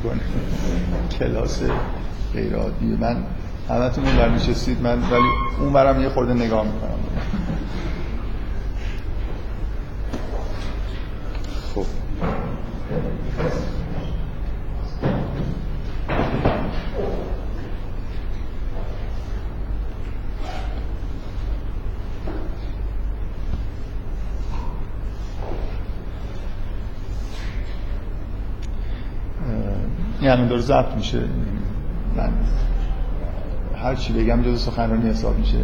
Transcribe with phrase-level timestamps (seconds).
[0.00, 0.22] شروع کنیم.
[1.18, 1.62] کلاس
[2.34, 3.16] غیر عادیه من
[3.68, 5.28] همتون اون نشستید من ولی
[5.60, 6.98] اون برم یه خورده نگاه می‌کنم.
[11.74, 11.86] خب.
[30.26, 31.22] یعنی داره ضبط میشه.
[32.16, 32.30] من
[33.82, 35.58] هر چی بگم جز سخنرانی حساب میشه.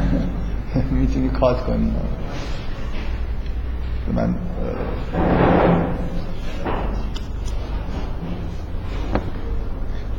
[1.00, 1.92] می‌تونی کات کنی.
[4.14, 4.34] من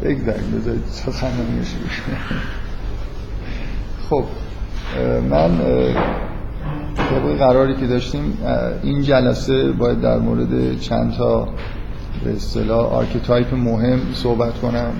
[0.02, 1.62] بگذاریم بذارید سخنرانی
[4.10, 4.24] خب
[5.30, 5.58] من
[6.96, 8.38] طبق قراری که داشتیم
[8.84, 11.48] این جلسه باید در مورد چند تا
[12.24, 14.92] به اصطلاح archetype مهم صحبت کنم.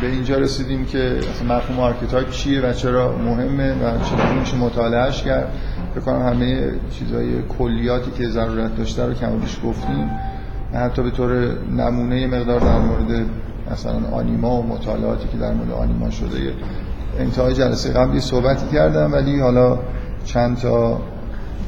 [0.00, 5.52] به اینجا رسیدیم که مفهوم archetype چیه و چرا مهمه و چرا میشه مطالعهش کرد.
[5.94, 10.10] فکر کنم همه چیزای کلیاتی که ضرورت داشته رو کم بیش گفتیم.
[10.74, 11.32] حتی به طور
[11.70, 13.26] نمونه مقدار در مورد
[13.72, 16.52] مثلا آنیما و مطالعاتی که در مورد آنیما شده.
[17.18, 19.78] انتهای جلسه قبلی صحبتی کردم ولی حالا
[20.24, 21.00] چند تا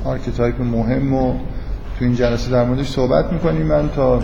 [0.04, 1.32] archetype مهم و
[1.98, 3.66] تو این جلسه در موردش صحبت می‌کنیم.
[3.66, 4.20] من تا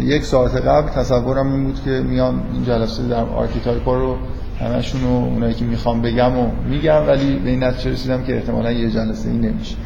[0.00, 4.16] یک ساعت قبل تصورم این بود که میام این جلسه در archetype رو
[4.60, 8.72] همشون رو اونایی که می‌خوام بگم و میگم ولی به این نتیجه رسیدم که احتمالا
[8.72, 9.76] یه جلسه این نمیشه.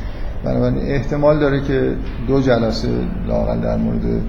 [0.45, 1.97] بنابراین احتمال داره که
[2.27, 2.89] دو جلسه
[3.27, 4.23] لاقل در مورد این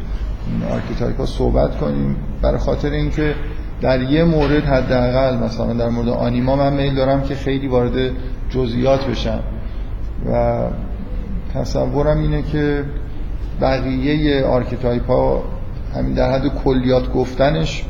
[0.71, 2.15] archetype ها صحبت کنیم.
[2.41, 3.35] برای خاطر اینکه
[3.81, 8.11] در یه مورد حداقل مثلا در مورد آنیما من میل دارم که خیلی وارد
[8.49, 9.39] جزئیات بشم.
[10.31, 10.61] و
[11.53, 12.83] تصورم اینه که
[13.61, 15.43] بقیه archetype ها
[15.95, 17.85] همین در حد کلیات گفتنش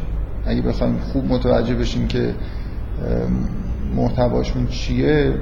[0.45, 2.35] اگه بخوایم خوب متوجه بشیم که
[3.95, 5.33] محتواشون چیه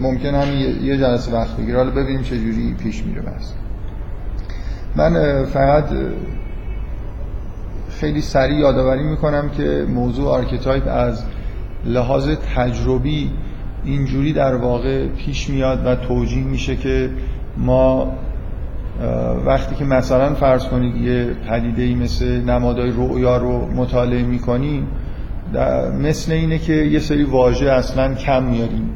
[0.00, 0.48] ممکن هم
[0.84, 1.78] یه جلسه وقت بگیره.
[1.78, 3.52] حالا ببینیم چه جوری پیش میره بس
[4.96, 5.84] من فقط
[7.90, 11.24] خیلی سریع یادآوری می‌کنم که موضوع archetype از
[11.84, 13.30] لحاظ تجربی
[13.84, 17.10] اینجوری در واقع پیش میاد و توجیه میشه که
[17.56, 18.12] ما
[19.46, 24.86] وقتی که مثلا فرض کنید یه پدیده ای مثل نمادهای رؤیا رو مطالعه می‌کنیم
[26.00, 28.90] مثل اینه که یه سری واژه اصلا کم میاریم.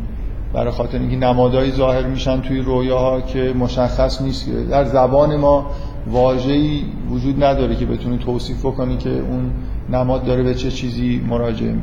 [0.55, 5.71] برای خاطر اینکه نمادهایی ظاهر میشن توی رویاها که مشخص نیست در زبان ما
[6.07, 9.51] واژه‌ای وجود نداره که بتونه توصیف بکنی که اون
[9.93, 11.75] نماد داره به چه چیزی مراجعه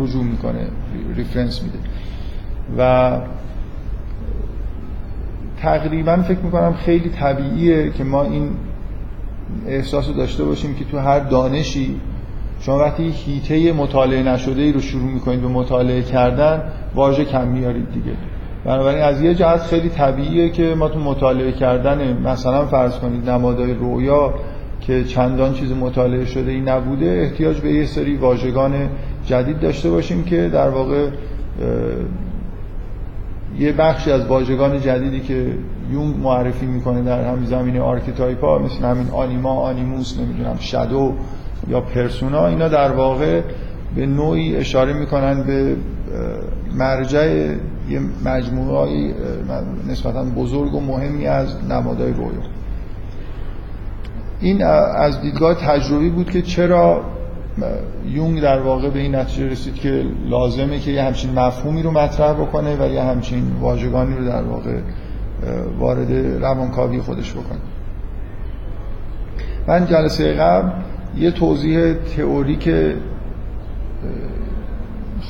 [0.00, 0.66] رجوع می‌کنه
[1.16, 1.78] ریفرنس میده.
[2.78, 3.10] و
[5.62, 8.50] تقریبا فکر می‌کنم خیلی طبیعیه که ما این
[9.66, 12.00] احساس رو داشته باشیم که تو هر دانشی
[12.60, 16.62] شما وقتی هیته مطالعه نشده ای رو شروع می‌کنید به مطالعه کردن
[16.94, 18.16] واژه کم میارید دیگه.
[18.64, 23.74] بنابراین از یه جهت خیلی طبیعیه که ما تو مطالعه کردن مثلا فرض کنید نمادهای
[23.74, 24.34] رویا
[24.80, 28.88] که چندان چیز مطالعه شده ای نبوده احتیاج به یه سری واژگان
[29.26, 31.08] جدید داشته باشیم که در واقع
[33.58, 35.52] یه بخشی از واژگان جدیدی که
[35.92, 41.12] یونگ معرفی می‌کنه در همین زمینه archetype ها مثل همین anima animus نمی‌دونم shadow
[41.68, 43.40] یا persona اینا در واقع
[43.96, 45.76] به نوعی اشاره می‌کنن به
[46.74, 47.54] مرجع
[47.88, 49.14] یه مجموعه
[49.88, 52.42] نسبتا بزرگ و مهمی از نمادهای رویا.
[54.40, 54.64] این
[54.96, 57.04] از دیدگاه تجربی بود که چرا
[58.08, 62.32] یونگ در واقع به این نتیجه رسید که لازمه که یه همچین مفهومی رو مطرح
[62.32, 64.78] بکنه و یه همچین واژگانی رو در واقع
[65.78, 66.12] وارد
[66.42, 67.58] روانکاوی خودش بکنه.
[69.68, 70.70] من جلسه قبل
[71.16, 72.70] یه توضیح تئوریک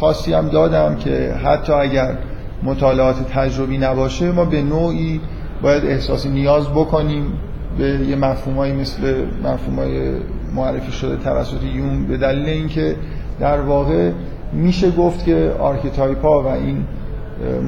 [0.00, 2.18] خاصی هم دادم که حتی اگر
[2.62, 5.20] مطالعات تجربی نباشه ما به نوعی
[5.62, 7.32] باید احساس نیاز بکنیم
[7.78, 10.12] به یه مفهومایی مثل مفهومای
[10.56, 12.96] معرفی شده توسط یونگ به دلیل اینکه
[13.40, 14.10] در واقع
[14.52, 16.84] میشه گفت که آرکیتایپ ها و این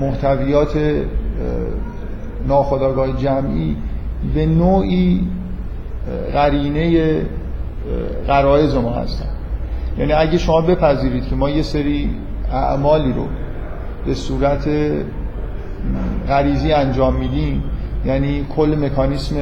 [0.01, 0.79] محتویات
[2.49, 3.77] ناخودآگاه جمعی
[4.35, 5.21] به نوعی
[6.33, 7.17] قرینه
[8.27, 9.29] قرائز ما هستن.
[9.99, 12.11] یعنی اگه شما بپذیرید که ما یه سری
[12.53, 13.25] اعمالی رو
[14.07, 14.69] به صورت
[16.29, 17.63] غریزی انجام میدیم
[18.05, 19.37] یعنی کل مکانیسم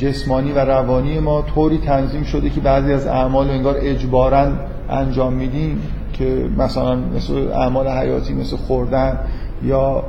[0.00, 4.46] جسمانی و روانی ما طوری تنظیم شده که بعضی از اعمال رو انگار اجبارا
[4.90, 5.82] انجام میدیم
[6.12, 9.18] که مثلا مثل اعمال حیاتی مثل خوردن
[9.64, 10.02] یا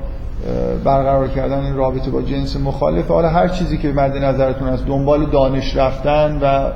[0.83, 3.07] برقرار کردن این رابطه با جنس مخالف.
[3.07, 6.69] حالا هر چیزی که مد نظرتون از دنبال دانش رفتن و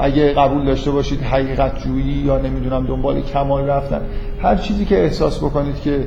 [0.00, 4.00] اگه قبول داشته باشید حقیقت جویی یا نمی‌دونم دنبال کمال رفتن.
[4.42, 6.06] هر چیزی که احساس بکنید که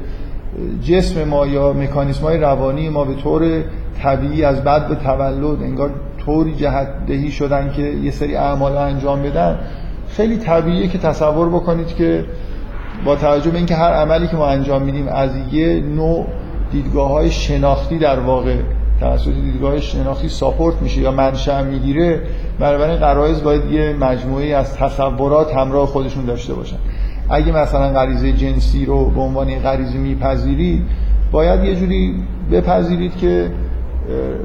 [0.83, 3.63] جسم ما یا مکانیسم های روانی ما به طور
[4.03, 5.91] طبیعی از بعد به تولد انگار
[6.25, 9.59] طوری جهت دهی شدن که یه سری اعمال انجام بدن
[10.09, 12.25] خیلی طبیعیه که تصور بکنید که
[13.05, 16.25] با توجه به اینکه هر عملی که ما انجام میدیم از یه نوع
[16.71, 18.55] دیدگاه های شناختی در واقع
[18.99, 22.21] توسط دیدگاه شناختی ساپورت میشه یا منشأ می‌گیره
[22.59, 26.77] بنابراین قرائز باید یه مجموعه از تصورات همراه خودشون داشته باشن.
[27.29, 30.83] اگه مثلا غریزه جنسی رو به عنوان غریزه میپذیرید
[31.31, 33.51] باید یه جوری بپذیرید که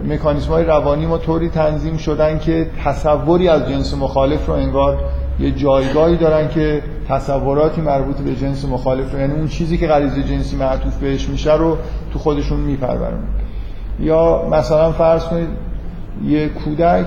[0.09, 4.99] مکانیسم های روانی ما طوری تنظیم شدن که تصوری از جنس مخالف رو انگار
[5.41, 10.23] یه جایگاهی دارن که تصوراتی مربوط به جنس مخالف رو یعنی اون چیزی که غریزه
[10.23, 11.79] جنسی معطوف بهش میشه رو
[12.13, 13.23] تو خودشون میپرورن.
[14.01, 15.49] یا مثلا فرض کنید
[16.25, 17.07] یه کودک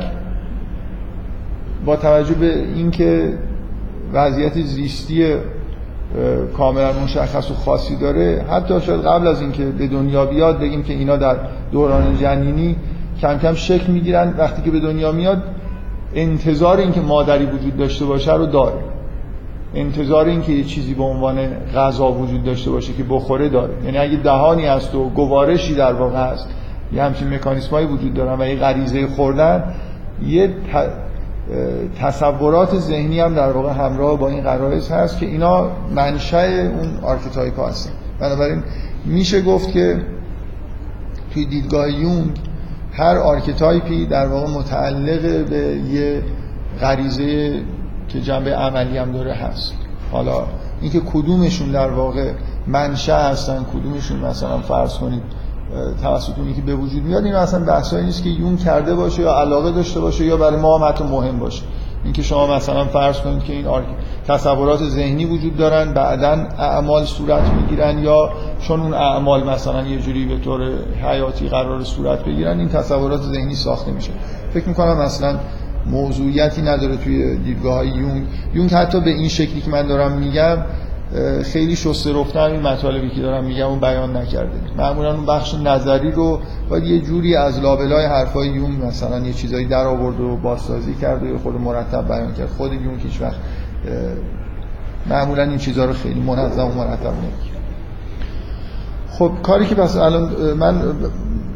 [1.86, 3.34] با توجه به اینکه
[4.14, 5.36] وضعیت زیستی
[6.58, 8.46] کاملا مشخص و خاصی داره.
[8.50, 11.36] حتی شاید قبل از اینکه به دنیا بیاد بگیم که اینا در
[11.72, 12.76] دوران جنینی
[13.22, 14.34] کم کم شکل می‌گیرن.
[14.38, 15.44] وقتی که به دنیا میاد
[16.16, 18.80] انتظار اینکه مادری وجود داشته باشه رو داره.
[19.76, 21.38] انتظار اینکه یه چیزی به عنوان
[21.76, 23.74] غذا وجود داشته باشه که بخوره داره.
[23.86, 26.50] یعنی اگه دهانی هست و گوارشی در واقع هست
[26.94, 29.64] یه همچین مکانیسمایی وجود دارن و یه غریزه خوردن
[30.28, 30.50] یه
[32.02, 37.60] تصورات ذهنی هم در واقع همراه با این غرایز هست که اینا منشأ اون آرکیتایپ
[37.60, 37.92] هستن.
[38.20, 38.64] بنابراین
[39.06, 40.02] میشه گفت که
[41.34, 42.32] توی دیدگاه یونگ
[42.94, 45.58] هر آرکیتایپی در واقع متعلق به
[45.92, 46.22] یه
[46.82, 47.62] غریزه
[48.08, 49.74] که جنبه عملی هم داره هست.
[50.12, 50.44] حالا
[50.82, 52.32] اینکه کدومشون در واقع
[52.68, 55.22] منشأ هستن کدومشون مثلا فرض کنید
[56.02, 59.34] توسط اونی که به وجود میاد این اصلا بحثایی نیست که یون کرده باشه یا
[59.34, 61.64] علاقه داشته باشه یا برای ما هم حتی مهم باشه.
[62.04, 63.66] اینکه شما مثلا فرض کنید که این
[64.28, 68.30] تصورات ذهنی وجود دارن بعدا اعمال صورت می‌گیرن یا
[68.60, 70.62] چون اون اعمال مثلا یه جوری به طور
[71.04, 74.12] حیاتی قرار صورت بگیرن این تصورات ذهنی ساخته میشه.
[74.54, 75.40] فکر می‌کنم مثلا
[75.86, 78.24] موضوعیتی نداره توی دیدگاه های یونگ.
[78.54, 80.58] یونگ حتی به این شکلی که من دارم میگم
[81.44, 84.60] خیلی شسته رفتن این مطالبی که دارم میگم اون بیان نکرده.
[84.78, 86.40] معمولا اون بخش نظری رو
[86.70, 91.24] باید یه جوری از لابلای حرفای یون مثلا یه چیزایی در آورد و بازسازی کرد
[91.24, 92.50] و خود مرتب بیان کرد.
[92.50, 93.40] خود یون هیچ وقت
[95.10, 97.58] معمولا این چیزها رو خیلی منظم و مرتب نمیگه
[99.12, 100.82] خب کاری که پس الان من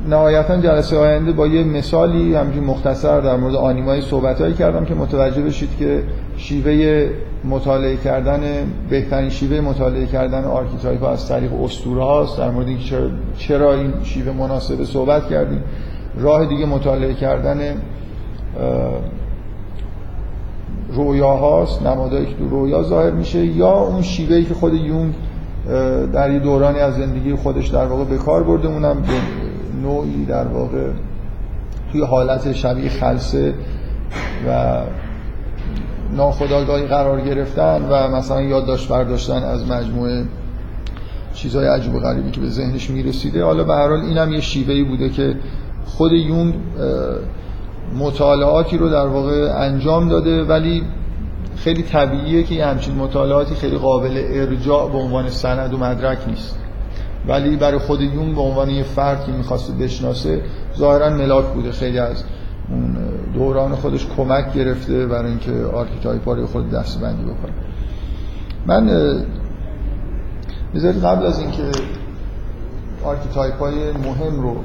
[0.10, 5.42] نهایتا جلسه آینده با یه مثالی همچین مختصر در مورد آنیمای صحبتهایی کردم که متوجه
[5.42, 6.04] بشید که
[6.38, 7.10] شیوه
[7.44, 8.42] مطالعه کردن
[8.90, 12.38] بهترین شیوه مطالعه کردن آرکیتایپ از طریق اسطوره هاست.
[12.38, 12.98] در مورد اینکه
[13.38, 15.64] چرا این شیوه مناسبه صحبت کردیم.
[16.20, 17.60] راه دیگه مطالعه کردن
[20.94, 25.14] رویا هاست نمادهایی که رویا ظاهر میشه یا اون شیوهی که خود یونگ
[26.14, 29.04] در یه دورانی از زندگی خودش در واقع به کار برده اونم
[29.82, 30.90] نوعی در واقع
[31.92, 33.54] توی حالت شبیه خلصه
[34.48, 34.82] و
[36.16, 40.26] ناخداگاهی قرار گرفتن و مثلا یادداشت برداشتن از مجموعه
[41.34, 43.44] چیزهای عجیب و غریبی که به ذهنش می‌رسیده.
[43.44, 45.36] حالا به هر حال اینم یه شیوهی بوده که
[45.86, 46.54] خود یون
[48.00, 50.84] مطالعاتی رو در واقع انجام داده ولی
[51.56, 56.61] خیلی طبیعیه که همچین مطالعاتی خیلی قابل ارجاع به عنوان سند و مدرک نیست.
[57.28, 60.42] ولی برای خود یونگ به عنوان یه فرد که می‌خواسته بشناسه
[60.78, 61.72] ظاهرا ملاک بوده.
[61.72, 62.24] خیلی از
[62.70, 62.98] اون
[63.34, 67.54] درون خودش کمک گرفته برای اینکه آرکیتایپ رو خود دسته‌بندی بکنه.
[68.66, 68.86] من
[70.76, 71.64] بذارید قبل از اینکه
[73.04, 74.56] آرکیتایپ های مهم رو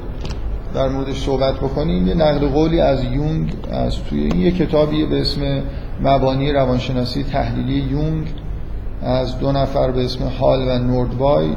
[0.75, 5.21] در موردش صحبت بکنیم یه نقل قولی از یونگ از توی این یه کتابی به
[5.21, 5.63] اسم
[6.03, 8.27] مبانی روانشناسی تحلیلی یونگ
[9.03, 11.49] از دو نفر به اسم هال و نوردوای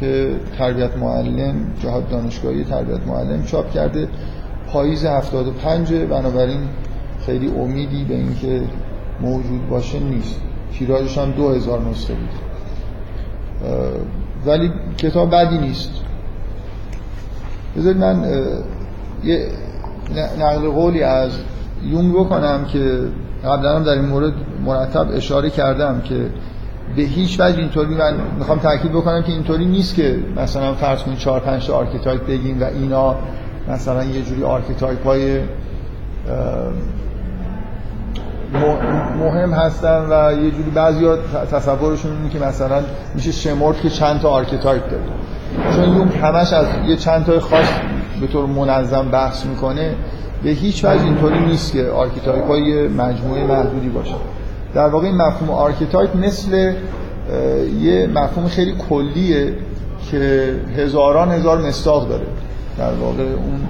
[0.00, 4.08] که تربیت معلم جهاد دانشگاهی تربیت معلم چاپ کرده.
[4.72, 6.60] پاییز 75 بنابراین
[7.26, 8.62] خیلی امیدی به اینکه
[9.20, 10.40] موجود باشه نیست.
[10.72, 12.30] تیراژش هم 2000 نسخه بود.
[14.46, 15.90] ولی کتاب بدی نیست.
[17.76, 18.24] بذارید من
[19.24, 19.48] یه
[20.38, 21.30] نقل قولی از
[21.82, 23.00] یونگ بکنم که
[23.44, 24.32] قبلا هم در این مورد
[24.64, 26.30] مرتب اشاره کردم که
[26.96, 31.18] به هیچ وجه اینطوری من می‌خوام تاکید بکنم که اینطوری نیست که مثلا فرض کنید
[31.18, 33.16] 4 5 تا بگیم و اینا
[33.68, 35.40] مثلا یه جوری آرکیتایپ های
[39.18, 41.16] مهم هستن و یه جوری بعضی ها
[41.52, 42.82] تصورشون اینه که مثلا
[43.14, 45.02] میشه شمرد که چند تا آرکیتایپ داره.
[45.76, 47.66] چون یونگ همش از یه چند تا خاص
[48.20, 49.94] به طور منظم بحث می‌کنه
[50.42, 54.14] به هیچ وجه اینطوری نیست که آرکیتایپ های مجموعه محدودی باشه.
[54.74, 56.72] در واقع این مفهوم آرکیتایپ مثل
[57.80, 59.54] یه مفهوم خیلی کلیه
[60.10, 62.26] که هزاران هزار مصداق داره.
[62.78, 63.60] در واقع اون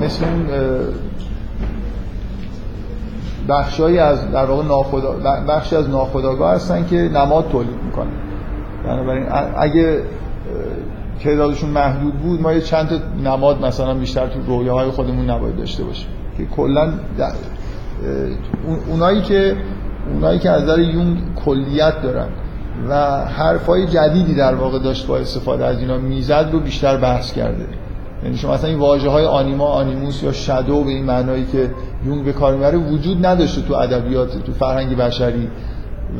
[0.00, 0.46] مثل اون
[3.48, 5.12] بخشایی از در واقع ناخدا
[5.48, 8.12] بخشی از ناخداگاه هستن که نماد تولید می‌کنن.
[8.84, 10.02] بنابراین اگه
[11.20, 12.96] تعدادشون محدود بود ما یه چند تا
[13.30, 16.08] نماد مثلا بیشتر تو رویاهای خودمون نباید داشته باشیم.
[16.36, 16.92] که کلا
[18.88, 19.56] اونایی که
[20.14, 22.28] اونایی که از نظر یون کلیت دارن
[22.88, 27.66] و حرفای جدیدی در واقع داشت با استفاده از اینا می‌زد رو بیشتر بحث کرده.
[28.24, 31.70] یعنی شما مثلا این واژه های آنیما آنیموس یا شادو به این معنایی که
[32.06, 35.48] یونگ به کار می‌بره وجود نداشته تو ادبیات تو فرهنگ بشری.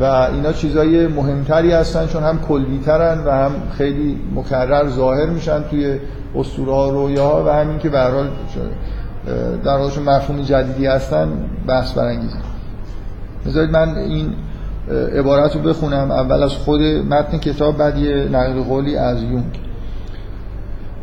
[0.00, 5.98] و اینا چیزای مهمتری هستن چون هم کلیترن و هم خیلی مکرر ظاهر میشن توی
[6.36, 7.98] اسطوره ها رویا و همین که به
[9.64, 11.28] در حالشون مفهوم جدیدی هستن
[11.66, 12.36] بحث برانگیزه.
[13.46, 14.34] بذارید من این
[15.18, 16.10] عبارت رو بخونم.
[16.10, 19.58] اول از خود متن کتاب بعد یه نقل قولی از یونگ.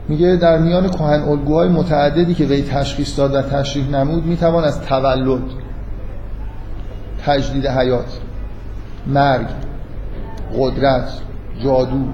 [0.08, 4.82] میگه در میان کهن الگوهای متعددی که وی تشخیص داد و تشریح نمود می‌توان از
[4.82, 5.42] تولد
[7.26, 8.20] تجدید حیات
[9.08, 9.48] مرگ
[10.58, 11.10] قدرت
[11.64, 12.06] جادو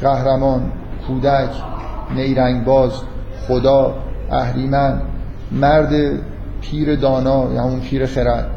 [0.00, 0.72] قهرمان
[1.06, 1.50] کودک
[2.14, 2.92] نیرنگباز
[3.48, 3.94] خدا
[4.30, 5.00] اهریمن
[5.60, 6.20] مرد
[6.60, 8.50] پیر دانا یا اون پیر خرد.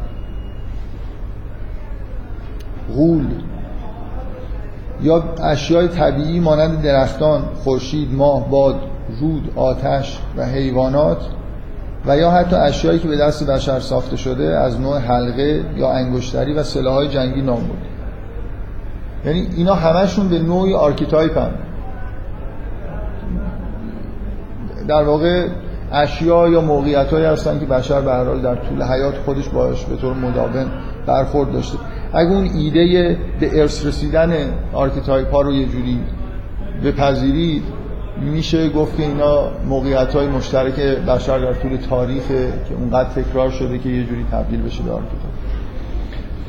[2.94, 3.26] غول.
[5.02, 8.80] یا اشیای طبیعی مانند درختان، خورشید، ماه، باد،
[9.20, 11.26] رود، آتش و حیوانات
[12.06, 16.52] و یا حتی اشیایی که به دست بشر ساخته شده از نوع حلقه یا انگشتری
[16.52, 17.78] و سلاحهای جنگی نام برد.
[19.24, 21.50] یعنی اینا همشون به نوعی آرکیتایپ هم
[24.88, 25.48] در واقع
[25.92, 29.96] اشیا یا موقعیت هایی هستن که بشر به حال در طول حیات خودش باهاش به
[29.96, 30.66] طور مداوم
[31.06, 31.78] برخورد داشته.
[32.12, 34.32] اگه اون ایده به ارث رسیدن
[34.72, 36.00] آرکیتایپ ها رو یه جوری
[36.84, 37.62] بپذیرید
[38.20, 42.28] میشه گفت که اینا موقعیت های مشترک بشر در طول تاریخ
[42.68, 45.36] که اونقدر تکرار شده که یه جوری تبدیل بشه به آرکیتایپ.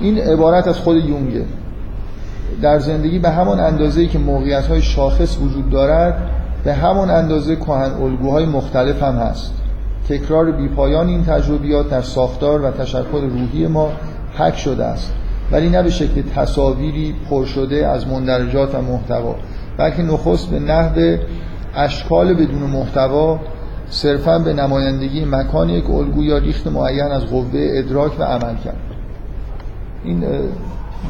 [0.01, 1.45] این عبارت از خود یونگه
[2.61, 6.29] در زندگی به همان اندازه‌ای که موقعیت های شاخص وجود دارد
[6.67, 9.53] به همان اندازه کهن الگوهای مختلف هم هست.
[10.09, 13.91] تکرار بیپایان این تجربیات در ساختار و تشکل روحی ما
[14.37, 15.13] حک شده است.
[15.51, 19.35] ولی نه به شکل تصاویری پر شده از مندرجات و محتوا
[19.77, 21.17] بلکه نخست به نحو
[21.75, 23.39] اشکال بدون محتوا
[23.89, 28.81] صرفا به نمایندگی امکان یک الگو یا ریخت معین از قوه ادراک و عملکرد.
[30.03, 30.25] این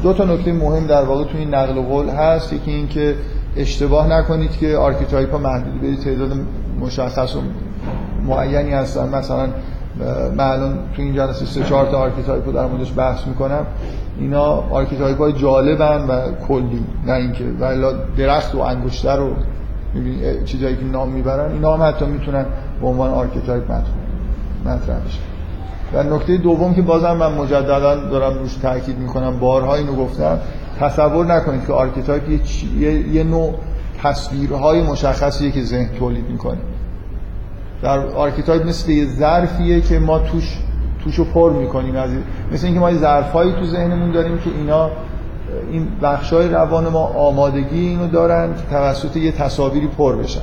[0.02, 2.52] دو تا نکته مهم در واقع تو این نقل قول هست.
[2.52, 3.14] یکی این که
[3.58, 6.32] اشتباه نکنید که آرکیتایپ ها محدود به تعداد
[6.80, 7.40] مشخص و
[8.26, 9.08] معینی هستن.
[9.08, 9.48] مثلا
[10.36, 13.66] من الان تو این جلسه سه چهار تا آرکیتایپ رو در موردش بحث می‌کنم.
[14.18, 17.84] اینا آرکیتایپ های جالبن و کلی نه اینکه ولی
[18.16, 19.30] درخت و انگشتر رو
[20.44, 21.52] چیزایی که نام می‌برن.
[21.52, 22.46] اینا هم حتی می‌تونن
[22.80, 23.72] به عنوان آرکیتایپ
[24.64, 25.20] مطرح بشن
[25.94, 30.38] و نکته دوم که بازم من مجددا دارم روش تاکید می‌کنم بارها اینو گفتم
[30.80, 32.22] تصور نکنید که آرکیتایپ
[32.78, 33.54] یه, یه نوع
[34.02, 36.58] تصویرهای مشخصیه که ذهن تولید می‌کنه.
[37.82, 40.58] در آرکیتایپ مثل یه ظرفیه که ما توش
[41.04, 41.96] توشو پر می‌کنیم.
[41.96, 42.10] از
[42.52, 44.90] مثل اینکه ما یه ظرفایی تو ذهنمون داریم که اینا
[45.70, 50.40] این بخشای روان ما آمادگی اینو دارن که توسط یه تصاویری پر بشن.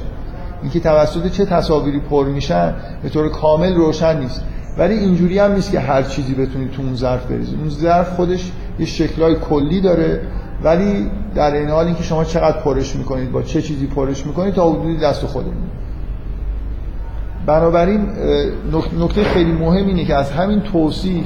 [0.62, 2.74] اینکه توسط چه تصاویری پر میشن
[3.04, 4.42] به طور کامل روشن نیست.
[4.78, 7.60] ولی اینجوری هم نیست که هر چیزی بتونید تو اون ظرف بریزید.
[7.60, 10.22] اون ظرف خودش یه شکلای کلی داره.
[10.64, 14.72] ولی در این حال اینکه شما چقدر پرش می‌کنید با چه چیزی پرش می‌کنید تا
[14.72, 15.70] حدودی دست خودمون.
[17.46, 18.08] بنابراین
[19.00, 21.26] نکته خیلی مهم اینه که از همین توصیف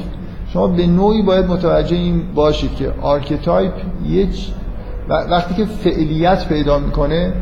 [0.53, 3.73] شما به نوعی باید متوجه این باشید که آرکتایپ
[4.05, 4.47] یک
[5.09, 7.33] وقتی که فعلیت پیدا می‌کنه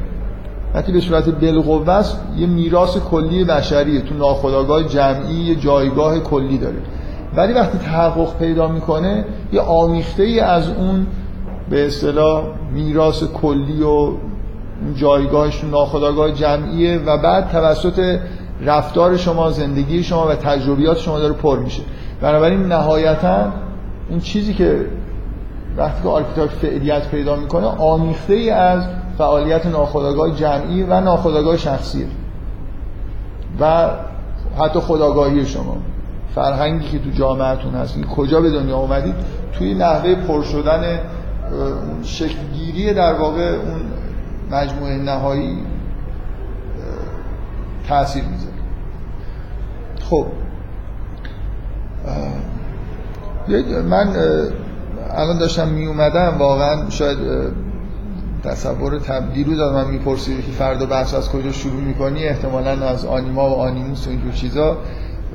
[0.74, 4.02] وقتی به صورت بالقوه است یه میراث کلی بشریه.
[4.02, 6.78] تو ناخودآگاه جمعی یه جایگاه کلی داره.
[7.36, 11.08] ولی وقتی تحقق پیدا می‌کنه یه آمیخته ای از اون
[11.70, 14.12] به اصطلاح میراث کلی و
[14.96, 18.20] جایگاهش ناخودآگاه جمعیه و بعد توسط
[18.62, 21.84] رفتار شما زندگی شما و تجربیات شما داره پر میشه.
[22.22, 23.52] بنابراین نهایتا
[24.10, 24.86] اون چیزی که
[25.78, 28.84] وقتی که آرکیتایپ فعلیت پیدا می‌کنه آمیخته ای از
[29.18, 32.08] فعالیت ناخودآگاه جمعی و ناخودآگاه شخصی
[33.60, 33.90] و
[34.60, 35.78] حتی خداگاهی شما.
[36.38, 39.15] فرهنگی که تو جامعتون هست کجا به دنیا اومدید؟
[39.58, 41.00] توی نحوه پر شدن
[42.03, 43.82] شکلگیری در واقع اون
[44.51, 45.58] مجموعه نهایی
[47.88, 48.53] تاثیر می‌ذاره.
[50.10, 50.25] خب
[53.89, 54.15] من
[55.10, 57.17] الان داشتم می اومدم واقعا شاید
[58.44, 63.50] تصور تبدیل داد من می‌پرسید که فردا بحث از کجا شروع می‌کنی؟ احتمالا از آنیما
[63.50, 64.77] و آنیموس و اینجور چیزا.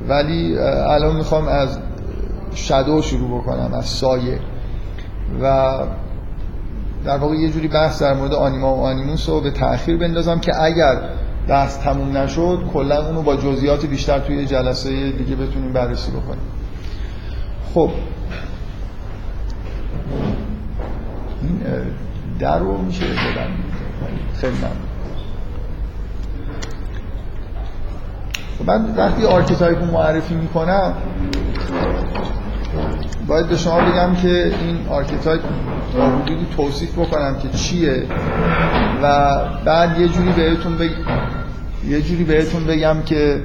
[0.07, 1.77] ولی الان می‌خوام از
[2.55, 4.39] شدو شروع بکنم از سایه.
[5.41, 5.73] و
[7.05, 10.61] در واقع یه جوری بحث در مورد آنیما و آنیموس رو به تأخیر بندازم که
[10.61, 11.01] اگر
[11.47, 16.43] بحث تموم نشد کلا اونو با جزئیات بیشتر توی جلسه دیگه بتونیم بررسی بکنیم.
[17.73, 17.89] خب.
[21.41, 21.61] این
[22.39, 23.51] در رو میشه بدن
[24.41, 24.92] خیلی ممنون.
[28.67, 30.93] من وقتی آرکیتایپ رو معرفی می‌کنم
[33.27, 35.41] باید به شما بگم که این آرکیتایپ
[35.93, 38.03] تا حدودی توصیف بکنم که چیه
[39.03, 40.91] و بعد یه جوری بهتون بگ...
[41.87, 43.41] یه جوری بهتون بگم که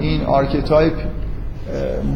[0.00, 0.92] این آرکیتایپ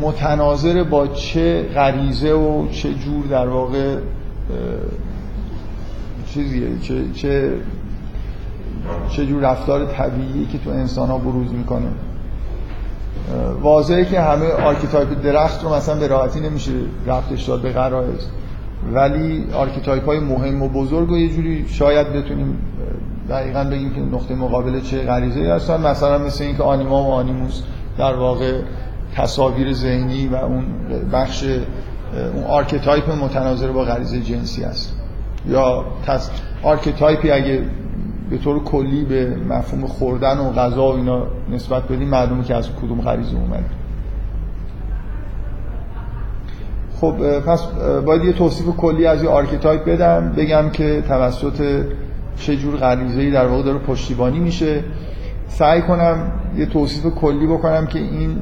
[0.00, 3.96] متناظر با چه غریزه و چه جور در واقع
[6.34, 7.52] چیزیه چه, چه
[9.10, 11.88] چه جور رفتار طبیعی که تو انسان ها بروز می‌کنه.
[13.62, 16.72] واضحه که همه آرکیتایپ درخت رو مثلا به راحتی نمیشه
[17.06, 18.28] ربطش داد به غرایز.
[18.92, 22.58] ولی آرکیتایپ های مهم و بزرگ و یه جوری شاید بتونیم
[23.28, 25.80] دقیقا بگیم که نقطه مقابل چه غریزه هستن.
[25.80, 27.62] مثلا مثل اینکه آنیما و آنیموس
[27.98, 28.60] در واقع
[29.16, 30.64] تصاویر ذهنی و اون
[31.12, 31.44] بخش
[32.34, 34.96] اون آرکیتایپ متناظر با غریزه جنسی است
[35.46, 36.30] یا تص...
[36.62, 37.62] آرکیتایپی اگه
[38.30, 42.68] به طور کلی به مفهوم خوردن و غذا و اینا نسبت بدیم معلومه که از
[42.82, 43.64] کدوم غریزه اومده.
[47.00, 47.66] خب پس
[48.06, 51.84] باید یه توصیف کلی از یه آرکیتایپ بدم بگم که توسط
[52.36, 54.84] چه جور غریزه‌ای در واقع داره پشتیبانی میشه.
[55.48, 58.36] سعی کنم یه توصیف کلی بکنم که این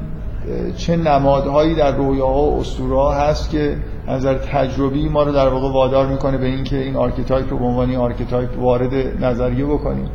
[0.77, 3.77] چه نمادهایی در رویاها و اسطوره هست که
[4.09, 7.95] نظر تجربی ما رو در واقع وادار می‌کنه به اینکه این آرکیتایپ رو به عنوان
[7.95, 10.09] آرکیتایپ وارد نظریه بکنیم.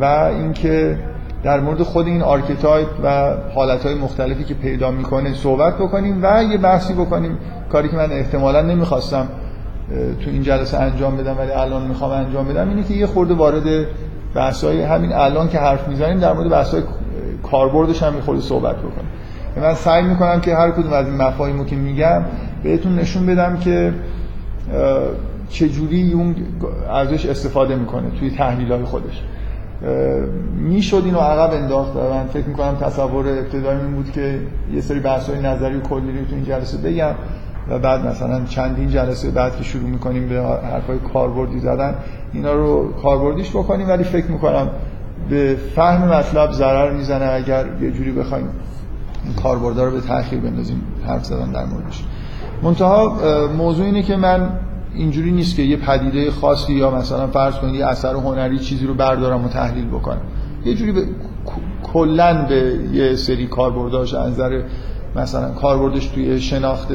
[0.00, 0.98] و اینکه
[1.42, 6.58] در مورد خود این آرکیتایپ و حالتهای مختلفی که پیدا می‌کنه صحبت بکنیم و یه
[6.58, 7.38] بحثی بکنیم.
[7.72, 9.28] کاری که من احتمالا نمی‌خواستم
[10.24, 13.86] تو این جلسه انجام بدم ولی الان می‌خوام انجام بدم اینه که یه خورده وارد
[14.34, 16.82] بحثای همین الان که حرف می‌زنیم در مورد بحثای
[17.42, 19.10] کاربردش یه خورده صحبت بکنیم.
[19.56, 22.22] من سعی می‌کنم که هر کدوم از این مفاهیمو که میگم
[22.66, 23.92] بهتون نشون بدم که
[25.48, 26.36] چجوری یونگ
[26.90, 29.22] ازش استفاده می‌کنه توی تحلیل های خودش
[30.56, 34.40] می‌شد اینو عقب انداخت و من فکر می‌کنم تصور ابتدایی این بود که
[34.74, 37.14] یه سری بحث های نظری و کلی رو تو این جلسه بگم
[37.70, 41.94] و بعد مثلا چندین جلسه بعد که شروع می‌کنیم به حرفای کاربردی زدن
[42.32, 43.88] اینا رو کاربردیش بکنیم.
[43.88, 44.68] ولی فکر می‌کنم
[45.30, 48.48] به فهم مطلب ضرر می‌زنه اگر یه جوری بخوایم
[49.24, 52.04] این کاربردها رو به تأخیر بندازیم حرف زدن در موردش.
[52.62, 53.18] منتها
[53.56, 54.50] موضوع اینه که من
[54.94, 58.94] اینجوری نیست که یه پدیده خاصی یا مثلا فرض کنید یه اثر هنری چیزی رو
[58.94, 60.20] بردارم و تحلیل بکنم.
[60.64, 61.02] یه جوری به
[61.82, 64.62] کلا به یه سری کاربرداش از نظر
[65.16, 66.88] مثلا کاربردش توی شناخت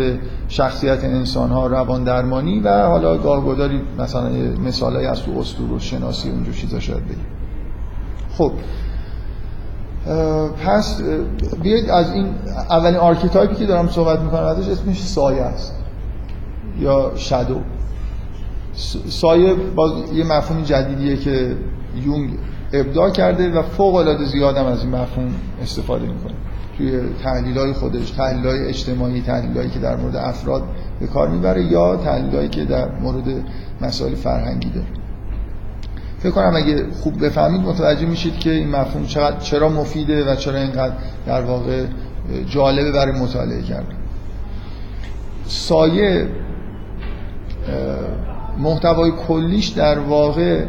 [0.48, 4.30] شخصیت انسان ها روان درمانی و حالا گاهگداری مثلا
[4.66, 7.26] مثالایی از تو اسطوره‌شناسی اونجور چیزا شاید بگیم.
[8.38, 8.52] خب
[10.66, 11.02] پس
[11.64, 12.26] بیاید از این
[12.70, 15.76] اولین آرکیتایپی که دارم صحبت می‌کنم ازش اسمش سایه است
[16.80, 17.60] یا shadow.
[19.10, 21.56] سایه باز یه مفهوم جدیدیه که
[22.06, 22.30] یونگ
[22.74, 26.34] ابداع کرده و فوق العاده زیادم از این مفهوم استفاده می‌کنه.
[26.78, 30.64] توی تحلیل های خودش تحلیل های اجتماعی تحلیل هایی که در مورد افراد
[31.00, 33.26] به کار می‌بره یا تحلیل هایی که در مورد
[33.82, 35.01] مسائل فرهنگی داره.
[36.24, 40.58] فکر کنم اگه خوب بفهمید متوجه میشید که این مفهوم چقدر چرا مفیده و چرا
[40.58, 40.94] اینقدر
[41.26, 41.86] در واقع
[42.50, 43.96] جالبه برای مطالعه کردن.
[45.46, 46.28] سایه
[48.58, 50.66] محتوای کلیش در واقع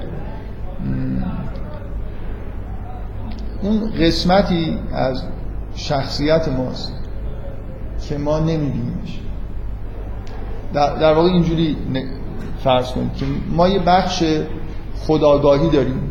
[3.62, 5.22] اون قسمتی از
[5.74, 6.92] شخصیت ماست
[8.08, 9.20] که ما نمیبینیمش.
[10.74, 11.76] در, در واقع اینجوری
[12.64, 14.24] فرض کنید که ما یه بخش
[15.06, 16.02] خداگاهی داریم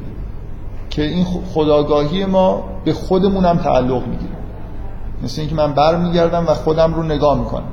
[0.90, 4.32] که این خداگاهی ما به خودمون هم تعلق می‌گیره.
[5.24, 7.70] مثل اینکه من بر میگردم و خودم رو نگاه می‌کنم.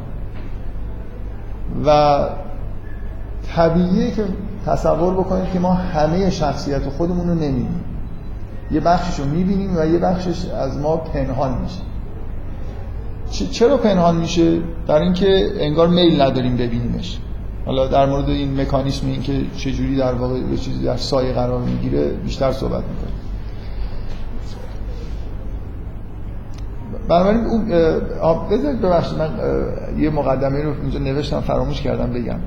[1.87, 2.19] و
[3.57, 4.25] طبیعیه که
[4.67, 7.85] تصور بکنید که ما همه شخصیت خودمون رو نمی‌بینیم.
[8.71, 11.81] یه بخشش رو می‌بینیم و یه بخشش از ما پنهان میشه.
[13.47, 17.19] چرا پنهان میشه؟ در اینکه انگار میل نداریم ببینیمش.
[17.69, 21.61] حالا در مورد این مکانیسم این که چجوری در واقع یه چیزی در سایه قرار
[21.61, 23.15] می‌گیره بیشتر صحبت می‌کنیم.
[27.09, 27.69] بنابراین اون
[28.51, 29.31] بذارید ببخشید من
[29.99, 32.39] یه مقدمه رو اینجا نوشتم فراموش کردم بگم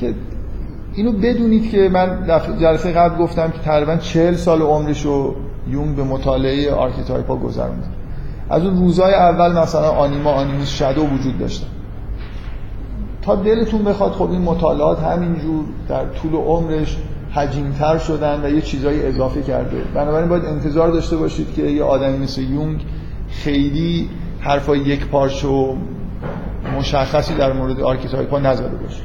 [0.00, 0.14] که
[0.94, 2.26] اینو بدونید که من
[2.60, 5.34] جلسه قبل گفتم که تقریبا 40 سال عمرش رو
[5.68, 7.86] یونگ به مطالعه آرکیتایپ ها گذرونده
[8.50, 11.66] از اون روزای اول مثلا آنیما آنیموس shadow وجود داشته
[13.24, 16.96] تا دلتون بخواد خب این مطالعات همینجور در طول عمرش
[17.32, 19.76] حجیمتر شدن و یه چیزایی اضافه کرده.
[19.94, 22.84] بنابراین باید انتظار داشته باشید که یه آدمی مثل یونگ
[23.30, 24.08] خیلی
[24.40, 25.76] حرفای یکپارچه و
[26.78, 29.02] مشخصی در مورد آرکیتایپ ها نزده باشه.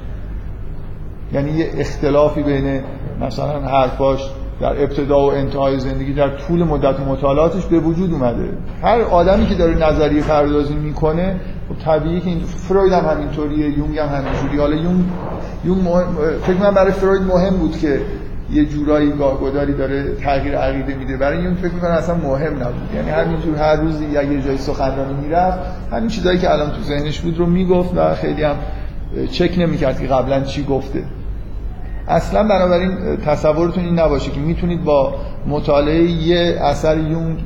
[1.34, 2.82] یعنی یه اختلافی بین
[3.21, 4.29] مثلا حرفاش
[4.62, 8.50] در ابتدا و انتهای زندگی در طول مدت مطالعاتش به وجود اومده.
[8.84, 11.36] هر آدمی که داره نظریه پردازی می‌کنه
[11.69, 15.04] خب طبیعی که این فروید هم همینطوریه یونگ هم همینطوری حالا یونگ
[15.65, 15.84] یونگ
[16.41, 18.02] فکر کنم برای فروید مهم بود که
[18.54, 21.17] یه جورایی گاهگداری داره تغییر عقیده میده.
[21.17, 22.95] برای یونگ فکر می‌کنم اصلا مهم نبود.
[22.95, 25.60] یعنی همینجور هر روزی یه جای سخنرانی می‌رفت
[25.91, 28.56] همین چیزایی که الان تو ذهنش بود رو می‌گفت و خیلی هم
[29.32, 31.04] چک نمی‌کرد که قبلا چی گفته.
[32.10, 35.13] اصلا بنابراین تصورتون این نباشه که می‌تونید با
[35.48, 37.38] مطالعه یه اثر یونگ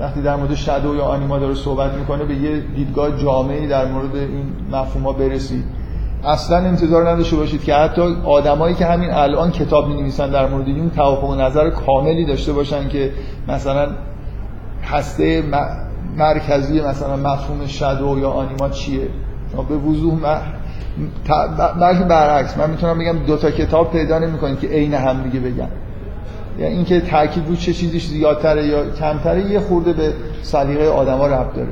[0.00, 4.16] وقتی در مورد شادو یا آنیما داره صحبت می‌کنه به یه دیدگاه جامعی در مورد
[4.16, 5.64] این مفهوم برسید.
[6.24, 10.68] اصلا انتظار نداشته باشید که حتی آدمایی که همین الان کتاب می نویسن در مورد
[10.68, 13.12] یونگ توافق و نظر کاملی داشته باشن که
[13.48, 13.88] مثلا
[14.84, 15.44] هسته
[16.16, 19.08] مرکزی مثلا مفهوم شادو یا آنیما چیه؟
[19.68, 20.14] به وضوح
[21.80, 25.68] بلکه برعکس من می‌تونم بگم دو تا کتاب پیدا نمی‌کنید که عین هم دیگه بگن.
[26.58, 31.54] یعنی اینکه تاکید رو چه چیزیش زیادتره یا کمتره یه خورده به سلیقه آدما ربط
[31.54, 31.68] داره.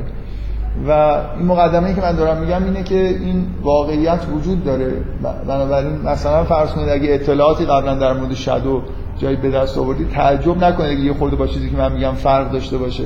[0.89, 0.91] و
[1.37, 4.93] این مقدمه که من دارم میگم اینه که این واقعیت وجود داره.
[5.47, 8.83] بنابراین مثلا فرض کنید اگه اطلاعاتی قبلا در مورد شادو
[9.19, 12.79] جایی به دست آوردید تعجب نکنید یه خورده با چیزی که من میگم فرق داشته
[12.79, 13.05] باشه.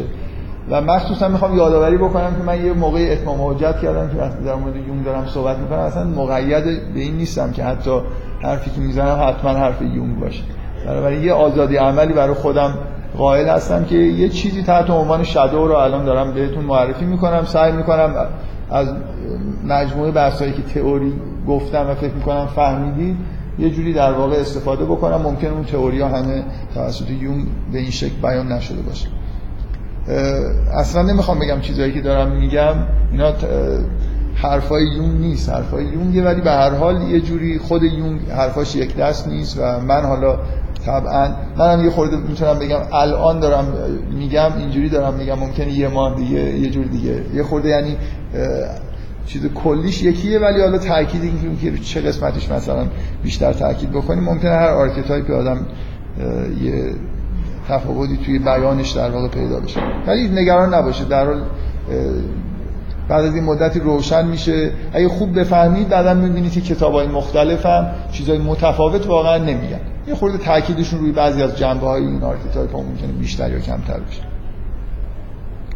[0.70, 4.55] و مخصوصا می‌خوام یادآوری بکنم که من یه موقع اتمام حجت کردم که وقتی در
[4.55, 8.00] مورد یونگ دارم صحبت می‌کنم اصلا مقید به این نیستم که حتی
[8.42, 10.42] حرفی که می‌زنم حتما حرف یونگ باشه.
[10.87, 12.79] بنابراین یه آزادی عملی برای خودم
[13.16, 17.72] قائل هستم که یه چیزی تحت عنوان شادو رو الان دارم بهتون معرفی می‌کنم سعی
[17.72, 18.14] می‌کنم
[18.70, 18.88] از
[19.68, 21.12] مجموعه بحثایی که تئوری
[21.48, 23.16] گفتم و فکر می‌کنم فهمیدید
[23.59, 25.16] یه جوری در واقع استفاده بکنم.
[25.16, 29.09] ممکن اون تئوری ها همه توسط یونگ به این شکل بیان نشده باشه.
[30.74, 32.74] اصلا نمی‌خوام بگم چیزایی که دارم میگم
[33.12, 33.32] اینا
[34.34, 38.96] حرفای یونگ نیست حرفای یونگه ولی به هر حال یه جوری خود یونگ حرفاش یک
[38.96, 40.38] دست نیست و من حالا
[40.86, 43.66] طبعا منم یه خورده می‌تونم بگم الان دارم
[44.18, 47.22] میگم اینجوری دارم میگم ممکنه یه ماه دیگه یه جور دیگه.
[47.34, 47.96] یه خورده یعنی
[49.26, 52.86] چیز کلیش یکیه ولی حالا تاکید این که چه قسمتش مثلا
[53.22, 55.66] بیشتر تاکید بکنیم ممکنه هر آرکیتایپی آدم
[56.62, 56.94] یه
[57.68, 61.42] تفاوتی توی بیانش در واقع پیدا بشه ولی نگران نباشید در حال
[63.09, 64.70] بعد از این مدتی روشن میشه.
[64.92, 69.81] اگه خوب بفهمید بعدا می‌بینید که کتاب های مختلف هم چیزای متفاوت واقعا نمیگن.
[70.07, 74.00] یه خورده تاکیدشون روی بعضی از جنبه های این آرکیتایپ ها ممکنه بیشتر یا کمتر
[74.00, 74.22] بشه.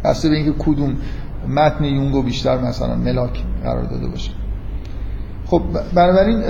[0.05, 0.97] بسته به اینکه کدوم
[1.49, 4.31] متن یونگو بیشتر مثلا ملاک قرار داده باشه.
[5.47, 5.63] خب
[5.95, 6.43] بنابراین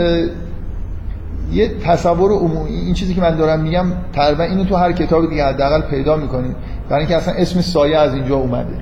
[1.52, 5.44] یه تصور عمومی این چیزی که من دارم میگم تقریبا اینو تو هر کتاب دیگه
[5.44, 6.56] حداقل پیدا می‌کنید.
[6.88, 8.74] برای اینکه اصلا اسم سایه از اینجا اومده.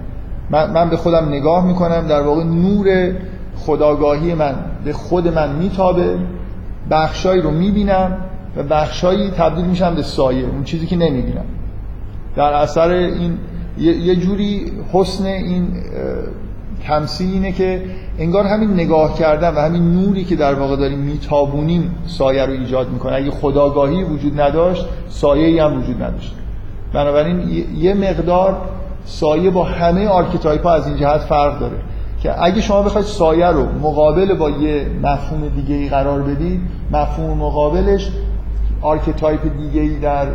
[0.51, 3.13] من, من به خودم نگاه می‌کنم در واقع نور
[3.57, 6.19] خداگاهی من به خود من میتابه.
[6.91, 8.17] بخشایی رو می‌بینم
[8.57, 11.45] و بخشایی تبدیل میشم به سایه اون چیزی که نمی‌بینم.
[12.37, 13.39] در اثر این
[13.79, 15.69] یه جوری حسن این
[16.87, 17.83] تمثیل اینه که
[18.19, 22.91] انگار همین نگاه کردن و همین نوری که در واقع داریم میتابونیم سایه رو ایجاد
[22.91, 23.17] می‌کنه.
[23.17, 26.35] اگه خودآگاهی وجود نداشت سایه هم وجود نداشت.
[26.93, 28.57] بنابراین یه مقدار
[29.05, 31.77] سایه با همه آرکیتایپ ها از این جهت فرق داره
[32.23, 36.61] که اگه شما بخواید سایه رو مقابل با یه مفهوم دیگه ای قرار بدید
[36.93, 38.11] مفهوم مقابلش
[38.83, 40.27] آرکیتایپ دیگه ای در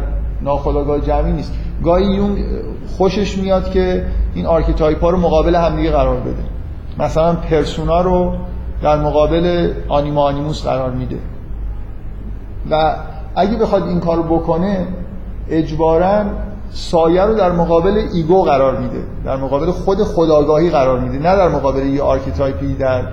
[0.44, 1.54] ناخودآگاه جمعی نیست.
[1.84, 2.38] گاهی یونگ
[2.98, 6.44] خوشش میاد که این آرکیتایپ ها رو مقابل همدیگه قرار بده.
[7.00, 8.34] مثلا پرسونا رو
[8.82, 11.18] در مقابل آنیما آنیموس قرار میده.
[12.72, 12.96] و
[13.36, 14.88] اگه بخواد این کار بکنه
[15.50, 16.24] اجبارا
[16.72, 19.04] سایه رو در مقابل ایگو قرار میده.
[19.26, 23.04] در مقابل خود خودآگاهی قرار میده نه در مقابل یه آرکیتایپی در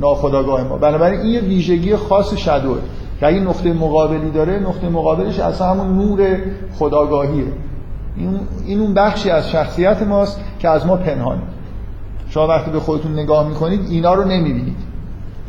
[0.00, 0.76] ناخداگاه ما.
[0.76, 2.78] بنابراین این یه ویژگی خاص شدوه
[3.20, 6.38] که اگه نقطه مقابلی داره نقطه مقابلش اصلا همون نور
[6.74, 7.44] خداگاهیه.
[8.66, 11.42] این اون بخشی از شخصیت ماست که از ما پنهانه.
[12.28, 14.76] شما وقتی به خودتون نگاه می‌کنید اینا رو نمی‌بینید.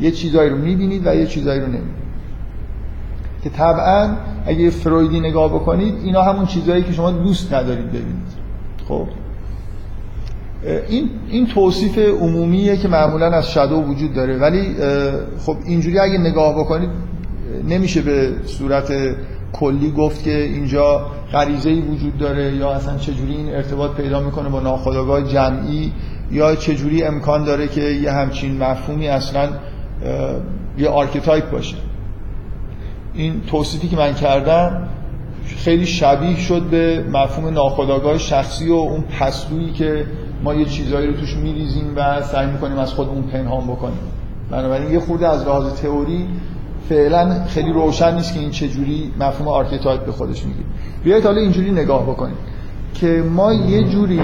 [0.00, 1.98] یه چیزایی رو می‌بینید و یه چیزایی رو نمی‌بینید.
[3.42, 4.10] که طبعا
[4.46, 8.28] اگه فرویدی نگاه بکنید اینا همون چیزهایی که شما دوست ندارید ببینید.
[8.88, 9.06] خب؟
[10.88, 14.38] این این توصیف عمومیه که معمولا از shadow وجود داره.
[14.38, 14.74] ولی
[15.38, 16.90] خب اینجوری اگه نگاه بکنید
[17.68, 18.92] نمیشه به صورت
[19.52, 24.60] کلی گفت که اینجا غریزه وجود داره یا اصلا چجوری این ارتباط پیدا می‌کنه با
[24.60, 25.92] ناخودآگاه جمعی
[26.30, 29.48] یا چجوری امکان داره که یه همچین مفهومی اصلا
[30.78, 31.76] یه آرکیتایپ باشه.
[33.14, 34.88] این توصیفی که من کردم
[35.56, 40.06] خیلی شبیه شد به مفهوم ناخودآگاه شخصی و اون پسلویی که
[40.44, 43.98] ما یه چیزایی رو توش میریزیم و سعی می‌کنیم از خود اون پنهان بکنیم.
[44.50, 46.26] بنابراین یه خورده از لحاظ تئوری
[46.88, 50.66] فعلا خیلی روشن نیست که این چجوری مفهوم archetype به خودش می‌گیره
[51.04, 52.36] بیایید حالا اینجوری نگاه بکنیم
[52.94, 54.20] که ما یه جوری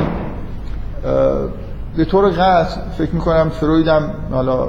[1.97, 4.69] به طور قطع فکر می‌کنم فرویدم حالا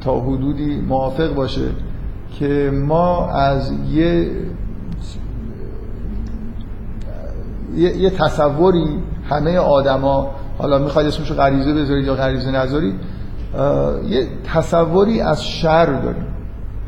[0.00, 1.68] تا حدودی موافق باشه
[2.38, 4.30] که ما از یه
[7.76, 8.86] یه, تصوری
[9.30, 12.94] همه آدما حالا می‌خواید اسمشو غریزه بذارید یا غریزه نذارید
[14.08, 16.26] یه تصوری از شر داریم.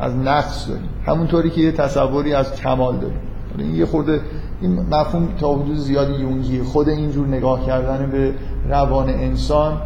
[0.00, 0.88] از نقص داریم.
[1.06, 3.18] همونطوری که یه تصوری از کمال داریم.
[3.58, 4.20] این یه خورده
[4.60, 8.34] این مفهوم تا حدود زیادی یونگی خود اینجور نگاه کردن به
[8.68, 9.76] روان انسان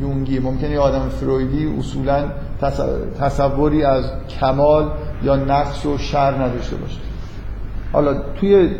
[0.00, 2.24] یونگی ممکنه یه آدم فرویدی اصولا
[3.20, 4.04] تصوری از
[4.40, 4.90] کمال
[5.22, 6.98] یا نقص و شر نداشته باشه.
[7.92, 8.70] حالا توی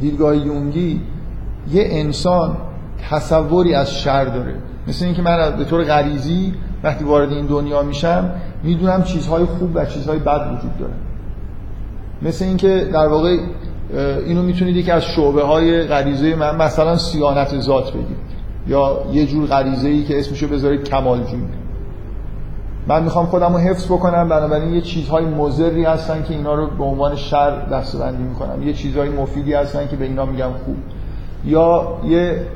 [0.00, 1.00] دیدگاه یونگی
[1.70, 2.56] یه انسان
[3.10, 4.54] تصوری از شر داره.
[4.88, 6.54] مثل اینکه من به طور غریزی
[6.86, 8.30] وقتی وارد این دنیا میشم
[8.62, 10.92] می‌دونم چیزهای خوب و چیزهای بد وجود داره.
[12.22, 13.36] مثل اینکه در واقع
[14.26, 18.16] اینو می‌تونید یکی از شعبه های غریزه من مثلا سیانت ذات بگید.
[18.68, 21.48] یا یه جور غریزه ای که اسمشو بذارید کمال جون.
[22.88, 26.84] من می‌خوام خودم رو حفظ بکنم بنابراین یه چیزهای مزری هستن که اینا رو به
[26.84, 28.62] عنوان شر دستبندی می‌کنم.
[28.62, 30.76] یه چیزهای مفیدی هستن که به اینا میگم خوب.
[31.44, 32.46] یا یه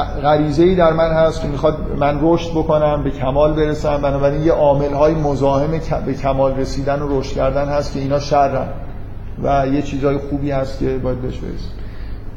[0.00, 3.96] غریزه ای در من هست که می‌خواد من رشد بکنم به کمال برسم.
[3.96, 5.70] بنابراین یه عامل های مزاحم
[6.06, 8.68] به کمال رسیدن و رشد کردن هست که اینا شرن
[9.42, 11.70] و یه چیزهای خوبی هست که باید بهش برسیم.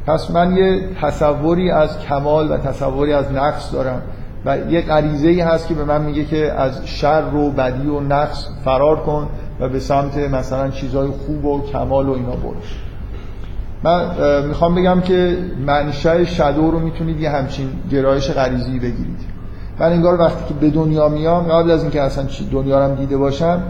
[0.08, 4.02] پس من یه تصوری از کمال و تصوری از نقص دارم
[4.46, 8.00] و یه غریزه ای هست که به من میگه که از شر و بدی و
[8.00, 9.28] نقص فرار کن
[9.60, 12.56] و به سمت مثلا چیزهای خوب و کمال و اینا برو.
[13.84, 14.06] من
[14.48, 19.20] می‌خوام بگم که منشأ شدو رو می‌تونید یه همچین گرایش غریزی بگیرید.
[19.80, 23.62] من انگار وقتی که به دنیا میام قبل از اینکه اصلا دنیا رو دیده باشم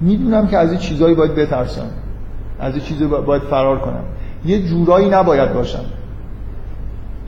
[0.00, 1.86] می‌دونم که از این چیزایی باید بترسم.
[2.60, 4.04] از این چیزایی باید فرار کنم.
[4.44, 5.84] یه جورایی نباید باشم.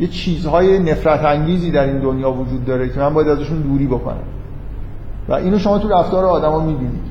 [0.01, 4.23] یه چیزهای نفرت انگیزی در این دنیا وجود داره که من باید ازشون دوری بکنم.
[5.29, 7.03] و اینو شما تو رفتار آدما می‌بینید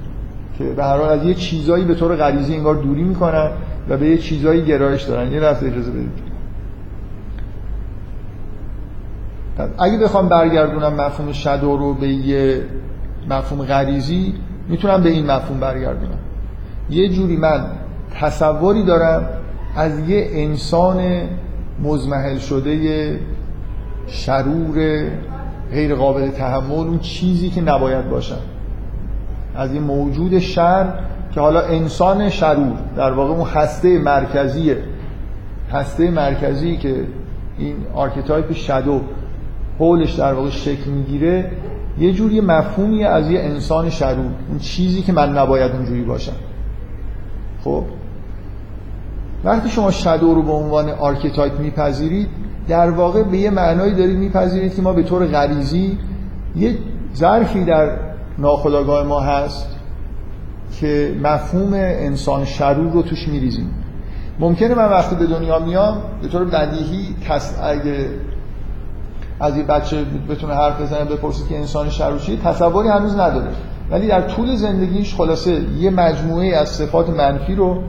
[0.58, 3.50] که به هر حال از یه چیزایی به طور غریزی انگار دوری می‌کنن.
[3.90, 5.32] و به یه چیزایی گرایش دارن.
[5.32, 6.32] یه لحظه اجازه بدید.
[9.80, 12.64] اگه بخوام برگردونم مفهوم شدو رو به یه
[13.30, 14.34] مفهوم غریزی
[14.70, 16.20] می‌تونم به این مفهوم برگردونم.
[16.90, 17.66] یه جوری من
[18.20, 19.30] تصوری دارم
[19.76, 21.02] از یه انسان
[21.84, 23.20] مضمحل شده
[24.08, 25.04] شرور
[25.72, 28.36] غیر قابل تحمل اون چیزی که نباید باشن
[29.56, 30.94] از یه موجود شر
[31.32, 34.78] که حالا انسان شرور در واقع اون هسته مرکزیه
[35.72, 36.96] هسته مرکزی که
[37.58, 39.02] این archetype shadow
[39.80, 41.52] حولش در واقع شکل می‌گیره
[42.00, 46.36] یه جوری مفهومی از یه انسان شرور اون چیزی که من نباید اونجوری باشم.
[47.64, 47.84] خب؟
[49.44, 52.28] وقتی شما shadow رو به عنوان archetype میپذیرید
[52.68, 55.98] در واقع به یه معنایی دارید میپذیرید که ما به طور غریزی
[56.56, 56.78] یه
[57.16, 57.90] ظرفی در
[58.38, 59.81] ناخودآگاه ما هست.
[60.80, 63.70] که مفهوم انسان شرور رو توش میریزیم.
[64.40, 67.60] ممکنه من وقتی به دنیا میام به طور بدیهی تس...
[67.64, 68.10] اگه
[69.40, 73.48] از یه بچه بتونه حرف بزنه بپرسید که انسان شرور چیه تصوری هنوز نداره.
[73.92, 77.84] ولی در طول زندگیش خلاصه یه مجموعه از صفات منفی رو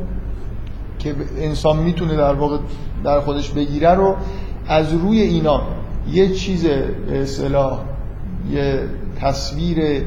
[0.99, 2.59] که انسان می‌تونه در واقع
[3.05, 4.17] در خودش بگیره رو
[4.69, 5.63] از روی اینا
[6.13, 6.67] یه چیز
[7.13, 7.79] اصطلاح
[8.51, 8.83] یه
[9.21, 10.03] تصویر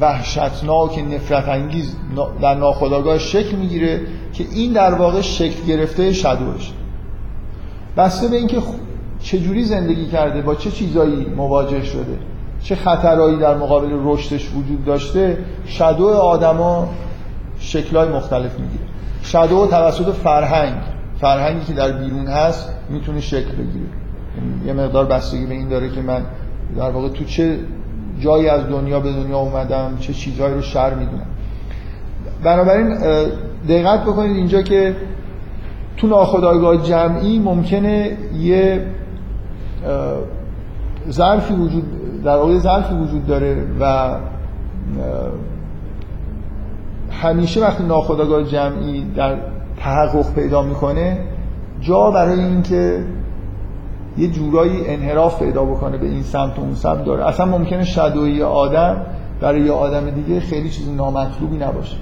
[0.00, 1.96] وحشتناک نفرت انگیز
[2.42, 4.00] در ناخودآگاه شکل می‌گیره
[4.32, 6.72] که این در واقع شکل گرفته شدوش.
[7.96, 8.56] بسته به اینکه
[9.20, 12.18] چجوری زندگی کرده با چه چیزایی مواجه شده
[12.62, 16.88] چه خطرهایی در مقابل رشدش وجود داشته شدو آدما
[17.58, 18.84] شکلهای مختلف می‌گیره.
[19.22, 20.82] شادو توسط فرهنگ
[21.20, 23.86] فرهنگی که در بیرون هست می‌تونه شکل بگیره.
[24.36, 26.24] یعنی یه مقدار بستگی به این داره که من
[26.76, 27.58] در واقع تو چه
[28.20, 31.26] جایی از دنیا به دنیا اومدم چه چیزهایی رو شر می‌دونم.
[32.44, 32.98] بنابراین
[33.68, 34.96] دقت بکنید اینجا که
[35.96, 38.86] تو ناخودآگاه جمعی ممکنه یه
[41.10, 41.84] ظرفی وجود
[42.24, 44.14] در واقع ظرفی وجود داره و
[47.10, 49.36] همیشه وقتی ناخودآگاه جمعی در
[49.76, 51.18] تحقق پیدا می‌کنه
[51.80, 53.04] جا برای اینکه
[54.18, 57.26] یه جورایی انحراف پیدا بکنه به این سمت و اون سمت داره.
[57.26, 58.96] اصلا ممکنه شدوی آدم
[59.40, 61.96] برای یه آدم دیگه خیلی چیز نامطلوبی نباشه.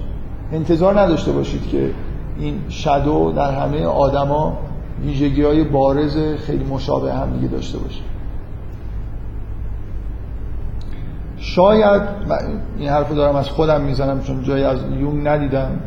[0.53, 1.91] انتظار نداشته باشید که
[2.39, 4.57] این shadow در همه آدما
[5.05, 8.01] ویژگی های بارز خیلی مشابه هم دیگه داشته باشه.
[11.37, 12.01] شاید
[12.79, 15.79] این حرفو دارم از خودم می‌زنم چون جایی از یونگ ندیدم.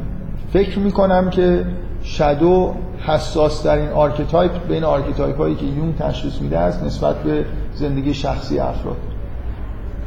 [0.52, 1.66] فکر می‌کنم که
[2.04, 2.74] shadow
[3.06, 8.96] حساس‌ترین archetype بین archetype هایی که یونگ تشخیص میده است نسبت به زندگی شخصی افراد.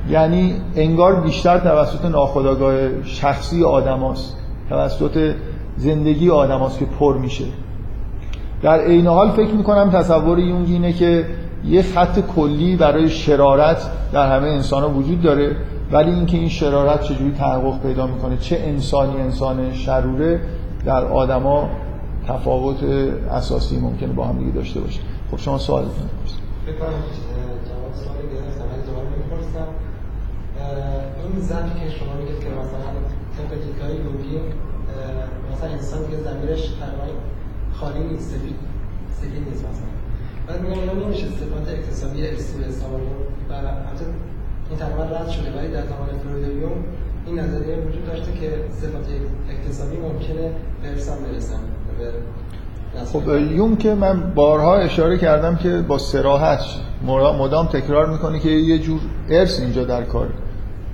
[0.09, 4.13] یعنی انگار بیشتر توسط ناخودآگاه شخصی آدم
[4.69, 5.33] توسط
[5.77, 7.45] زندگی آدم که پر میشه.
[8.61, 11.25] در عین حال فکر می‌کنم تصور یونگ اینه که
[11.65, 15.55] یه خط کلی برای شرارت در همه انسان ها وجود داره
[15.91, 20.39] ولی اینکه این شرارت چجوری تحقق پیدا می‌کنه چه انسانی انسان شروره
[20.85, 21.69] در آدما
[22.27, 22.83] تفاوت
[23.31, 24.99] اساسی ممکنه با هم دیگه داشته باشه.
[25.31, 25.85] خب شما سوال
[26.65, 26.89] فکر کنم
[27.69, 29.07] جواب سوالی گرفتم ولی دوباره
[31.23, 32.89] این ضعفی که شما میگید که مثلا
[33.37, 34.37] طبق دیدگاه یونگی
[35.51, 37.19] مثلا انسان که زمیرش تقریبا
[37.73, 38.55] خالی نیست سفید
[39.17, 39.91] سفید نیست مثلا
[40.47, 44.05] بعد میگم اینا نمیشه صفات اکتسابی ارسی به حساب و البته
[44.69, 46.63] این تقریبا رد شده ولی در زمان فروید
[47.25, 49.07] این نظریه وجود داشته که صفات
[49.49, 51.59] اکتسابی ممکنه به ارث هم برسن
[53.13, 56.59] خب یونگ که من بارها اشاره کردم که با صراحت
[57.39, 60.29] مدام تکرار می‌کنه که یه جور ارث اینجا در کار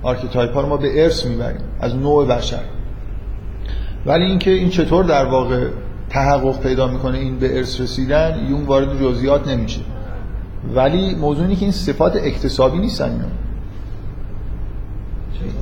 [0.02, 2.62] archetype ها رو ما به ارث می‌بریم از نوع بشر.
[4.06, 5.66] ولی اینکه این چطور در واقع
[6.10, 9.80] تحقق پیدا می‌کنه این به ارث رسیدن یونگ وارد جزئیات نمیشه.
[10.74, 13.24] ولی موضوع که این صفات اکتسابی نیستن اینا.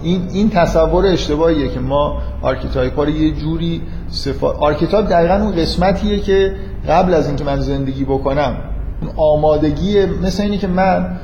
[0.02, 5.52] این این تصور اشتباهیه که ما archetype ها رو یه جوری صفات archetype دقیقا اون
[5.52, 6.54] قسمتیه که
[6.88, 8.56] قبل از اینکه من زندگی بکنم
[9.02, 11.18] اون آمادگی مثل اینه که من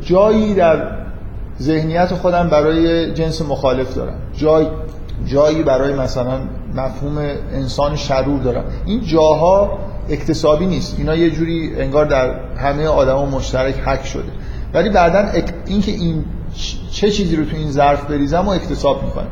[0.00, 1.04] جایی در
[1.60, 4.14] ذهنیت خودم برای جنس مخالف دارم.
[4.36, 4.66] جای
[5.26, 6.40] جایی برای مثلا
[6.74, 7.18] مفهوم
[7.52, 8.64] انسان شرور دارم.
[8.86, 9.78] این جاها
[10.10, 10.94] اکتسابی نیست.
[10.98, 14.32] اینا یه جوری انگار در همه آدما مشترک حک شده.
[14.74, 15.24] ولی بعدا
[15.66, 16.24] اینکه این
[16.90, 19.26] چه چیزی رو تو این ظرف بریزم و اکتساب می‌کنم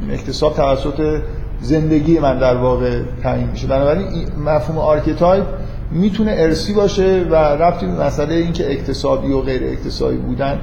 [0.00, 1.20] این اکتساب توسط
[1.60, 3.66] زندگی من در واقع تعیین میشه.
[3.66, 5.44] بنابراین مفهوم archetype
[5.92, 10.58] می‌تونه ارثی باشه و ربطی به مسئله اینکه اکتسابی و غیر اکتسابی بودن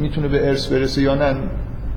[0.00, 1.36] می‌تونه به ارث برسه یا نه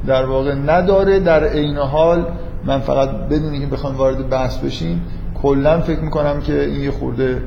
[0.08, 1.20] در واقع نداره.
[1.20, 2.26] در عین حال
[2.66, 5.02] من فقط بدون اینکه بخوام وارد بحث بشیم
[5.42, 7.42] کلا فکر می‌کنم که این یه خورده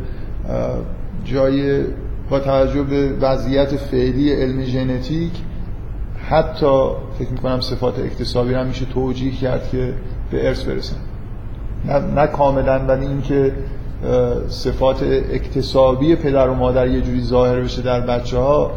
[1.24, 1.84] جای
[2.30, 5.32] با توجه به وضعیت فعلی علم ژنتیک
[6.28, 9.94] حتی فکر می‌کنم صفات اکتسابی هم میشه توجیه کرد که
[10.30, 10.96] به ارث برسن.
[11.84, 13.52] نه, نه کاملا ولی اینکه
[14.48, 18.70] صفات اکتسابی پدر و مادر یه جوری ظاهر بشه در بچه ها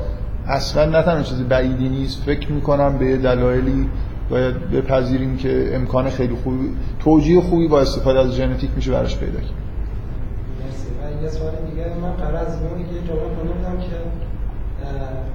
[0.48, 2.24] اصلا نه تنها چیز بعیدی نیست.
[2.24, 3.90] فکر می‌کنم به دلایلی
[4.30, 9.40] باید بپذیریم که امکان خیلی خوبی توجیه خوبی با استفاده از ژنتیک میشه براش پیدا
[9.40, 9.67] کرد.
[11.24, 13.96] یه سوال دیگه من قرار از اون یه جواب کنم که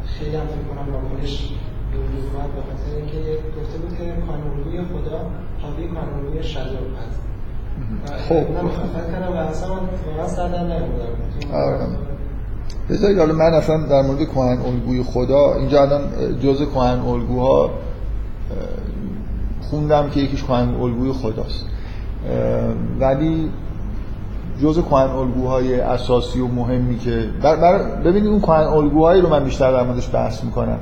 [0.06, 1.52] خیلی هم فکر کنم واکنش
[1.92, 5.20] به وجود اومد به خاطر اینکه گفته بود که کانونی خدا
[5.62, 7.20] حاوی کانونی شجاع هست
[8.28, 8.34] خب.
[8.34, 9.68] من مخالفت کردم و اصلا
[10.06, 12.02] واقعا سر در نمیبودم
[12.90, 16.02] بذارید حالا من اصلا در مورد کهن الگوی خدا اینجا الان
[16.42, 17.70] جز کهن الگوها
[19.70, 21.66] خوندم که یکیش کهن الگوی خداست.
[23.00, 23.50] ولی
[24.62, 29.44] جز کهن الگوهای اساسی و مهمی که بر, بر ببینید اون کهن الگوهایی رو من
[29.44, 30.78] بیشتر در موردش بحث می‌کنم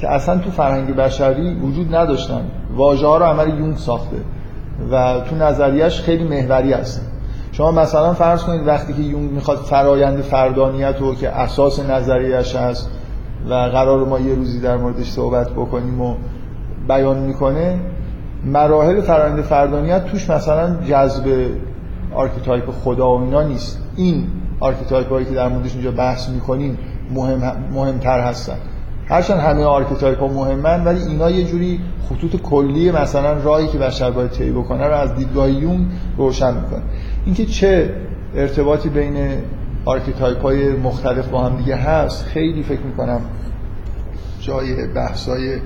[0.00, 2.40] که اصلا تو فرهنگ بشری وجود نداشتن.
[2.76, 4.16] واژه ها رو عمل یونگ ساخته
[4.92, 7.02] و تو نظریش خیلی محوری هستن
[7.52, 12.90] شما مثلا فرض کنید وقتی که یونگ می‌خواد فرایند فردانیت رو که اساس نظریش هست
[13.50, 16.14] و قرار ما یه روزی در موردش صحبت بکنیم و
[16.88, 17.78] بیان می‌کنه
[18.44, 21.48] مراحل فرایند فردانیت توش مثلا جذب
[22.14, 23.82] archetype خدا و اینا نیست.
[23.96, 24.26] این
[24.60, 26.78] archetype هایی که در موردش اینجا بحث می‌کنیم
[27.14, 28.56] مهم مهمتر هستن.
[29.08, 34.10] هرچند همه archetype ها مهمن ولی اینا یه جوری خطوط کلی مثلا راهی که بشر
[34.10, 35.86] باید طی بکنه رو از دیدگاه یونگ
[36.16, 36.82] روشن می‌کنه.
[37.24, 37.94] اینکه چه
[38.34, 39.28] ارتباطی بین
[39.84, 43.20] archetype های مختلف با هم دیگه هست خیلی فکر می‌کنم
[44.40, 45.58] جای بحث های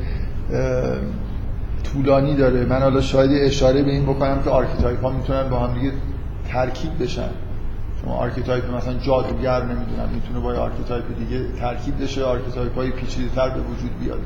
[1.92, 2.64] طولانی داره.
[2.64, 5.92] من حالا شاید اشاره به این بکنم که archetype ها می‌تونن با هم دیگه
[6.52, 7.30] ترکیب بشن.
[8.02, 13.48] شما archetype مثلا جادوگر نمی‌دونم می‌تونه با archetype دیگه ترکیب بشه archetype های پیچیده تر
[13.48, 14.20] به وجود بیاد.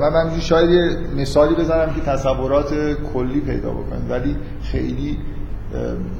[0.00, 2.74] و من شاید یه مثالی بزنم که تصورات
[3.14, 5.18] کلی پیدا بکنید ولی خیلی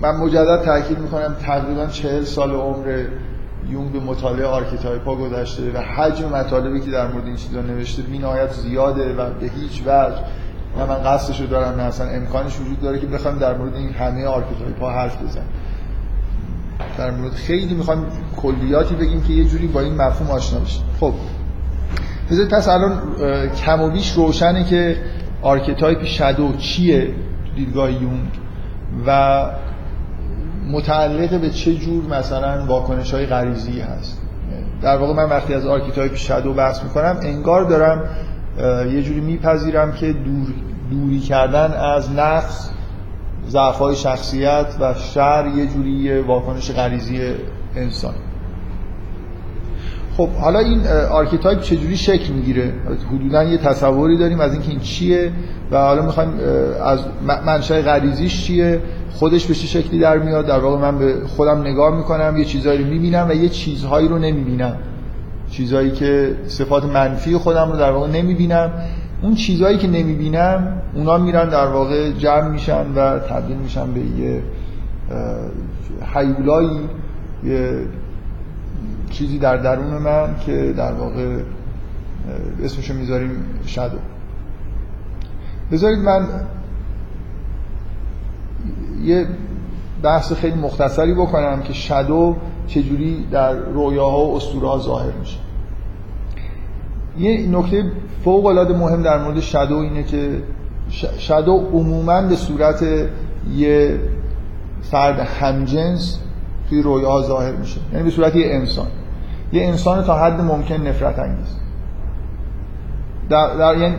[0.01, 3.05] من مجدد تاکید می‌کنم تقریبا چهل سال عمر
[3.71, 8.03] یونگ به مطالعه archetype ها گذشته و حجم مطالبی که در مورد این چیزا نوشته
[8.21, 10.17] نهایت زیاده و به هیچ وجه
[10.79, 13.93] نه من قصدش رو دارم نه اصلا امکانش وجود داره که بخوام در مورد این
[13.93, 15.45] همه archetype ها حرف بزنم
[16.99, 18.07] در مورد خیلی می‌خوام
[18.37, 20.83] کلیاتی بگیم که یه جوری با این مفهوم آشنا بشیم.
[21.01, 21.15] خب.
[22.31, 23.03] بذارید پس الان
[23.65, 24.97] کم و بیش روشنه که
[25.43, 27.15] archetype shadow چیه
[27.57, 28.29] دیدگاه یونگ
[29.07, 29.43] و
[30.71, 34.21] متعلق به چه جور مثلا واکنش های غریزی هست.
[34.83, 38.09] در واقع من وقتی از archetype shadow بحث می‌کنم انگار دارم
[38.95, 40.55] یه جوری میپذیرم که دور
[40.91, 42.71] دوری کردن از نقص
[43.49, 47.21] ضعف شخصیت و شر یه جوری واکنش غریزی
[47.77, 48.15] انسان.
[50.17, 52.73] خب حالا این archetype چجوری شکل می‌گیره؟
[53.15, 55.33] حدودا یه تصوری داریم از اینکه این چیه
[55.71, 56.31] و حالا می‌خوایم
[56.85, 57.01] از
[57.47, 58.81] منشأ غریزیش چیه
[59.13, 62.79] خودش به چه شکلی در میاد در واقع من به خودم نگاه می‌کنم یه چیزهایی
[62.79, 64.77] رو می‌بینم و یه چیزهایی رو نمی‌بینم.
[65.57, 68.73] چیزهایی که صفات منفی خودم رو در واقع نمی‌بینم.
[69.23, 74.43] اون چیزهایی که نمی‌بینم اونا میرن در واقع جمع میشن و تبدیل میشن به یه
[76.15, 76.81] حیولایی
[77.45, 77.87] یه
[79.11, 81.37] چیزی در درون من که در واقع
[82.65, 83.31] اسمشو می‌ذاریم
[83.67, 83.99] شادو
[85.73, 86.27] بذارید من
[89.05, 89.27] یه
[90.03, 92.37] بحث خیلی مختصری بکنم که شادو
[92.67, 95.39] چجوری در رویاها و اسطوره ها ظاهر میشه.
[97.19, 97.93] یه نکته
[98.25, 100.43] فوق العاده مهم در مورد شادو اینه که
[101.19, 102.85] شادو عموما به صورت
[103.57, 104.01] یه
[104.83, 106.19] فرد همجنس
[106.69, 107.81] توی رویاها ظاهر میشه.
[107.93, 108.87] یعنی به صورت یه انسان.
[109.53, 111.57] یه انسان تا حد ممکن نفرت انگیز.
[113.29, 113.95] در, در یعنی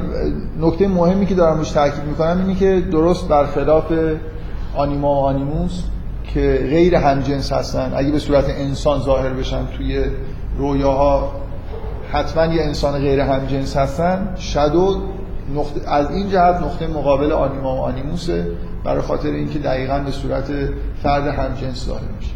[0.61, 3.93] نکته مهمی که دارم روش تاکید می‌کنم اینه که درست برخلاف
[4.76, 5.84] آنیما و آنیموس
[6.34, 7.93] که غیر همجنس هستن.
[7.95, 10.03] اگه به صورت انسان ظاهر بشن توی
[10.57, 11.32] رویاها
[12.11, 14.34] حتما یه انسان غیر همجنس هستن.
[14.36, 15.01] شادو
[15.55, 18.47] نقطه از این جهت نقطه مقابل آنیما و آنیموسه.
[18.84, 20.51] برای خاطر اینکه دقیقا به صورت
[21.03, 22.32] فرد همجنس ظاهر میشه.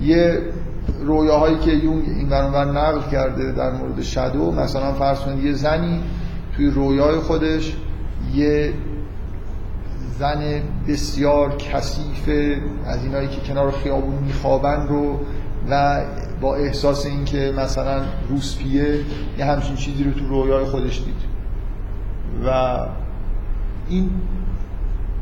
[0.00, 0.42] یه
[1.00, 6.00] رویاهایی که یونگ این برانور نقل کرده در مورد شادو مثلا فرض کنید یه زنی
[6.56, 7.76] توی رویای خودش
[8.34, 8.72] یه
[10.18, 12.28] زن بسیار کثیف
[12.86, 15.20] از اینایی که کنار خیابون میخوابن رو
[15.70, 16.00] و
[16.40, 19.00] با احساس اینکه مثلا روسپیه
[19.38, 21.14] یه همچین چیزی رو تو رویای خودش دید.
[22.46, 22.78] و
[23.88, 24.10] این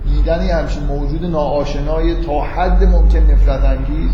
[0.05, 4.11] دیدن همچین موجود ناآشنای تا حد ممکن نفرت انگیز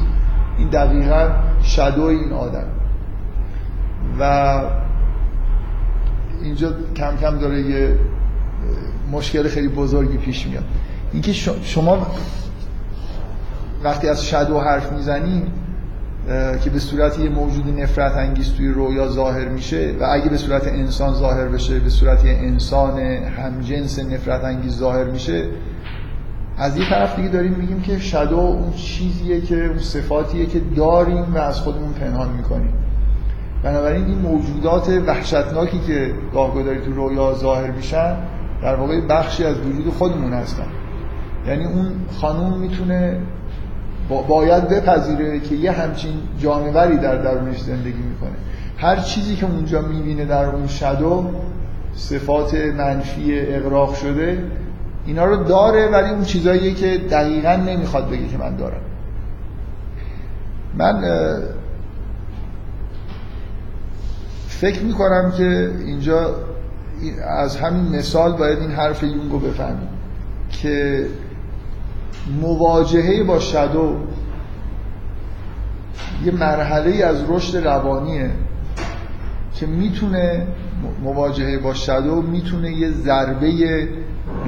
[0.59, 1.31] این دقیقا
[1.63, 2.67] شدو این آدم.
[4.21, 4.61] و
[6.43, 7.97] اینجا کم کم داره یه
[9.13, 10.65] مشکل خیلی بزرگی پیش میاد.
[11.13, 11.33] اینکه
[11.63, 12.07] شما
[13.85, 15.45] وقتی از شدو حرف می‌زنید
[16.65, 20.69] که به صورت یه موجود نفرت انگیز توی رویا ظاهر میشه و اگه به صورت
[20.69, 25.47] انسان ظاهر بشه به صورت یه انسان همجنس نفرت انگیز ظاهر میشه
[26.59, 31.35] از یه طرف دیگه داریم میگیم که شادو اون چیزیه که اون صفاتیه که داریم
[31.35, 32.73] و از خودمون پنهان می‌کنیم.
[33.63, 38.17] بنابراین این موجودات وحشتناکی که گاهگداری تو رویا ظاهر میشن
[38.63, 40.67] در واقع بخشی از وجود خودمون هستن.
[41.47, 43.21] یعنی اون خانوم می‌تونه
[44.29, 48.37] باید بپذیره که یه همچین جانوری در درونش زندگی می‌کنه.
[48.79, 51.31] هر چیزی که اونجا می‌بینه در اون شادو
[51.95, 54.45] صفات منفی اقراق شده
[55.07, 58.81] اینا رو داره ولی اون چیزاییه که دقیقا نمی‌خواد بگه که من دارم.
[60.79, 61.03] من
[64.49, 66.35] فکر می‌کنم که اینجا
[67.29, 69.89] از همین مثال باید این حرف یونگو بفهمیم
[70.51, 71.07] که
[72.41, 73.97] مواجهه با شادو
[76.25, 78.31] یه مرحله از رشد روانیه
[79.55, 80.47] که می‌تونه
[81.03, 83.89] مواجهه با شادو می‌تونه یه ضربه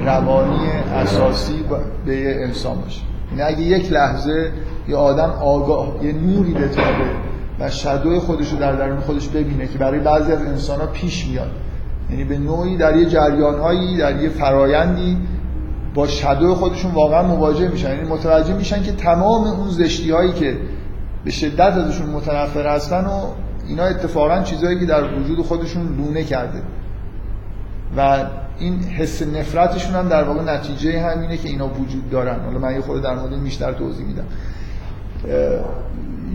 [0.05, 1.63] روانی اساسی
[2.05, 3.01] به یه انسان باشه.
[3.37, 4.51] یعنی اگه یک لحظه
[4.87, 7.09] یه آدم آگاه یه نوری بتابه
[7.59, 11.27] و شدوی خودش رو در درون خودش ببینه که برای بعضی از انسان ها پیش
[11.27, 11.51] میاد
[12.09, 15.17] یعنی به نوعی در یه جریان هایی در یه فرایندی
[15.93, 17.89] با شدوی خودشون واقعا مواجه میشن.
[17.89, 20.57] یعنی متوجه میشن که تمام اون زشتی هایی که
[21.25, 23.27] به شدت ازشون متنفر هستن و
[23.67, 26.61] اینا اتفاقا چیزهایی که در وجود خودشون لونه کرده.
[27.97, 28.25] و
[28.59, 32.39] این حس نفرتشون هم در واقع نتیجه همینه که اینا وجود دارن.
[32.45, 34.25] حالا من یه خود در مورد بیشتر توضیح میدم.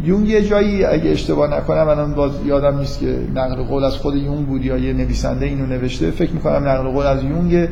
[0.05, 4.15] یونگ یه جایی اگه اشتباه نکنم الان باز یادم نیست که نقل قول از خود
[4.15, 6.11] یونگ بود یا یه نویسنده اینو نوشته.
[6.11, 7.69] فکر می‌کنم نقل قول از یونگ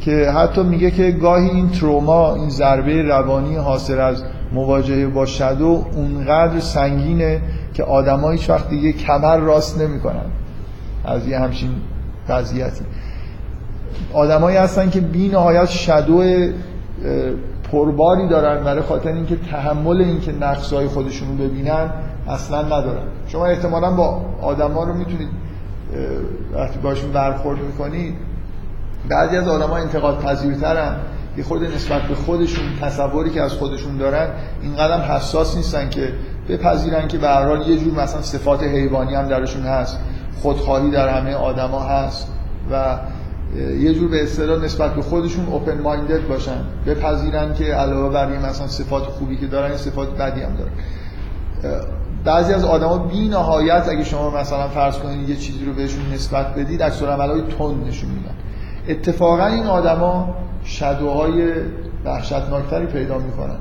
[0.00, 5.84] که حتی میگه که گاهی این تروما این ضربه روانی حاصل از مواجهه با شدو
[5.94, 7.40] اونقدر سنگینه
[7.74, 10.26] که آدم‌ها هیچ وقت دیگه کمر راست نمی‌کنن.
[11.04, 11.70] از یه همچین
[12.28, 12.84] وضعیتی.
[14.12, 16.22] آدمایی هستن که بی نهایت شدو
[17.72, 21.90] پرباری دارن برای خاطر اینکه تحمل اینکه نقصهای خودشون رو ببینن
[22.28, 23.02] اصلا ندارن.
[23.26, 25.28] شما احتمالا با آدما رو می‌تونید
[26.54, 28.14] وقتی باشون برخورد می‌کنید
[29.08, 30.96] بعضی از آدما انتقاد پذیرترن
[31.36, 34.28] یه خود نسبت به خودشون تصوری که از خودشون دارن
[34.62, 36.12] اینقدر حساس نیستن که
[36.48, 39.98] بپذیرن که به هر یه جور مثلا صفات حیوانی هم درشون هست.
[40.42, 42.32] خودخواهی در همه آدما هست
[42.72, 42.98] و
[43.56, 46.64] یه جور به اصطلاح نسبت به خودشون اوپن مایندد باشن.
[46.86, 50.72] بپذیرن که علاوه بر این مثلا صفات خوبی که دارن صفات بدی هم دارن.
[52.24, 56.54] بعضی از آدما بی نهایت اگه شما مثلا فرض کنید یه چیزی رو بهشون نسبت
[56.54, 58.34] بدید عکس العملای تند نشون میدن.
[58.88, 60.34] اتفاقا این آدما
[60.64, 61.52] شدوهای
[62.04, 63.56] وحشتناکتری پیدا می‌کنن.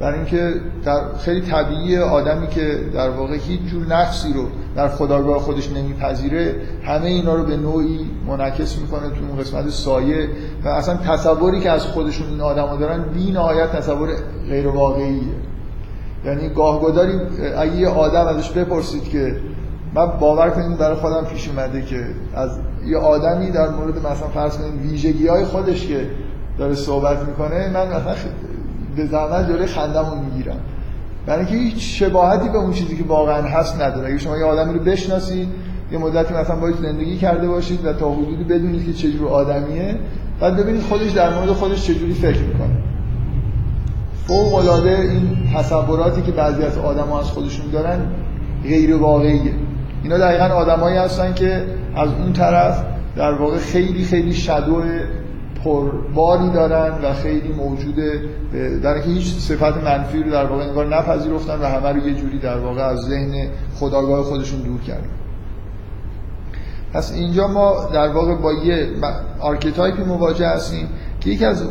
[0.00, 5.38] برای اینکه در خیلی طبیعی آدمی که در واقع هیچ جور نفسی رو در خداگاه
[5.38, 10.28] خودش نمیپذیره همه اینا رو به نوعی منعکس می‌کنه تو اون قسمت سایه
[10.64, 14.08] و اصلا تصوری که از خودشون این آدما دارن بی نهایت تصور
[14.48, 15.22] غیر واقعیه
[16.24, 17.12] یعنی گاهگداری
[17.58, 19.36] اگه یه آدم ازش بپرسید که
[19.94, 22.50] من باور کنید برای خودم پیش اومده که از
[22.86, 26.06] یه آدمی در مورد مثلا فرض کنید ویژگی های خودش که
[26.58, 28.14] داره صحبت می‌کنه من مثلا
[28.96, 30.56] به زحمت جلوی خندمو می‌گیرم
[31.26, 34.08] برای اینکه هیچ شباهتی به اون چیزی که واقعا هست نداره.
[34.08, 35.48] اگه شما یه آدمی رو بشناسید
[35.92, 39.98] یه مدتی مثلا باید زندگی کرده باشید و تا حدودی بدونید که چجور آدمیه
[40.40, 42.76] بعد ببینید خودش در مورد خودش چجوری فکر می‌کنه.
[44.26, 47.98] فوق العاده این تصوراتی که بعضی از آدما از خودشون دارن
[48.62, 49.52] غیر واقعیه.
[50.02, 51.64] اینا دقیقا آدمایی هستن که
[51.96, 52.84] از اون طرف
[53.16, 54.82] در واقع خیلی خیلی shadow
[55.64, 58.20] پرباری دارن و خیلی موجوده
[58.82, 62.58] در هیچ صفت منفی رو در واقع انگار نپذیرفتن و همه رو یه جوری در
[62.58, 65.08] واقع از ذهن خودآگاه خودشون دور کردن.
[66.92, 68.88] پس اینجا ما در واقع با یه
[69.40, 70.88] archetype ی مواجه هستیم
[71.20, 71.64] که یکی از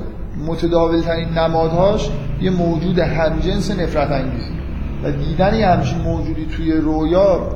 [0.48, 2.10] متداول ترین نمادهاش
[2.42, 4.54] یه موجود همجنس نفرت انگیزی
[5.04, 7.50] و دیدن یه همچین موجودی توی رویا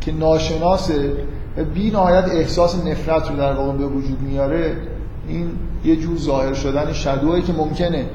[0.00, 1.12] که ناشناسه
[1.56, 4.76] و بی نهایت احساس نفرت رو در واقع به وجود میاره
[5.28, 5.50] این
[5.84, 8.06] یه جور ظاهر شدن شدوهی که ممکنه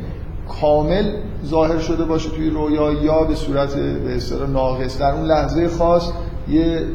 [0.62, 1.12] کامل
[1.46, 6.12] ظاهر شده باشه توی رویا یا به صورت به اصطلاح ناقص در اون لحظه خاص
[6.50, 6.86] یه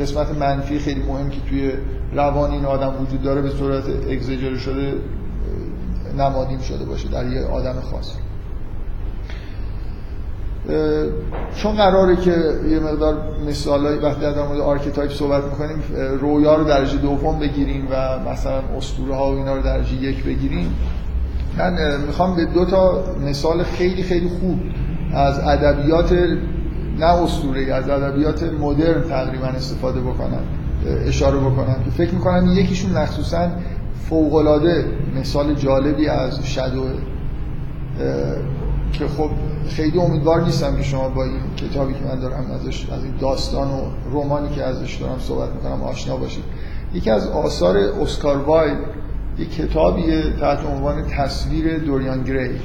[0.00, 1.72] قسمت منفی خیلی مهم که توی
[2.12, 4.92] روان این آدم وجود داره به صورت اگزجر شده
[6.18, 8.12] نمادین شده باشه در یه آدم خاص.
[11.56, 12.34] چون قراره که
[12.70, 13.16] یه مقدار
[13.48, 15.82] مثالای وقتی در مورد archetype صحبت می‌کنیم
[16.20, 20.74] رویا رو درجه دوم بگیریم و مثلا اسطوره ها و اینا رو درجه یک بگیریم.
[21.58, 24.60] من می‌خوام به دو تا مثال خیلی خیلی خوب
[25.14, 26.12] از ادبیات
[26.98, 30.42] نه اسطوره از ادبیات مدرن تقریبا استفاده بکنم
[31.06, 33.48] اشاره بکنم که فکر می‌کنم یکیشون مخصوصا
[34.08, 34.84] فوقالعاده
[35.20, 36.84] مثال جالبی از شدو
[38.98, 39.30] که خب
[39.68, 43.68] خیلی امیدوار نیستم که شما با این کتابی که من دارم ازش از این داستان
[43.68, 43.80] و
[44.10, 46.44] رومانی که ازش دارم صحبت می‌کنم آشنا باشید.
[46.94, 48.76] یکی از آثار اسکار وایل
[49.38, 52.60] یک کتابیه تحت عنوان تصویر دوریان گری.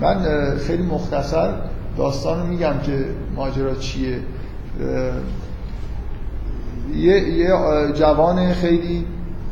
[0.00, 0.24] من
[0.58, 1.54] خیلی مختصر
[1.96, 3.04] داستان رو میگم که
[3.36, 4.18] ماجرا چیه.
[6.94, 7.48] یه, یه
[7.94, 9.04] جوان خیلی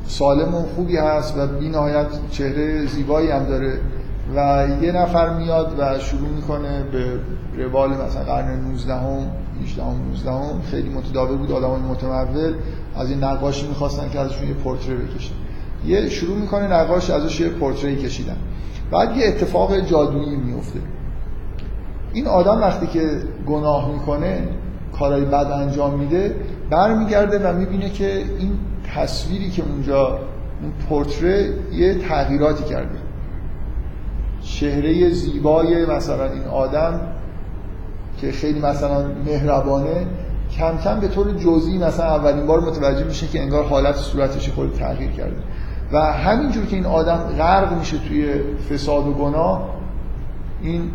[0.06, 3.80] سالم و خوبی هست و بی نهایت چهره زیبایی هم داره.
[4.36, 7.04] و یه نفر میاد و شروع می‌کنه به
[7.64, 9.30] روال مثلا قرن 19 هم
[9.64, 12.54] 18 هم 19 هم خیلی متداول بود آدمای متمول.
[12.96, 15.34] از این نقاشی می‌خواستن که ازشون یه پورتره بکشن.
[15.86, 18.36] یه شروع می‌کنه نقاش ازش یه پورتری کشیدن.
[18.90, 20.78] بعد یه اتفاق جادویی میفته
[22.12, 23.10] این آدم وقتی که
[23.46, 24.48] گناه می‌کنه
[24.98, 26.36] کارهای بد انجام میده
[26.70, 28.58] برمیگرده و می‌بینه که این
[28.94, 30.06] تصویری که اونجا
[30.62, 33.03] اون پورتره یه تغییراتی کرده.
[34.44, 37.00] چهره زیبای مثلا این آدم
[38.20, 40.06] که خیلی مثلا مهربانه
[40.58, 44.72] کم کم به طور جزئی مثلا اولین بار متوجه میشه که انگار حالت صورتش خود
[44.72, 45.36] تغییر کرده.
[45.92, 48.34] و همینجور که این آدم غرق میشه توی
[48.70, 49.70] فساد و گناه
[50.62, 50.90] این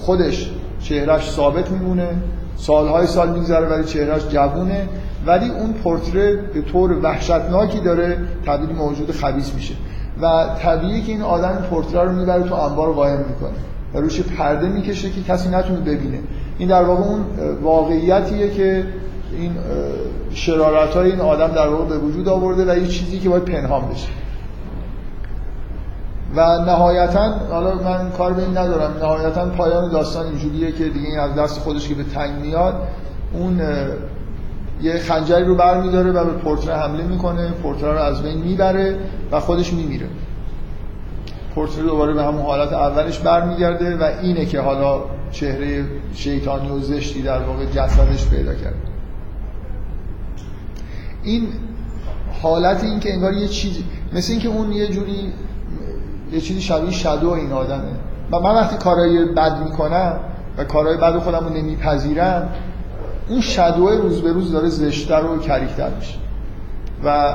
[0.00, 0.50] خودش
[0.80, 2.08] چهرش ثابت میمونه
[2.56, 4.88] سالهای سال میگذره ولی چهرهش جوونه
[5.26, 9.74] ولی اون پورتره به طور وحشتناکی داره تبدیل موجود خبیث میشه.
[10.22, 13.58] و طبیعیه که این آدم پورتره رو می‌بره تو انبار قایم می‌کنه
[13.94, 16.18] و روش پرده می‌کشه که کسی نتونه ببینه.
[16.58, 17.24] این در واقع اون
[17.62, 18.84] واقعیتیه که
[19.38, 19.52] این
[20.30, 23.88] شرارت های این آدم در واقع به وجود آورده و یه چیزی که باید پنهان
[23.88, 24.08] بشه.
[26.36, 31.18] و نهایتا حالا من کار به این ندارم نهایتا پایان داستان اینجوریه که دیگه این
[31.18, 32.74] از دست خودش که به تنگ میاد
[33.32, 33.60] اون
[34.82, 37.50] یه خنجری رو برمیداره و به پورتره حمله می‌کنه.
[37.50, 38.98] پورتره رو از بین می‌بره
[39.32, 40.06] و خودش میمیره.
[41.54, 47.22] پورتره دوباره به همون حالت اولش برمیگرده و اینه که حالا چهره شیطانی و زشتی
[47.22, 48.74] در واقع جسدش پیدا کرد.
[51.22, 51.48] این
[52.42, 55.32] حالت این که انگار یه چیزی مثل اینکه اون یه جوری
[56.32, 57.92] یه چیزی شبیه شادو این آدمه.
[58.32, 60.16] و من وقتی کارهای بد می‌کنم
[60.58, 62.48] و کارهای بد خودم رو نمیپذیرم
[63.28, 66.14] اون شادو روز به روز داره زشتر و کریکتر میشه.
[67.04, 67.34] و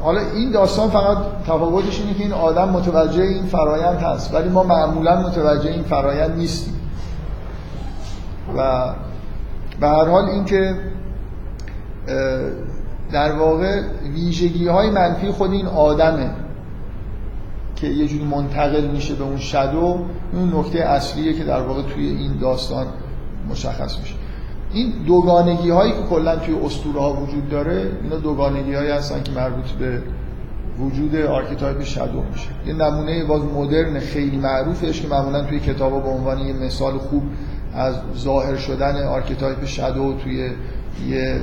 [0.00, 4.62] حالا این داستان فقط تفاوتش اینه که این آدم متوجه این فرایند هست ولی ما
[4.62, 6.74] معمولا متوجه این فرایند نیستیم.
[8.56, 8.92] و
[9.80, 10.74] به هر حال اینکه
[13.12, 13.82] در واقع
[14.14, 16.30] ویژگی های منفی خود این آدمه
[17.76, 19.98] که یه جوری منتقل میشه به اون shadow
[20.32, 22.86] اون نکته اصلیه که در واقع توی این داستان
[23.50, 24.14] مشخص میشه.
[24.72, 29.32] این دوگانگی هایی که کلا توی اسطوره ها وجود داره اینا دوگانگی هایی هستن که
[29.32, 30.02] مربوط به
[30.78, 32.48] وجود archetype shadow میشه.
[32.66, 37.22] یه نمونه باز مدرن خیلی معروفش که معمولا توی کتابا به عنوان یه مثال خوب
[37.74, 40.50] از ظاهر شدن archetype shadow توی
[41.08, 41.40] یه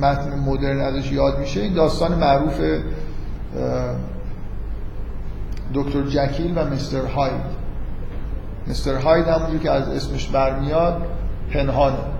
[0.00, 1.60] متن مدرن ازش یاد میشه.
[1.60, 2.60] این داستان معروف
[5.74, 7.62] دکتر جکیل و مستر هاید.
[8.68, 11.02] مستر هاید همونجور که از اسمش برمیاد
[11.52, 12.11] پنهانه.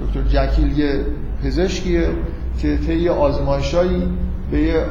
[0.00, 1.00] دکتر جکیل یه
[1.44, 2.08] پزشکیه
[2.58, 4.02] که طی آزمایشایی
[4.50, 4.84] به یه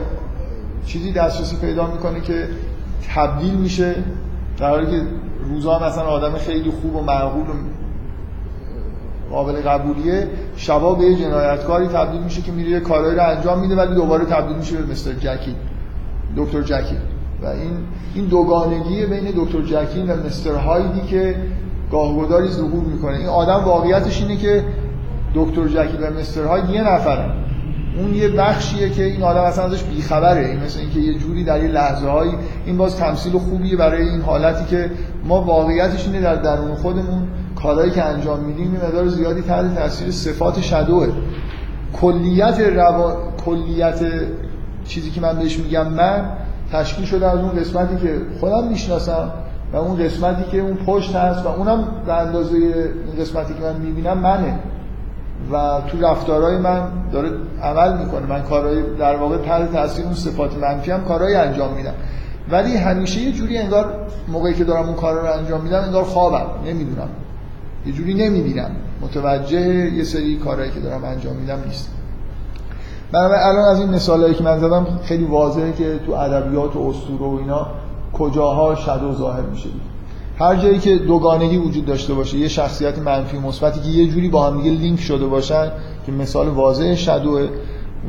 [0.85, 2.47] چیزی دسترسی پیدا می‌کنه که
[3.15, 3.95] تبدیل میشه.
[4.57, 5.01] در حالی که
[5.49, 7.53] روزا مثلا آدم خیلی خوب و معقول و
[9.31, 13.75] قابل قبولیه شبا به یه جنایتکاری تبدیل میشه که میره یه کارایی رو انجام میده
[13.75, 15.55] ولی دوباره تبدیل میشه به مستر جکیل
[16.37, 16.97] دکتر جکیل.
[17.41, 17.71] و این
[18.15, 21.35] این دوگانگی بین دکتر جکیل و مستر هایدی که
[21.91, 23.17] گاهگداری ظهور می‌کنه.
[23.17, 24.63] این آدم واقعیتش اینه که
[25.35, 27.29] دکتر جکیل و مستر هاید یه نفرن
[27.97, 30.45] اون یه بخشیه که این آدم اصلا ازش بیخبره.
[30.45, 32.31] این مثل اینکه یه جوری در یه لحظه هایی
[32.65, 34.91] این باز تمثیل خوبیه برای این حالتی که
[35.25, 40.11] ما واقعیتش اینه در درون خودمون کارهایی که انجام میدیم این مقدار زیادی تحت تاثیر
[40.11, 41.07] صفات شدوه.
[42.01, 43.17] کلیت روا...
[43.45, 43.99] کلیت
[44.85, 46.25] چیزی که من بهش میگم من
[46.71, 49.31] تشکیل شده از اون قسمتی که خودم می‌شناسم
[49.73, 53.75] و اون قسمتی که اون پشت هست و اونم به اندازه این قسمتی که من
[53.75, 54.59] می‌بینم منه.
[55.51, 57.29] و تو رفتارهای من داره
[57.63, 58.25] عمل می‌کنه.
[58.25, 61.93] من کارهای در واقع تحت تاثیر اون صفات منفی هم کارهایی انجام میدم.
[62.51, 63.93] ولی همیشه یه جوری انگار
[64.27, 66.45] موقعی که دارم اون کارا رو انجام میدم انگار خوابم.
[66.65, 67.09] نمی‌دونم.
[67.85, 68.71] یه جوری نمی‌بینم
[69.01, 71.91] متوجه یه سری کارهایی که دارم انجام میدم نیست
[73.11, 77.31] بنابراین الان از این مثالایی که من زدم خیلی واضحه که تو ادبیات و اسطوره
[77.31, 77.67] و اینا
[78.13, 79.69] کجاها شادو ظاهر میشه.
[80.39, 84.29] هر جایی که دوگانگی وجود داشته باشه یه شخصیت منفی و مثبتی که یه جوری
[84.29, 85.71] با هم دیگه لینک شده باشن
[86.05, 87.47] که مثال واضح شادوه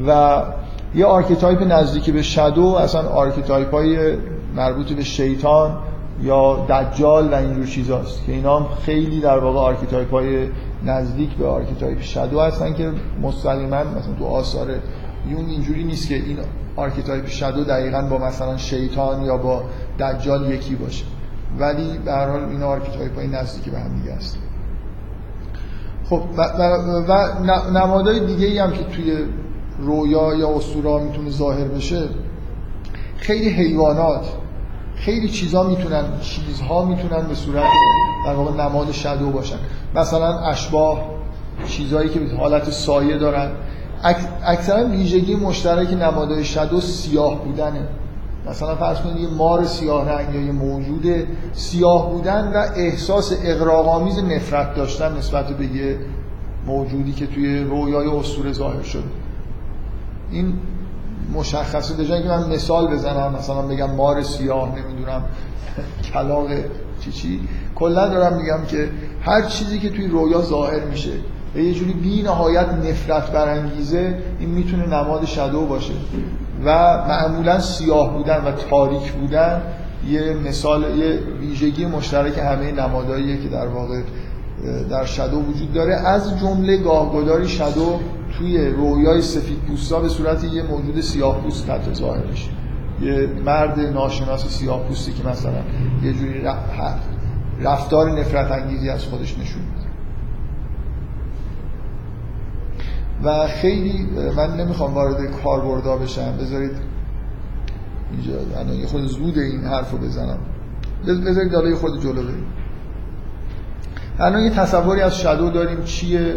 [0.07, 0.43] و
[0.95, 4.16] یه archetype نزدیکی به shadow اصلا archetype های
[4.57, 5.79] مربوط به شیطان
[6.22, 10.49] یا دجال و اینجور چیزاست که اینا هم خیلی در واقع archetype های
[10.85, 14.68] نزدیک به archetype shadow هستن که مستقیما مثلا تو آثار
[15.30, 16.39] یونگ اینجوری نیست که این
[16.76, 19.62] archetype shadow دقیقا با مثلا شیطان یا با
[20.01, 21.05] دجال یکی باشه.
[21.59, 24.38] ولی به هر حال این archetype های نزدیکی به هم دیگه هست
[26.11, 26.62] خب و, و,
[27.09, 29.16] و نمادهای دیگه ای هم که توی
[29.78, 32.09] رویا یا اسطوره می‌تونه ظاهر بشه
[33.16, 34.26] خیلی حیوانات
[34.97, 37.64] خیلی چیزها می‌تونن چیزها می‌تونن به صورت
[38.26, 39.57] در واقع نماد شادو باشن.
[39.94, 40.99] مثلا اشباه
[41.68, 43.51] چیزهایی که حالت سایه دارن.
[44.44, 47.88] اکثرا ویژگی مشترک نمادهای شادو سیاه بودنه.
[48.51, 51.07] مثلا فرض کنید یه مار سیاه رنگ یا یه موجود
[51.53, 55.99] سیاه بودن و احساس اقراق‌آمیز نفرت داشتن نسبت به یه
[56.66, 59.03] موجودی که توی رویای اسطوره ظاهر شده
[60.30, 60.55] این
[61.34, 65.24] مشخصه به که من مثال بزنم مثلا بگم مار سیاه نمی‌دونم
[66.12, 66.49] کلاق
[67.01, 67.40] چی چی
[67.74, 68.90] کلا دارم میگم که
[69.22, 71.12] هر چیزی که توی رویا ظاهر میشه
[71.55, 75.92] و یه جوری بی نهایت نفرت برانگیزه این می‌تونه نماد شدو باشه.
[76.64, 79.62] و معمولا سیاه بودن و تاریک بودن
[80.09, 84.00] یه مثال یه ویژگی مشترک همه نمادهاییه که در واقع
[84.90, 85.94] در شادو وجود داره.
[85.94, 88.00] از جمله گاهگداری شادو
[88.38, 92.50] توی رویای سفید پوستا به صورت یه موجود سیاه پوست ظاهر میشه
[93.00, 95.62] یه مرد ناشناس سیاه پوستی که مثلا
[96.02, 96.42] یه جوری
[97.61, 99.86] رفتار نفرت انگیزی از خودش نشون میده
[103.24, 104.06] و خیلی
[104.36, 106.36] من نمی‌خوام وارد کاربردا بشم.
[106.40, 106.76] بذارید
[108.12, 110.38] اینجا الان یه خود زود این حرف رو بزنم.
[111.06, 112.46] بذارید دالای خود جلو بریم.
[114.18, 116.36] الان یه تصوری از شادو داریم چیه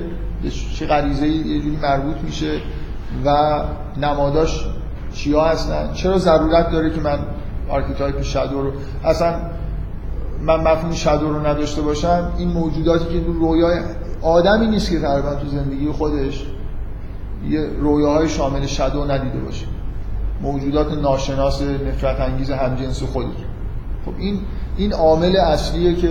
[0.76, 2.62] چه غریزه یه جوری مربوط میشه
[3.26, 3.62] و
[3.98, 4.66] نماداش
[5.14, 7.20] چیا هستن؟ چرا ضرورت داره که من
[7.70, 8.72] آرکیتایپ شادو رو؟
[9.04, 9.40] اصلا
[10.42, 12.32] من مفهوم شادو رو نداشته باشم.
[12.38, 13.80] این موجوداتی که رویای
[14.22, 16.46] آدمی نیست که تقریبا تو زندگی خودش.
[17.50, 19.66] یه رویاهای شامل شادو ندیده باشه.
[20.42, 23.28] موجودات ناشناس نفرت انگیز همجنس خودش
[24.06, 24.40] خب این
[24.78, 26.10] این عامل اصلیه که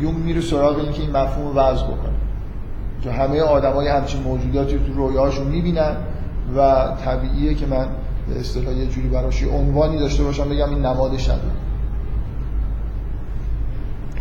[0.00, 2.16] یونگ میره سراغ این که این مفهوم رو وضع بکنه.
[3.02, 5.96] که همه آدمای همچین موجوداتی تو رویاهاشون می‌بینن
[6.56, 7.86] و طبیعیه که من
[8.28, 11.48] به اصطلاح یه جوری براش عنوانی داشته باشم بگم این نماد شادو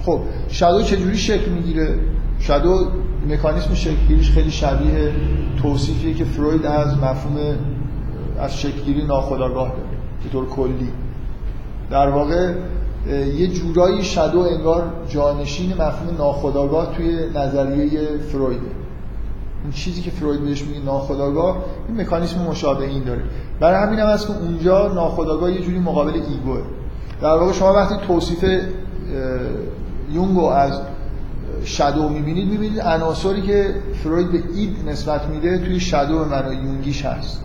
[0.05, 1.99] خب شادو چجوری شکل می‌گیره؟
[2.39, 2.87] شادو
[3.29, 5.11] مکانیسم شکلگیریش خیلی شبیه
[5.61, 7.37] توصیفیه که فروید از مفهوم
[8.39, 10.91] از شکلگیری ناخودآگاه داره به طور کلی.
[11.89, 12.53] در واقع
[13.37, 18.01] یه جورایی شادو انگار جانشین مفهوم ناخودآگاه توی نظریه
[18.31, 18.61] فرویده.
[19.63, 21.57] اون چیزی که فروید بهش میگه ناخودآگاه
[21.87, 23.21] این مکانیسم مشابه این داره.
[23.59, 26.61] برای همین هم هست که اونجا ناخودآگاه یه جوری مقابل ایگوه.
[27.21, 28.45] در واقع شما وقتی توصیف
[30.11, 30.81] یونگو از
[31.65, 37.43] شادو می‌بینید می‌بینید عناصری که فروید به اید نسبت میده توی شادو معنای یونگیش هست.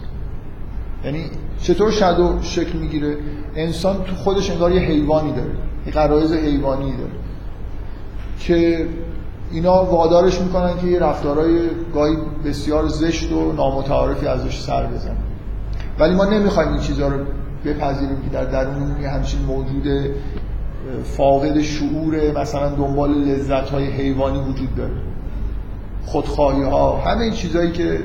[1.05, 1.25] یعنی
[1.62, 3.16] چطور شادو شکل می‌گیره؟
[3.57, 5.51] انسان تو خودش انگار یه حیوانی داره
[5.87, 7.12] یه قرائز حیوانی داره
[8.41, 8.87] که
[9.53, 11.59] اینا وادارش می‌کنن که یه رفتارهای
[11.95, 15.16] گاهی بسیار زشت و نامتعارفی ازش سر بزنه.
[15.99, 17.25] ولی ما نمی‌خوایم این چیزها رو
[17.64, 19.85] بپذیریم که در درونمون یه همچین موجود
[21.05, 24.95] فاقد شعور مثلا دنبال لذت های حیوانی وجود داره.
[26.07, 27.99] خودخواهی ها همه این چیزهایی که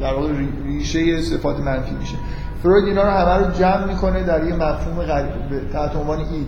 [0.00, 0.28] در واقع
[0.66, 2.16] ریشه صفات منفی میشه.
[2.62, 5.32] فروید اینا رو همه رو جمع می‌کنه در یه مفهوم غریب
[5.72, 6.46] تحت عنوان اید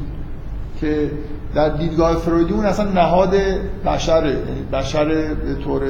[0.80, 1.10] که
[1.54, 3.34] در دیدگاه فرویدی اون اصلا نهاد
[3.86, 5.80] بشره یعنی بشر به طور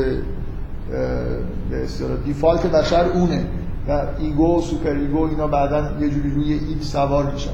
[1.70, 1.86] به
[2.24, 3.46] default بشر اونه.
[3.88, 7.50] و ego super ego اینا بعدا یه جوری روی id سوار میشن.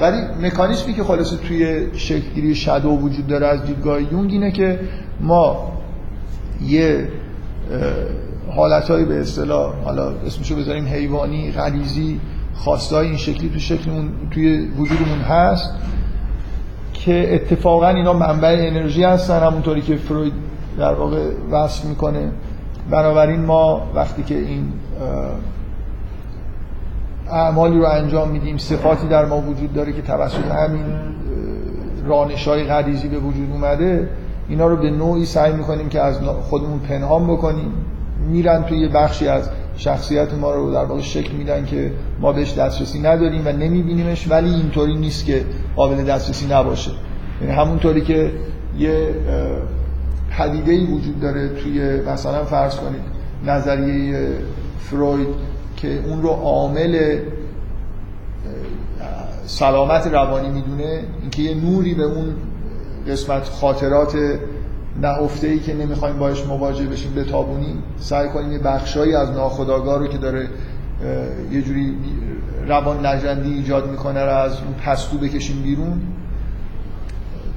[0.00, 4.80] ولی مکانیزمی که خلاصه توی شکلگیری shadow وجود داره از دیدگاه یونگ اینه که
[5.20, 5.72] ما
[6.66, 7.08] یه
[8.50, 12.20] حالتهایی به اصطلاح حالا اسمشو بذاریم حیوانی غریزی
[12.54, 15.74] خواستای این شکلی تو شکلمون توی وجودمون هست
[16.92, 20.32] که اتفاقا اینا منبع انرژی هستن همونطوری که فروید
[20.78, 22.32] در واقع وصف می‌کنه.
[22.90, 24.72] بنابراین ما وقتی که این
[27.30, 30.84] اعمالی رو انجام میدیم صفاتی در ما وجود داره که توسط همین
[32.06, 34.08] رانش های غریزی به وجود اومده
[34.48, 37.72] اینا رو به نوعی سعی می‌کنیم که از خودمون پنهان بکنیم.
[38.30, 42.54] میرن توی یه بخشی از شخصیت ما رو در واقع شکل میدن که ما بهش
[42.54, 45.44] دسترسی نداریم و نمیبینیمش ولی اینطوری نیست که
[45.76, 46.90] قابل دسترسی نباشه.
[47.40, 48.32] یعنی همونطوری که
[48.78, 49.14] یه
[50.38, 53.02] پدیده وجود داره توی مثلا فرض کنید
[53.46, 54.28] نظریه
[54.78, 55.28] فروید
[55.76, 57.18] که اون رو عامل
[59.46, 62.34] سلامت روانی می‌دونه اینکه یه نوری به اون
[63.08, 64.16] قسمت خاطرات
[65.02, 70.06] نهفته ای که نمی‌خوایم باش مواجه بشیم بتابونیم سعی کنیم یه بخشایی از ناخودآگاه رو
[70.06, 70.48] که داره
[71.52, 71.94] یه جوری
[72.68, 76.02] روان نجندی ایجاد می‌کنه رو از اون پستو بکشیم بیرون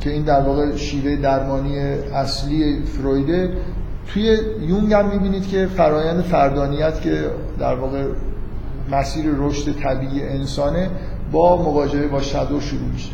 [0.01, 3.49] که این در واقع شیوه درمانی اصلی فرویده.
[4.13, 4.37] توی
[4.67, 7.29] یونگ هم می‌بینید که فرایند فردانیت که
[7.59, 8.05] در واقع
[8.91, 10.89] مسیر رشد طبیعی انسانه
[11.31, 13.11] با مواجهه با شادو شروع میشه.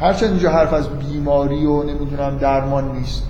[0.00, 3.22] هرچند اینجا حرف از بیماری و نمی‌دونم درمان نیست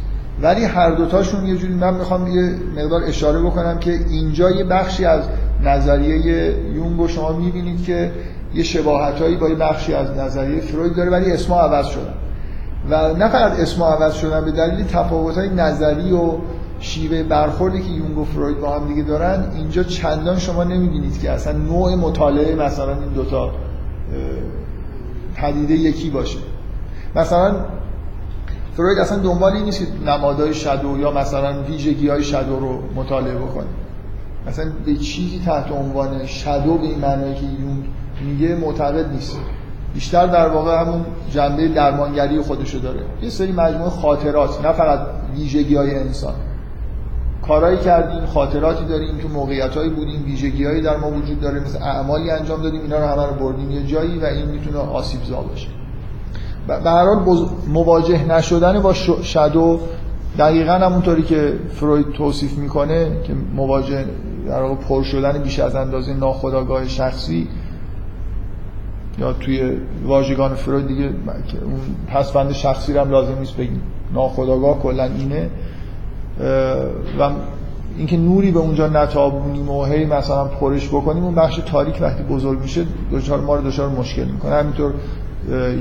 [0.43, 5.05] ولی هر دوتاشون یه جوری من می‌خوام یه مقدار اشاره بکنم که اینجا یه بخشی
[5.05, 5.23] از
[5.65, 8.13] نظریه یونگ رو شما می‌بینید که
[8.55, 12.15] یه شباهتایی با یه بخشی از نظریه فروید داره ولی اسمها عوض شدن.
[12.91, 16.33] و نه فقط اسمها عوض شدن به دلیل تفاوت‌های نظری و
[16.81, 21.31] شیوه برخوردی که یونگ و فروید با هم دیگه دارن اینجا چندان شما نمی‌بینید که
[21.31, 23.51] اصلا نوع مطالعه مثلا این دوتا
[25.37, 26.39] پدیده یکی باشه.
[27.17, 27.55] مثلا
[28.77, 33.35] فروید اصلا دنبال این نیست که نمادهای شادو یا مثلا ویژگی های شادو رو مطالعه
[33.35, 33.67] بکنه.
[34.47, 37.85] مثلا به چیزی تحت عنوان شادو به این معنی که یونگ
[38.25, 39.37] میگه معتقد نیست.
[39.97, 43.01] بیشتر در واقع همون جنبه درمانگری خودشو داره.
[43.23, 45.01] یه سری مجموعه خاطرات نه فقط
[45.37, 46.35] ویژگی های انسان.
[47.47, 52.63] کارهایی کردیم خاطراتی داریم تو موقعیتایی بودیم ویژگیهایی در ما وجود داره مثل اعمالی انجام
[52.63, 55.69] دادیم اینا رو همه رو بردیم یه جایی و این می‌تونه آسیب زا باشه
[56.69, 58.93] به هر حال مواجه نشدن با
[59.23, 59.81] شادو
[60.39, 64.05] دقیقا همونطوری که فروید توصیف می‌کنه که مواجه
[64.49, 67.49] در واقع پر شدن بیش از اندازه ناخودآگاه شخصی
[69.19, 69.73] یا توی
[70.07, 73.81] واژگان فروید دیگه اون پسفند شخصی رو هم لازم نیست بگیم.
[74.15, 75.51] ناخودآگاه کلا اینه.
[77.21, 77.31] و
[77.97, 82.61] اینکه نوری به اونجا نتابونیم و هی مثلا پرش بکنیم اون بخش تاریک وقتی بزرگ
[82.63, 84.55] میشه دچار ما رو دچار مشکل می‌کنه.
[84.55, 84.95] همینطور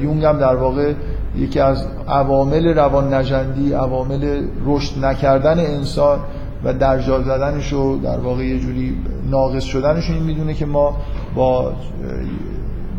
[0.01, 0.93] یونگ هم در واقع
[1.37, 6.19] یکی از عوامل روان نجندی عوامل رشد نکردن انسان
[6.63, 8.97] و درجا زدنش و در واقع یه جوری
[9.29, 10.97] ناقص شدنش این می‌دونه که ما
[11.35, 11.73] با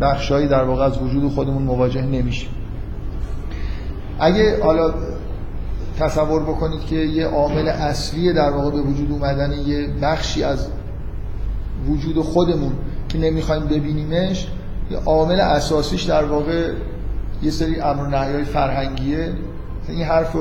[0.01, 2.51] بخشایی در واقع از وجود خودمون مواجه نمیشیم.
[4.21, 4.95] اگه حالا
[5.99, 10.69] تصور بکنید که یه عامل اصلی در واقع به وجود اومدن یه بخشی از
[11.89, 12.73] وجود خودمون
[13.09, 14.47] که نمی‌خوایم ببینیمش
[14.91, 16.73] یه عامل اساسیش در واقع
[17.43, 19.33] یه سری امر نهی فرهنگیه.
[19.89, 20.37] این حرف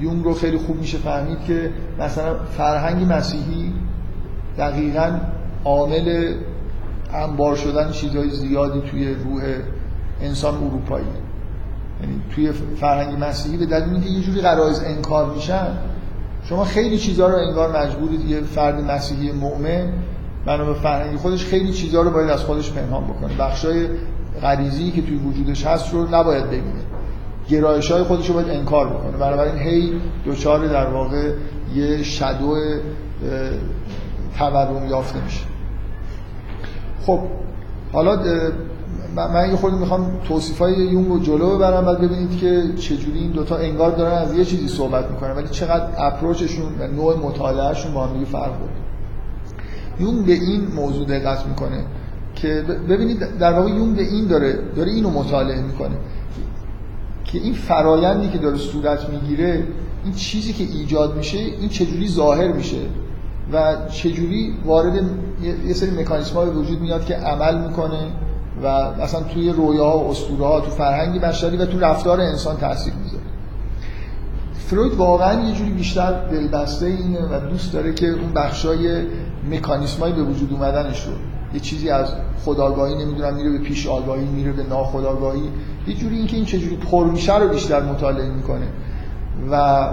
[0.00, 3.72] یونگ رو خیلی خوب میشه فهمید که مثلا فرهنگ مسیحی
[4.58, 5.10] دقیقا
[5.64, 6.34] عامل
[7.14, 9.42] انبار شدن چیزهای زیادی توی روح
[10.20, 11.06] انسان اروپایی.
[12.00, 15.68] یعنی توی فرهنگ مسیحی به دلیل اینکه یه جوری غرایز انکار میشن
[16.44, 19.92] شما خیلی چیزها رو انگار مجبورید یه فرد مسیحی مؤمن
[20.46, 23.34] بنا به فرهنگ خودش خیلی چیزها رو باید از خودش پنهان بکنه.
[23.38, 23.88] بخشای
[24.42, 26.82] غریزی که توی وجودش هست رو نباید ببینه.
[27.48, 29.12] گرایش های خودش رو باید انکار بکنه.
[29.12, 29.92] بنابراین هی
[30.24, 31.32] دوچار در واقع
[31.74, 32.56] یه شدو
[34.38, 35.51] تورم یافته میشه.
[37.06, 37.20] خب
[37.92, 38.22] حالا
[39.16, 43.30] من یه خورده می‌خوام توصیف های یونگ رو جلو ببرم بعد ببینید که چجوری این
[43.30, 48.06] دوتا انگار دارن از یه چیزی صحبت می‌کنن ولی چقدر اپروچشون و نوع مطالعهشون با
[48.06, 48.70] هم فرق بود.
[50.00, 51.84] یونگ به این موضوع دقت می‌کنه
[52.34, 55.96] که ببینید در واقع یونگ به این داره داره اینو مطالعه می‌کنه
[57.24, 59.64] که این فرایندی که داره صورت می‌گیره
[60.04, 62.80] این چیزی که ایجاد میشه این چجوری ظاهر میشه.
[63.52, 64.94] و چجوری وارد
[65.66, 68.02] یه سری مکانیسم به وجود میاد که عمل می‌کنه
[68.62, 72.92] و مثلا توی رویاها و اسطوره ها تو فرهنگ بشری و تو رفتار انسان تاثیر
[73.04, 73.22] می‌ذاره.
[74.54, 79.02] فروید واقعا یه جوری بیشتر دلبسته اینه و دوست داره که اون بخشای
[79.50, 81.12] مکانیسمایی به وجود اومدنش رو
[81.54, 82.12] یه چیزی از
[82.44, 85.42] خداگاهی نمی‌دونم میره به پیش آگاهی میره به ناخداگاهی
[85.86, 88.66] یه جوری اینکه این چجوری پر میشه رو بیشتر مطالعه می‌کنه
[89.50, 89.86] و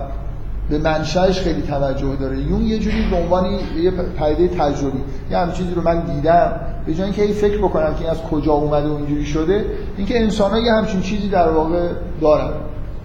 [0.69, 2.39] به منشأش خیلی توجه داره.
[2.39, 3.45] یون یه جوری به عنوان
[3.77, 4.99] یه پدیده تجربی.
[5.31, 6.51] یه همین چیزی رو من دیدم.
[6.85, 9.65] به جای اینکه فکر بکنم که این از کجا اومده و اینجوری شده
[9.97, 11.87] اینکه انسان ها یه همچین چیزی در واقع
[12.21, 12.51] دارن.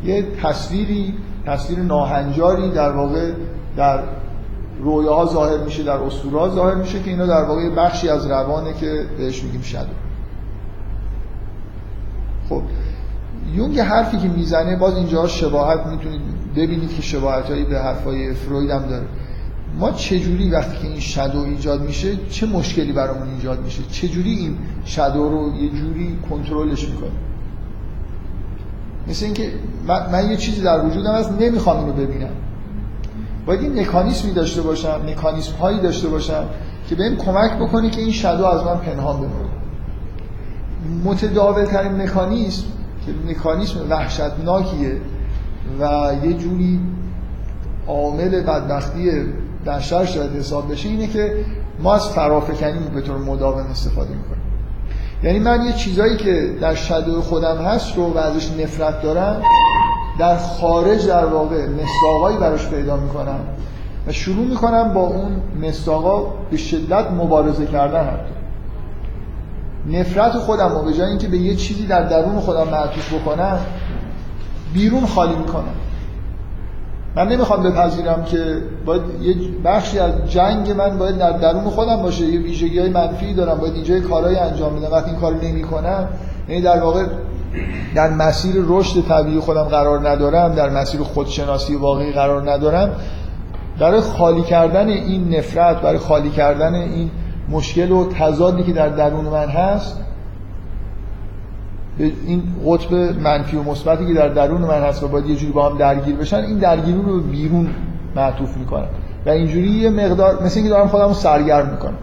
[0.05, 1.15] یه تصویری
[1.47, 3.33] تصویر ناهنجاری در واقع
[3.77, 4.03] در
[4.81, 9.07] رویاها ظاهر میشه در اسطوره ظاهر میشه که اینا در واقع بخشی از روانه که
[9.19, 9.81] بهش میگیم شدو.
[12.49, 12.63] خب
[13.55, 16.21] یونگ حرفی که می‌زنه باز اینجا شباهت می‌تونید
[16.57, 19.07] ببینید که شباهت هایی به حرفای فروید هم داره.
[19.79, 24.59] ما چجوری وقتی که این شادو ایجاد میشه چه مشکلی برامون ایجاد میشه؟ چجوری این
[24.85, 27.19] شادو رو یه جوری کنترلش می‌کنیم؟
[29.09, 29.53] مثل اینکه
[29.87, 32.31] من, من یه چیزی در وجودم هست نمی‌خوام اینو ببینم.
[33.47, 36.45] باید این مکانیزمی داشته باشم مکانیزم هایی داشته باشم
[36.89, 39.51] که بهم کمک بکنه که این شادو از من پنهان بمونه.
[41.05, 42.65] متداول ترین مکانیزم
[43.07, 44.97] که مکانیزم وحشتناکیه.
[45.81, 46.81] و یه جوری
[47.87, 49.11] عامل بدبختی
[49.67, 51.45] بشر شاید حساب بشه اینه که
[51.83, 54.43] ما از فرافکنی به طور مداوم استفاده می‌کنیم.
[55.23, 59.43] یعنی من یه چیزایی که در شدو خودم هست رو و ازش نفرت دارم
[60.19, 63.41] در خارج در واقع مستاقایی براش پیدا می‌کنم
[64.07, 68.35] و شروع می‌کنم با اون مستاقا به شدت مبارزه کردن حتی.
[69.99, 73.59] نفرت خودم رو به جای اینکه به یه چیزی در درون خودم معطوف بکنم
[74.75, 75.75] بیرون خالی می‌کنم
[77.17, 82.25] من نمی‌خوام بپذیرم که باید یه بخشی از جنگ من باید در درون خودم باشه.
[82.25, 83.59] یه ویژگی های منفی دارم.
[83.59, 86.09] باید اینجا کارهای انجام میدم وقتی این کار نمی‌کنم
[86.49, 87.05] یعنی در واقع
[87.95, 92.91] در مسیر رشد طبیعی خودم قرار ندارم در مسیر خودشناسی واقعی قرار ندارم.
[93.79, 97.11] برای خالی کردن این نفرت برای خالی کردن این
[97.51, 100.01] مشکل و تضادی که در درون من هست
[101.99, 105.71] این قطب منفی و مثبتی که در درون من هست و باید یه جوری با
[105.71, 107.69] هم درگیر بشن این درگیری رو بیرون
[108.17, 108.87] معطوف می‌کنن
[109.27, 111.99] و اینجوری یه مقدار مثل اینکه دارم خودم رو سرگرم می‌کنم.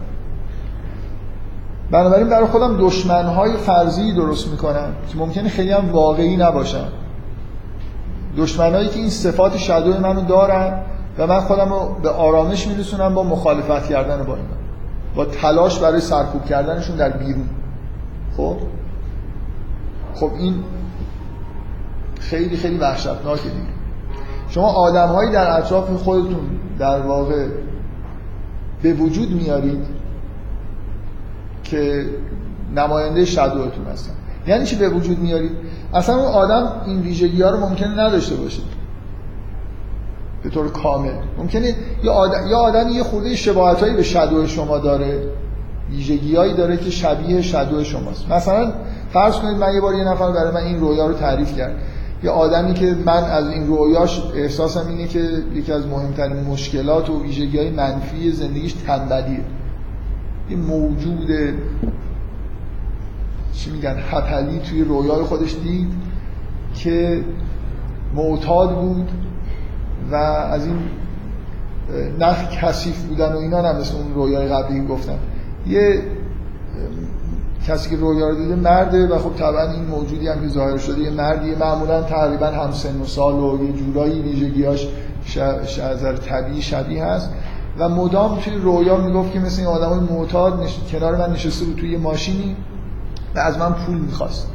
[1.90, 6.88] بنابراین برای خودم دشمنهای فرضی درست می‌کنم که ممکنه خیلی هم واقعی نباشن.
[8.36, 10.78] دشمنهایی که این صفات شدوی منو دارن
[11.18, 14.48] و من خودم رو به آرامش میرسونم با مخالفت کردن با اینا.
[15.14, 17.48] با تلاش برای سرکوب کردنشون در بیرون.
[18.36, 18.56] خب؟
[20.14, 20.54] خب این
[22.20, 23.72] خیلی خیلی وحشتناکه دیگه.
[24.48, 27.46] شما آدمهایی در اطراف خودتون در واقع
[28.82, 29.86] به وجود میارید
[31.64, 32.06] که
[32.76, 34.12] نماینده شدوتون هستن.
[34.46, 35.52] یعنی چی به وجود میارید؟
[35.94, 38.62] اصلا اون آدم این ویژگی ها رو ممکنه نداشته باشه.
[40.42, 41.12] به طور کامل.
[41.38, 45.22] ممکنه یه آدم یه آدم یه خورده شباهت هایی به شدو شما داره.
[45.90, 48.30] ویژگی هایی داره که شبیه شدو شماست.
[48.30, 48.72] مثلا
[49.12, 51.76] فرض کنید من یه بار یه نفر برای من این رویا رو تعریف کرد.
[52.22, 57.22] یه آدمی که من از این رویاش احساسم اینه که یکی از مهمترین مشکلات و
[57.22, 59.40] ویژگی های منفی زندگیش تنبلیه.
[60.50, 61.28] یه موجود
[63.52, 65.92] چی میگن هپلی توی رویای خودش دید
[66.74, 67.24] که
[68.14, 69.08] معتاد بود
[70.10, 70.78] و از این
[72.18, 75.18] نخ کثیف بودن و اینا نه مثل اون رویای قبلی گفتم.
[75.66, 76.02] یه
[77.68, 81.00] کسی که رویا رو دیده مرده و خب طبعا این موجودی هم که ظاهر شده
[81.00, 84.88] یه مردی معمولا تقریبا هم سن و سال و یه جورایی ویژگیاش
[85.82, 87.30] از طبیعی شبیه هست.
[87.78, 90.78] و مدام توی رویا می‌گفت که مثل این آدمای معتاد نش...
[90.92, 92.56] کنار من نشسته بود توی یه ماشینی
[93.34, 94.48] و از من پول می‌خواست.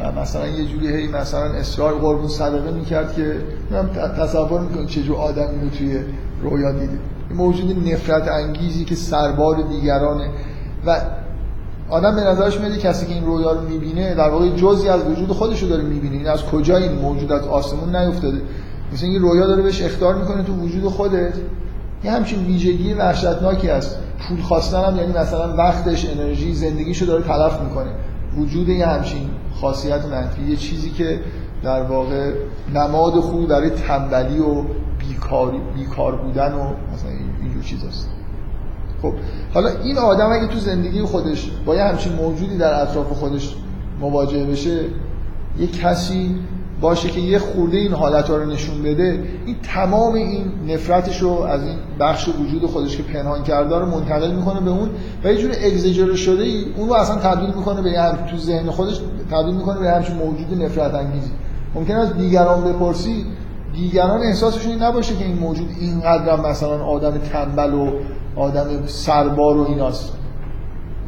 [0.00, 3.36] و مثلا یه جوری هی مثلا اصرار قربون صدقه می‌کرد که
[3.70, 6.00] من تصور می‌کنم چه جور آدمی رو توی
[6.42, 6.98] رویا دیده.
[7.34, 10.30] موجود نفرت انگیزی که سربار دیگرانه.
[10.86, 11.00] و
[11.90, 15.32] آدم به نظرش میاد کسی که این رویا رو می‌بینه در واقع جزئی از وجود
[15.32, 16.16] خودش رو داره می‌بینه.
[16.16, 18.42] این از کجا این موجود از آسمون نیفتاده؟
[18.92, 21.34] مثل اینکه رویا داره بهش اختار می‌کنه تو وجود خودت
[22.04, 27.60] یه همچین ویژگی وحشتناکی است پول خواستن هم یعنی مثلا وقتش انرژی زندگیشو داره تلف
[27.60, 27.90] می‌کنه.
[28.36, 29.30] وجود یه همچین
[29.60, 31.20] خاصیت منفی یه چیزی که
[31.62, 32.32] در واقع
[32.74, 34.62] نماد خوبی برای تنبلی و
[34.98, 36.62] بیکار, بیکار بودن و
[36.92, 37.10] مثلا
[37.42, 38.17] اینجور چیز هست.
[39.02, 39.12] خب
[39.54, 43.54] حالا این آدم اگه تو زندگی خودش با یه همچین موجودی در اطراف خودش
[44.00, 44.80] مواجه بشه
[45.58, 46.36] یه کسی
[46.80, 51.62] باشه که یه خورده این حالت رو نشون بده این تمام این نفرتش رو از
[51.62, 54.88] این بخش وجود خودش که پنهان کرده رو منتقل می‌کنه به اون
[55.24, 58.70] و یه جور اگزیجر شده ای اون رو اصلا تبدیل می‌کنه به هم تو ذهن
[58.70, 61.30] خودش تبدیل می‌کنه به همچین موجود نفرت انگیزی
[61.74, 63.26] ممکن از دیگران بپرسی
[63.74, 67.90] دیگران احساسشون این نباشه که این موجود اینقدر مثلا آدم تنبل و
[68.38, 70.12] آدم سربار و ایناست.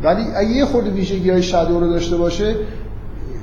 [0.02, 2.54] ولی اگه یه خورده ویژگی های شدو رو داشته باشه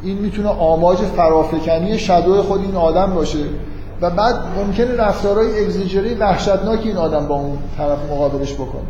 [0.04, 3.44] این می‌تونه آماج فرافکنی شدو خود این آدم باشه.
[4.02, 8.82] و بعد ممکنه رفتارهای اگزیجری وحشتناک این آدم با اون طرف مقابلش بکنه.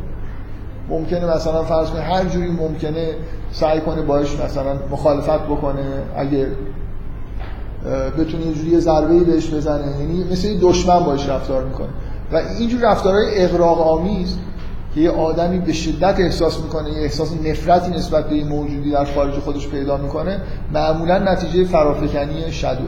[0.89, 3.07] ممکنه مثلا فرض کنه هر جوری ممکنه
[3.51, 5.85] سعی کنه باش مثلا مخالفت بکنه.
[6.17, 6.47] اگه
[8.19, 9.91] بتونه یه جوری ضربه‌ای بهش بزنه.
[9.99, 11.87] یعنی مثل دشمن باش رفتار می‌کنه.
[12.31, 14.37] و اینجور رفتارهای اغراق آمیز
[14.97, 19.05] که یه آدمی به شدت احساس می‌کنه یه احساس نفرتی نسبت به این موجودی در
[19.05, 20.41] خارج خودش پیدا می‌کنه
[20.73, 22.87] معمولا نتیجه فرافکنی شدو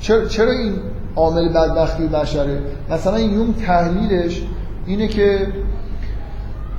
[0.00, 0.72] چرا, چرا این
[1.16, 2.60] عامل بدبختی بشره؟
[2.90, 4.42] مثلا یوم تحلیلش
[4.86, 5.46] اینه که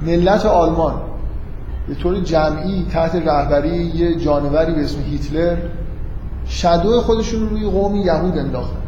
[0.02, 1.02] ملت آلمان
[1.88, 5.58] به طور جمعی تحت رهبری یه جانوری به اسم هیتلر
[6.48, 8.87] شدو خودشون رو روی قوم یهود انداختن.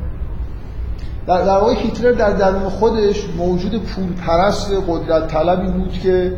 [1.27, 6.33] در, در واقع هیتلر در درون خودش موجود پول پرست قدرت طلبی بود که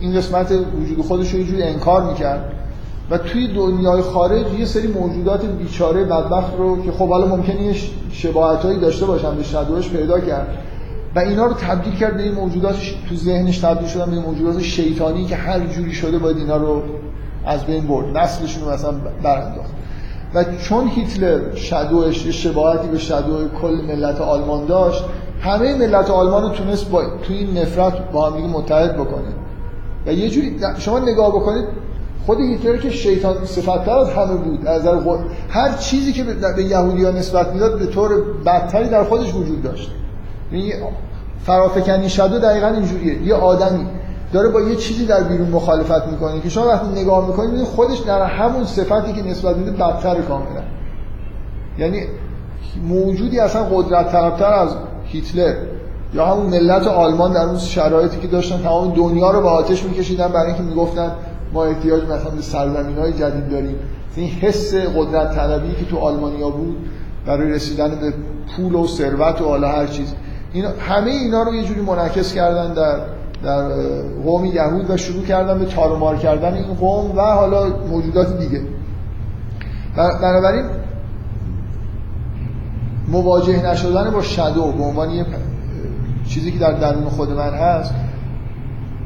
[0.00, 2.52] این قسمت وجود خودش رو یه انکار می‌کرد.
[3.10, 7.74] و توی دنیای خارج یه سری موجودات بیچاره بدبخت رو که خب حالا ممکنه یه
[8.12, 10.46] شباهتایی داشته باشن به شدوش پیدا کرد.
[11.16, 12.76] و اینا رو تبدیل کرد به این موجودات
[13.08, 16.82] تو ذهنش تبدیل شدن به موجودات شیطانی که هر جوری شده باید اینا رو
[17.46, 18.16] از بین برد.
[18.16, 19.73] نسلشون رو مثلا برانداخت.
[20.34, 25.04] و چون هیتلر شدوش شباهتی به شدو کل ملت آلمان داشت
[25.40, 29.28] همه ملت آلمان رو تونست با تو این نفرت با هم دیگه متحد بکنه.
[30.06, 31.64] و یه جوری شما نگاه بکنید
[32.26, 34.82] خود هیتلر که شیطان صفتتر از همه بود از
[35.48, 36.24] هر چیزی که
[36.56, 38.10] به یهودی ها نسبت می‌داد به طور
[38.46, 39.90] بدتری در خودش وجود داشت.
[40.52, 40.72] یعنی
[41.46, 43.22] فرافکنی شدو دقیقا اینجوریه.
[43.22, 43.86] یه آدمی
[44.34, 48.22] داره با یه چیزی در بیرون مخالفت می‌کنه که شما وقتی نگاه می‌کنید خودش در
[48.22, 50.62] همون صفتی که نسبت میده بدتر کاملا.
[51.78, 52.02] یعنی
[52.88, 55.54] موجودی اصلا قدرت طلبتر از هیتلر
[56.14, 60.28] یا همون ملت آلمان در اون شرایطی که داشتن تمام دنیا رو به آتش میکشیدن
[60.28, 61.10] برای اینکه می‌گفتن
[61.52, 63.76] ما احتیاج مثلا به سرزمین های جدید داریم.
[64.16, 66.76] این حس قدرت طلبی که تو آلمانیا بود
[67.26, 68.12] برای رسیدن به
[68.56, 70.14] پول و ثروت و حالا هر چیز.
[70.52, 72.98] اینا همه اینا رو یه جوری منعکس کردن در
[73.44, 73.68] در
[74.24, 78.60] قوم یهود و شروع کردن به تارمار کردن این قوم و حالا موجودات دیگه.
[79.96, 80.64] بنابراین
[83.08, 85.26] مواجه نشدن با شدو به عنوان یه
[86.28, 87.94] چیزی که در درون خود من هست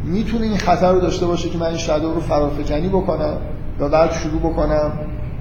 [0.05, 3.37] می‌تونه این خطر رو داشته باشه که من این شدو رو فرافکنی بکنم
[3.81, 4.93] و بعد شروع بکنم.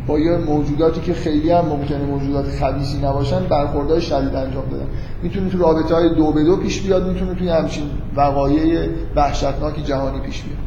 [0.07, 4.87] با یه موجوداتی که خیلی هم ممکنه موجودات خبیثی نباشن برخوردهای شدید انجام بدن.
[5.23, 7.83] می‌تونه تو رابطه های دو به دو پیش بیاد می‌تونه توی همچین
[8.15, 10.57] وقایع وحشتناک جهانی پیش بیاد.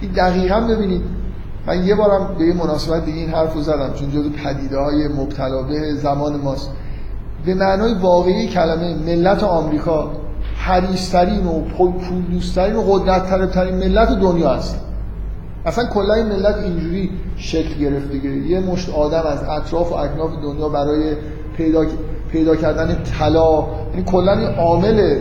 [0.00, 1.02] این دقیقا ببینید
[1.66, 5.08] من یه بارم به یه مناسبت دیگه این حرف رو زدم چون جز پدیده های
[5.08, 6.70] مبتلا به زمان ماست.
[7.46, 10.10] به معنای واقعی کلمه ملت آمریکا
[10.56, 11.92] حریصترین و پول
[12.30, 14.89] دوستترین و قدرت ملت دنیا هست.
[15.66, 18.30] اصلا کلا این ملت اینجوری شکل گرفت دیگه.
[18.30, 21.14] یه مشت آدم از اطراف و اکناف دنیا برای
[21.56, 21.84] پیدا
[22.32, 23.66] پیدا کردن طلا.
[23.90, 25.18] یعنی کلا این عامل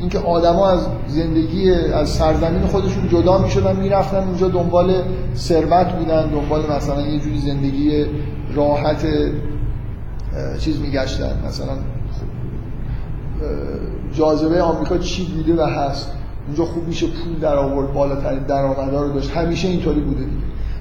[0.00, 5.02] اینکه آدما از زندگی از سرزمین خودشون جدا می‌شدن می‌رفتن اونجا دنبال
[5.34, 8.06] ثروت بودن دنبال مثلا یه جوری زندگی
[8.54, 9.06] راحت
[10.58, 11.32] چیز میگشتن.
[11.46, 11.72] مثلا
[14.12, 16.12] جاذبه آمریکا چی بوده و هست.
[16.48, 19.30] اونجا خوب میشه پول در آورد بالاترین درآمدا رو داشت.
[19.30, 20.36] همیشه اینطوری بوده دیگه.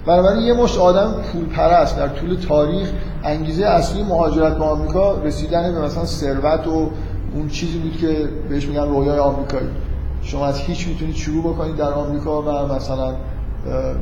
[0.05, 2.91] بنابراین یه مشت آدم پول پرست در طول تاریخ
[3.23, 6.89] انگیزه اصلی مهاجرت به آمریکا رسیدن به مثلا ثروت و
[7.35, 9.67] اون چیزی بود که بهش میگن رویای آمریکایی.
[10.21, 13.15] شما از هیچ می‌تونید شروع بکنید در آمریکا و مثلا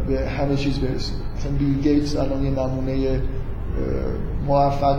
[0.07, 1.17] به همه چیز برسید.
[1.37, 3.21] مثلا بیل گیتس الان یه نمونه
[4.47, 4.97] موفق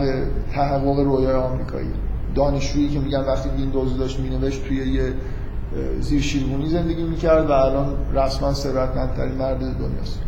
[0.53, 1.89] تحقق رویای آمریکایی.
[2.35, 5.13] دانشجویی که میگن وقتی ویندوز داشت مینوشت توی یه
[5.99, 10.19] زیر شیرمونی زندگی می‌کرد و الان رسما ثروتمندترین مرد دنیاست.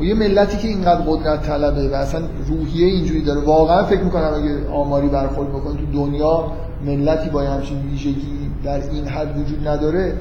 [0.00, 4.34] و یه ملتی که اینقدر قدرت طلبه و اصلا روحیه اینجوری داره واقعا فکر می‌کنم
[4.34, 6.52] اگه آماری برخورد بکنه تو دنیا
[6.86, 10.14] ملتی با همچین ویژگی در این حد وجود نداره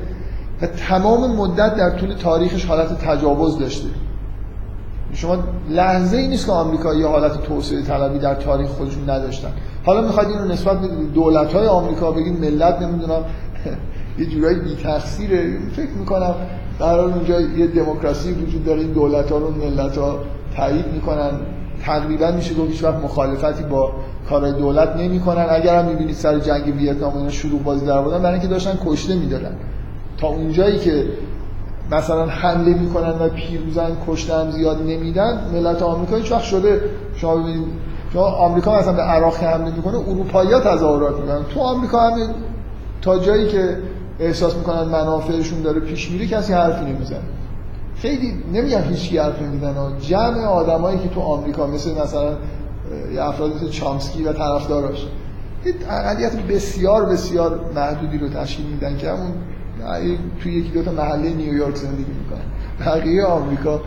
[0.61, 3.87] و تمام مدت در طول تاریخش حالت تجاوز داشته.
[5.15, 5.37] شما
[5.69, 9.49] لحظه ای نیست که آمریکا یه حالت توسعه طلبی در تاریخ خودشون نداشتن.
[9.85, 13.25] حالا می‌خواید این رو نسبت به دولت های آمریکا بگید ملت نمی‌دونم
[14.19, 16.35] یه جورایی بی تقصیره فکر می‌کنم
[16.79, 20.19] در اونجا یه دموکراسی وجود داره این دولت ها رو ملت ها
[20.55, 21.31] تایید می‌کنن.
[21.85, 23.91] تقریبا میشه گفت هیچ وقت مخالفتی با
[24.29, 25.45] کارهای دولت نمی‌کنن.
[25.49, 29.15] اگر هم می‌بینید سر جنگ ویتنام اینا شروع بازی در بودن برای اینکه داشتن کشته
[29.15, 29.55] می‌دادن.
[30.17, 31.05] تا اونجایی که
[31.91, 36.81] مثلا حمله می‌کنن و پیروزن کشتن زیاد نمیدن ملت آمریکا هیچ وقت شده.
[37.15, 37.67] شما ببینید
[38.13, 41.43] شما آمریکا مثلا به عراق حمله می‌کنه اروپایی ها تظاهرات می‌کنن.
[41.53, 42.29] تو آمریکا همین
[43.01, 43.77] تا جایی که
[44.19, 47.19] احساس می‌کنن منافعشون داره پیش میره کسی حرفی نمی‌زنه.
[47.95, 49.99] خیلی نمیگم هیچ حرف نمی‌زنه.
[50.01, 52.29] جمع آدمایی که تو آمریکا مثل مثلا
[53.19, 55.05] افراد مثل چامسکی و طرفداراش.
[55.89, 59.31] اقلیت بسیار بسیار محدودی رو تشکیل میدن که همون
[60.43, 62.41] توی یکی دو تا محله نیویورک زندگی می‌کنن
[62.85, 63.81] بقیه آمریکا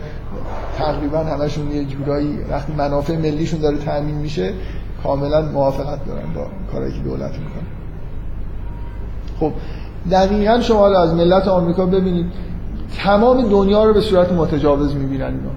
[0.77, 4.53] تقریبا همشون یه جورایی وقتی منافع ملیشون داره تامین میشه
[5.03, 7.63] کاملا موافقت دارن با کاری که دولت می‌کنه.
[9.39, 9.51] خب
[10.11, 12.25] دقیقا شما از ملت آمریکا ببینید
[13.03, 15.51] تمام دنیا رو به صورت متجاوز می‌بینن اینا.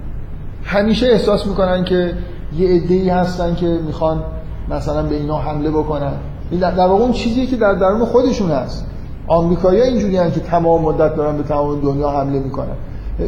[0.63, 2.13] همیشه احساس می‌کنن که
[2.57, 4.23] یه عده‌ای هستن که می‌خوان
[4.69, 6.13] مثلا به اینا حمله بکنن.
[6.61, 8.85] در واقع اون چیزی که در درون خودشون هست.
[9.27, 12.75] آمریکایی‌ها اینجوری که تمام مدت دارن به تمام دنیا حمله می‌کنن.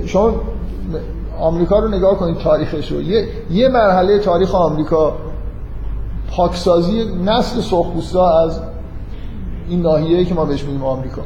[0.05, 0.33] شما
[1.39, 3.01] آمریکا رو نگاه کنید تاریخش رو.
[3.01, 5.13] یه, یه مرحله تاریخ آمریکا
[6.32, 8.59] پاکسازی نسل سرخپوستا از
[9.70, 11.21] این ناحیه‌ای که ما بهش میگیم آمریکا.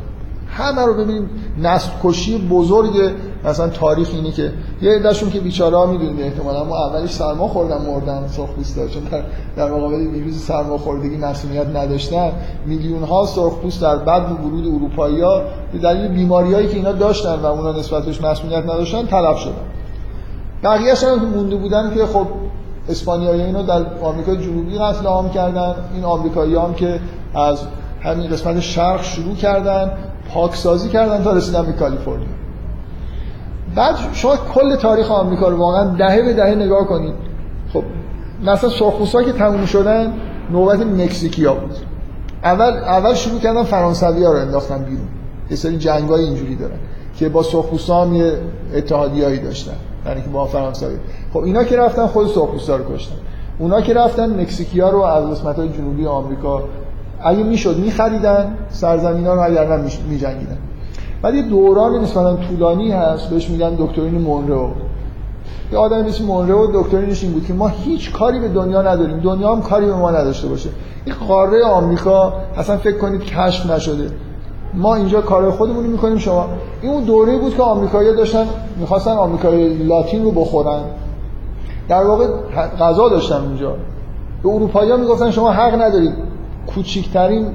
[0.50, 1.30] همه رو ببینیم.
[1.62, 3.12] نسل کشی بزرگ
[3.46, 6.64] مثلا تاریخ اینی که یه عدهشون که بیچاره ها می‌دونید احتمالا.
[6.64, 9.24] ما اولش سرما خوردن مردن سرخپوستا چون در,
[9.56, 12.32] در مقابل ویروس سرما خوردگی مسئولیت نداشتن.
[12.66, 17.46] میلیون ها سرخپوست در بعد ورود اروپایی ها به دلیل بیماریایی که اینا داشتن و
[17.46, 19.54] اونا نسبتش مسئولیت نداشتن تلف شدن.
[20.64, 22.28] بقیه هم مونده بودن که خب
[22.90, 25.76] اسپانیایی اینا در آمریکا جنوبی قتل عام کردن.
[25.94, 27.00] این آمریکایی هم که
[27.36, 27.60] از
[28.02, 29.92] همین قسمت شرق شروع کردن.
[30.34, 32.28] پاکسازی کردن تا رسیدن به کالیفرنیا.
[33.76, 37.14] بعد شما کل تاریخ آمریکا رو واقعا دهه به دهه نگاه کنید.
[37.74, 37.84] خب
[38.44, 40.14] مثلا سرخپوستا که تموم شدن
[40.52, 41.76] نوبت مکزیکیا بود.
[42.44, 45.08] اول اول شروع کردن فرانسوی رو انداختن بیرون.
[45.50, 46.80] یه سری جنگای اینجوری دارن
[47.16, 48.34] که با سرخپوستا هم یه
[48.76, 49.76] اتحادیایی داشتن
[50.06, 50.96] یعنی که با فرانسوی.
[51.34, 53.16] خب اینا که رفتن خود سرخپوستا رو کشتن.
[53.60, 56.64] اونا که رفتن مکزیکیا رو از قسمت‌های جنوبی آمریکا
[57.24, 60.58] اگه می‌شد میخریدن سرزمین ها رو اگر نه میجنگیدن.
[61.22, 64.70] بعد یه دوران نسبتا طولانی هست بهش میگن دکترین مونرو
[65.72, 69.20] یه آدم مثل مونرو دکترینش این بود که ما هیچ کاری به دنیا نداریم.
[69.20, 70.70] دنیا هم کاری به ما نداشته باشه.
[71.06, 74.12] این قاره آمریکا اصلا فکر کنید کشف نشده.
[74.74, 76.18] ما اینجا کار خودمون رو می‌کنیم.
[76.18, 76.48] شما
[76.82, 78.46] این اون دوره بود که آمریکایی‌ها داشتن
[78.80, 80.82] می‌خواستن آمریکای لاتین رو بخورن.
[81.90, 82.28] در واقع
[82.80, 83.76] غذا داشتن اونجا
[84.44, 86.29] به اروپایی‌ها می‌گفتن شما حق ندارید.
[86.76, 87.48] کوچکترین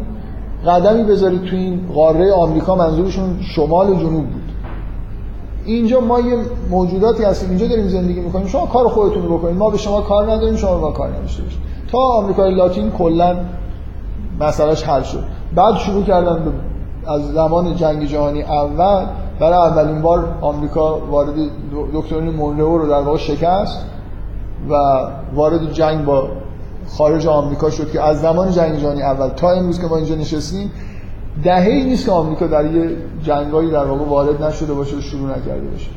[0.67, 4.43] قدمی بذارید تو این قاره آمریکا منظورشون شمال و جنوب بود.
[5.65, 6.37] اینجا ما یه
[6.71, 8.47] موجوداتی هستیم اینجا داریم زندگی می‌کنیم.
[8.47, 9.57] شما کار خودتون رو بکنید.
[9.57, 11.43] ما به شما کار نداریم شما ما کار نداشته
[11.93, 13.37] تا آمریکای لاتین کلا
[14.41, 15.25] مسئلهش حل شد.
[15.55, 16.53] بعد شروع کردن
[17.07, 19.07] از زمان جنگ جهانی اول
[19.41, 21.35] برای اولین بار آمریکا وارد
[21.95, 23.87] دکترین مونرو رو در واقع شکست
[24.71, 24.75] و
[25.35, 26.29] وارد جنگ با
[26.89, 30.71] خارج آمریکا شد که از زمان جنگ جهانی اول تا امروز که ما اینجا نشستیم
[31.45, 32.91] دهه ای نیست که آمریکا در یه
[33.23, 35.91] جنگایی در واقع وارد نشده باشه و شروع نکرده باشه.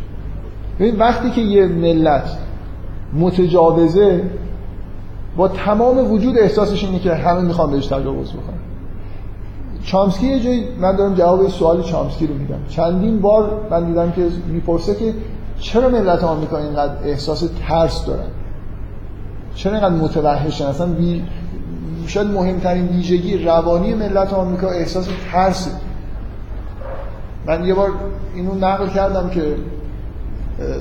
[0.79, 2.37] ببین وقتی که یه ملت
[3.13, 4.23] متجاوزه
[5.37, 8.57] با تمام وجود احساسش اینه که همه می‌خوان بهش تجاوز بکنن.
[9.83, 12.59] چامسکی یه جایی من دارم جواب سوال چامسکی رو میدم.
[12.69, 15.13] چندین بار من دیدم که می‌پرسه که
[15.59, 18.27] چرا ملت آمریکا اینقدر احساس ترس دارن؟
[19.57, 21.23] چرا اینقدر متوحشن؟ اصلا بی...
[22.07, 25.69] شاید مهمترین ویژگی روانی ملت آمریکا احساس ترس.
[27.45, 27.91] من یه بار
[28.35, 29.55] اینو نقل کردم که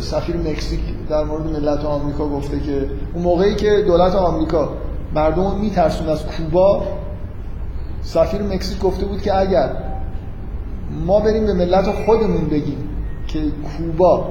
[0.01, 4.69] سفیر مکزیک در مورد ملت آمریکا گفته که اون موقعی که دولت آمریکا
[5.15, 6.83] مردم میترسون از کوبا
[8.03, 9.71] سفیر مکزیک گفته بود که اگر
[11.07, 12.89] ما بریم به ملت خودمون بگیم
[13.27, 14.25] که کوبا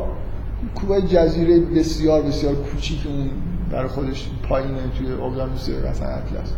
[0.75, 3.29] کوبا جزیره بسیار بسیار کوچیک اون
[3.71, 6.53] برای خودش پایینه توی اقیانوس مثلا اطلس.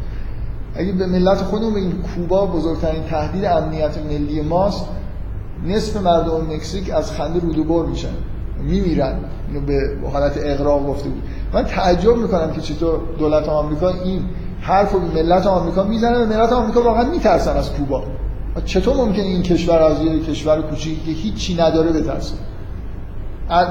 [0.75, 4.85] اگه به ملت خودمون بگیم کوبا بزرگترین تهدید امنیت ملی ماست
[5.67, 8.13] نصف مردم مکزیک از خنده رودوبر میشن.
[8.63, 9.19] میمیرن.
[9.47, 11.23] اینو به حالت اقراق گفته بود.
[11.53, 14.21] من تعجب می‌کنم که چطور دولت آمریکا این
[14.61, 18.03] حرف رو ملت آمریکا می‌زنه و ملت آمریکا واقعا میترسن از کوبا.
[18.65, 22.35] چطور ممکنه این کشور از یه کشور کوچیکی که هیچی نداره بترسه؟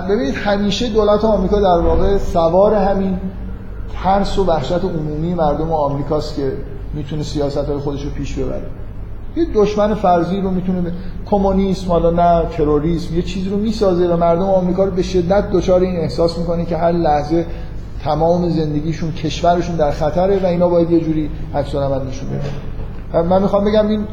[0.09, 3.19] ببینید همیشه دولت آمریکا در واقع سوار همین
[4.03, 6.53] ترس و وحشت عمومی مردم آمریکاست که
[6.95, 8.63] می‌تونه سیاست های خودش رو پیش ببره.
[9.37, 10.93] یه دشمن فرضی رو می‌تونه
[11.31, 15.81] کمونیسم حالا نه تروریسم یه چیزی رو می‌سازه و مردم آمریکا رو به شدت دچار
[15.81, 17.47] این احساس می‌کنه که هر لحظه
[18.05, 23.43] تمام زندگیشون کشورشون در خطره و اینا باید یه جوری عکس العمل نشون بدن من
[23.43, 24.07] می‌خوام بگم این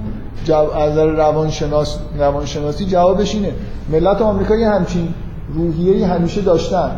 [0.51, 3.51] از نظر روانشناس روانشناسی جوابش اینه.
[3.91, 5.13] ملت آمریکا یه همچین
[5.53, 6.97] روحیه‌ای همیشه داشتن.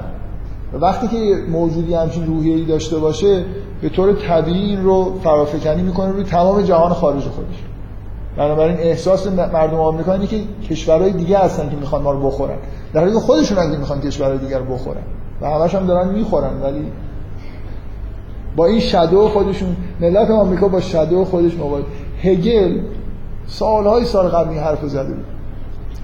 [0.74, 3.46] و وقتی که موجودی همچین روحیه‌ای داشته باشه
[3.82, 7.64] به طور طبیعی این رو فرافکنی می‌کنه روی تمام جهان خارج خودش.
[8.38, 12.58] بنابراین احساس مردم آمریکا اینه که کشورهای دیگه هستن که می‌خوان ما رو بخورن.
[12.94, 15.02] در حالی که خودشون اگه می‌خوان کشورهای دیگر رو بخورن.
[15.42, 16.92] و همش هم دارن می‌خورن ولی
[18.56, 21.86] با این شادو خودشون ملت آمریکا با شادو خودش مواجه.
[22.24, 22.80] هگل
[23.48, 25.26] سالهای سال قبل این حرف زده بود.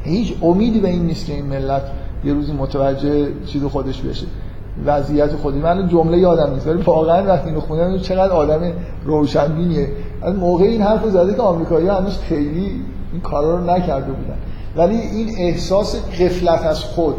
[0.04, 1.82] هیچ امیدی به این نیست که این ملت
[2.26, 4.26] یه روزی متوجه چیز خودش بشه.
[4.86, 5.60] وضعیت خودی.
[5.60, 6.68] من جمله یادم نیست.
[6.68, 8.74] ولی واقعا وقتی اینو خوندم چقدر آدم
[9.06, 9.90] روشنبینیه.
[10.22, 12.82] از موقع این حرفو زده که آمریکایی‌ها هنوز خیلی
[13.12, 14.38] این کارا رو نکرده بودن.
[14.76, 17.16] ولی این احساس غفلت از خود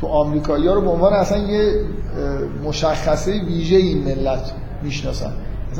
[0.00, 1.72] تو آمریکایی‌ها رو به عنوان اصلا یه
[2.64, 4.52] مشخصه ویژه این ملت
[4.82, 5.32] می‌شناسن.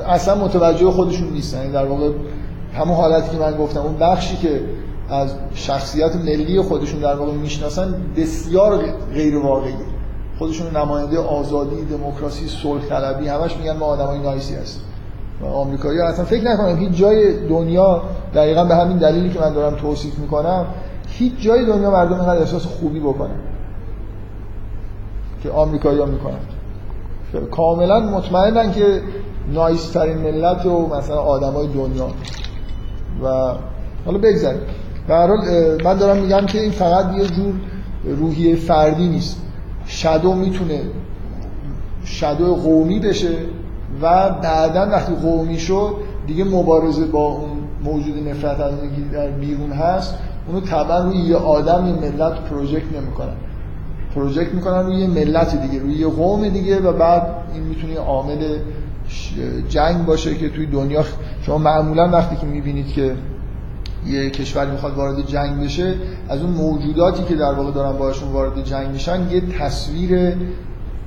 [0.09, 1.59] اصلا متوجه خودشون نیستن.
[1.59, 2.11] یعنی در واقع
[2.75, 4.61] همون حالتی که من گفتم اون بخشی که
[5.11, 9.75] از شخصیت ملی خودشون در واقع می‌شناسن بسیار غیر واقعی
[10.39, 14.83] خودشون نماینده آزادی دموکراسی صلح طلبی همش میگن ما آدمای نایسی هستیم.
[15.55, 18.03] آمریکایی اصلا فکر نکنم هیچ جای دنیا
[18.35, 20.67] دقیقا به همین دلیلی که من دارم توصیف می‌کنم
[21.09, 23.37] هیچ جای دنیا مردم اینقدر احساس خوبی بکنن
[25.43, 26.39] که آمریکایی ها می‌کنن.
[27.51, 29.03] کاملا مطمئنن که
[29.53, 32.09] نایس ترین ملت و مثلا آدمای دنیا.
[33.25, 33.27] و
[34.07, 34.61] حالا بگذاریم.
[35.09, 35.29] هر
[35.85, 37.55] من دارم میگم که این فقط یه جور
[38.05, 39.41] روحیه فردی نیست.
[39.87, 40.81] شادو می‌تونه
[42.05, 43.37] شادو قومی بشه
[44.03, 45.95] و بعدا وقتی قومی شد
[46.27, 47.51] دیگه مبارزه با اون
[47.85, 48.73] موجود نفرت از
[49.13, 50.15] در بیرون هست
[50.49, 53.35] اونو طبعا روی یه آدم یه ملت پروژکت نمی‌کنن.
[54.15, 58.59] پروژکت می‌کنن روی یه ملت دیگه روی یه قوم دیگه و بعد این می‌تونه عامل
[59.69, 61.05] جنگ باشه که توی دنیا
[61.43, 63.15] شما معمولا وقتی که می‌بینید که
[64.07, 65.95] یه کشوری می‌خواد وارد جنگ بشه
[66.29, 70.37] از اون موجوداتی که در واقع دارن باشون وارد جنگ میشن یه تصویر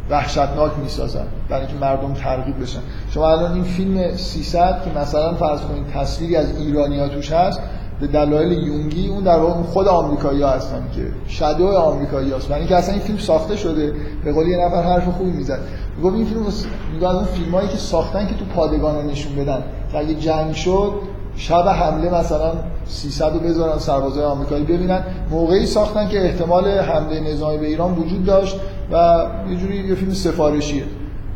[0.09, 2.79] وحشتناک می‌سازن برای اینکه مردم ترغیب بشن.
[3.09, 7.59] شما الان این فیلم 300 که مثلا فرض کنید تصویری از ایرانیا توش هست
[7.99, 12.59] به دلایل یونگی اون در واقع خود آمریکایی ها هستن که شادو آمریکایی هست برای
[12.59, 13.93] اینکه اصلا این فیلم ساخته شده
[14.23, 15.59] به قول یه نفر حرف خوبی می‌زد.
[15.97, 16.45] میگم این فیلم
[16.93, 19.63] میگه از اون فیلمایی که ساختن که تو پادگان نشون بدن.
[19.91, 20.91] که اگه جنگ شد
[21.37, 22.51] شب حمله مثلا
[22.85, 25.03] 300 رو بذارن سربازای آمریکایی ببینن.
[25.31, 28.55] موقعی ساختن که احتمال حمله نظامی به ایران وجود داشت
[28.91, 30.83] و یه جوری یه فیلم سفارشیه.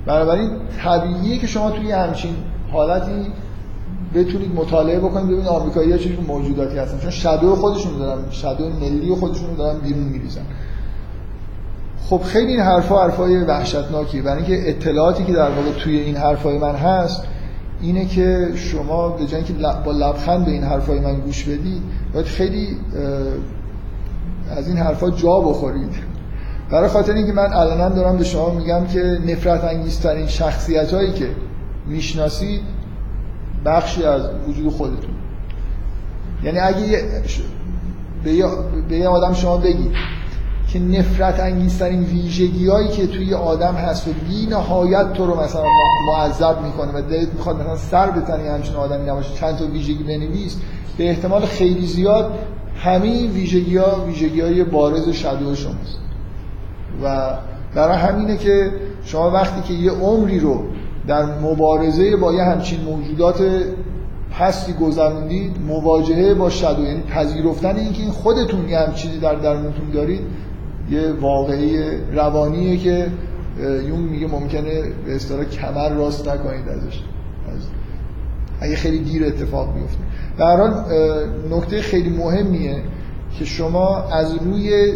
[0.06, 0.50] بنابراین
[0.84, 2.36] طبیعیه که شما توی همچین
[2.72, 3.12] حالتی
[4.16, 7.00] بتونید مطالعه بکنید ببینید آمریکایی‌ها چه موجوداتی هستن.
[7.00, 10.42] چون شادو خودشون دارن شادو ملی خودشون دارن بیرون میریزن.
[12.10, 14.22] خب خیلی این حرفا حرفای وحشتناکیه.
[14.22, 17.24] برای اینکه اطلاعاتی که در واقع توی این حرفای من هست
[17.82, 19.54] اینه که شما به جای اینکه
[19.86, 21.82] با لبخند به این حرفای من گوش بدید
[22.14, 22.78] باید خیلی
[24.58, 26.12] از این حرفا جا بخورید
[26.72, 31.30] برای خاطر اینکه من الان دارم به شما میگم که نفرت انگیزترین شخصیت هایی که
[31.88, 32.62] می‌شناسید
[33.66, 35.16] بخشی از وجود خودتون.
[36.44, 37.04] یعنی اگه
[38.90, 39.92] به یه آدم شما بگید
[40.74, 45.64] که نفرت انگیزترین ویژگی هایی که توی آدم هست و بی نهایت تو رو مثلا
[46.08, 50.58] معذب می‌کنه و دلت می‌خواد مثلا سر بتنی همچین آدمی نباشه چند تا ویژگی بنویس
[50.98, 52.32] به احتمال خیلی زیاد
[52.76, 55.98] همه این ویژگی ها ویژگی های بارز شدو شماست.
[57.04, 57.30] و
[57.76, 58.72] برای همینه که
[59.04, 60.64] شما وقتی که یه عمری رو
[61.08, 63.44] در مبارزه با یه همچین موجودات
[64.40, 69.90] پستی گذروندید مواجهه با شدو یعنی پذیرفتن اینکه این خودتون یه هم چیزی در درونتون
[69.94, 70.22] دارید
[70.92, 71.78] یه واقعی
[72.14, 73.08] روانیه که
[73.88, 77.02] یون میگه ممکنه به اصطلاح کمر راست نکنید ازش.
[78.62, 80.04] اگه خیلی دیر اتفاق بیفته.
[80.38, 80.74] در حال
[81.52, 82.84] نکته خیلی مهمیه
[83.40, 84.94] که شما از روی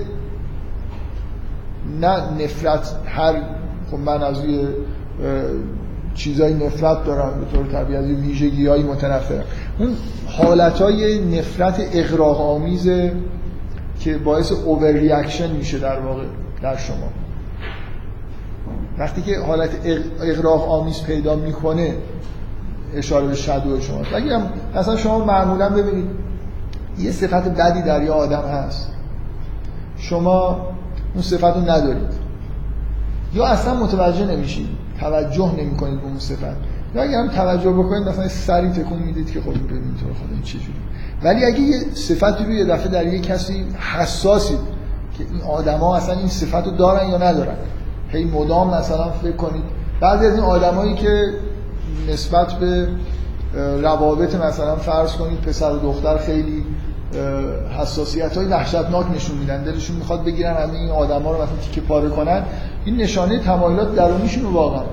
[2.01, 3.41] نه نفرت هر
[3.91, 4.67] خب من از روی
[6.13, 9.43] چیزای نفرت دارم به طور طبیعی از ویژگی های متنفرم.
[9.79, 9.89] اون
[10.27, 11.79] حالت های نفرت
[12.39, 13.13] آمیزه
[14.05, 16.23] که باعث اوور ریاکشن میشه در واقع
[16.61, 17.09] در شما.
[18.97, 19.69] وقتی که حالت
[20.21, 21.95] اغراق آمیز پیدا می‌کنه
[22.95, 23.97] اشاره به شدو شما.
[23.97, 26.09] هم مثلا شما معمولا ببینید
[26.99, 28.91] یه صفت بدی در یه آدم هست.
[29.97, 30.67] شما
[31.13, 32.13] اون صفت رو ندارید.
[33.33, 34.67] یا اصلا متوجه نمیشید
[34.99, 36.55] توجه نمی کنید به اون صفت.
[36.95, 40.41] یا اگه هم توجه بکنید مثلا سری تکون می‌دید که خب ببین تو خدا این
[40.41, 40.57] چه
[41.23, 43.65] ولی اگه یه صفتی رو یه دفعه در یه کسی
[43.97, 44.59] حساسید
[45.17, 47.55] که این آدما اصلا این صفت رو دارن یا ندارن
[48.09, 49.63] هی مدام مثلا فکر کنید.
[50.01, 51.33] بعضی از این آدمایی که
[52.09, 52.87] نسبت به
[53.81, 56.63] روابط مثلا فرض کنید پسر و دختر خیلی
[57.79, 62.09] حساسیت های وحشتناک نشون میدن دلشون می‌خواد بگیرن همه این آدما رو مثلا تیکه پاره
[62.09, 62.43] کنن
[62.85, 64.83] این نشانه تمایلات درونیشون رو واقعا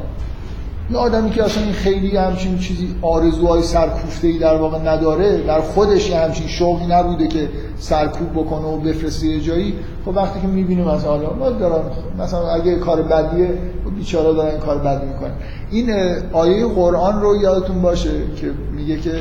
[0.91, 5.61] یه آدمی که اصلا این خیلی همچین چیزی آرزوهای سرکوفته ای در واقع نداره در
[5.61, 7.49] خودش یه همچین شوقی نبوده که
[7.79, 11.83] سرکوب بکنه و بفرسته یه جایی خب وقتی که می‌بینیم مثلا حالا ما دارن
[12.19, 13.49] مثلا اگه کار بدیه
[13.85, 15.33] خب بیچاره دارن کار بد می‌کنن.
[15.71, 15.91] این
[16.33, 19.13] آیه قرآن رو یادتون باشه که میگه که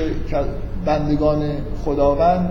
[0.85, 1.43] بندگان
[1.85, 2.49] خداوند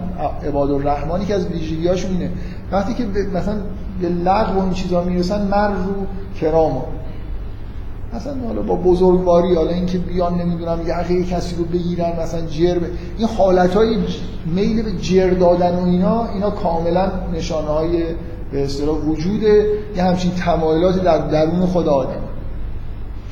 [0.48, 2.30] عباد الرحمنی که از ویژگی‌هاشون اینه.
[2.72, 3.54] وقتی که مثلا
[4.00, 6.06] به لغو این چیزا می‌رسن مر رو
[6.40, 6.80] کرامو
[8.14, 12.82] مثلا حالا با بزرگواری حالا اینکه بیان نمی‌دونم یقه کسی رو بگیرن مثلا جر ب...
[13.18, 13.96] این حالت های
[14.46, 18.04] میل به جر دادن و اینا اینا کاملا نشانه های
[18.52, 19.42] به اصطلاح وجود
[19.96, 22.22] یه همچین تمایلات در درون خود آدم.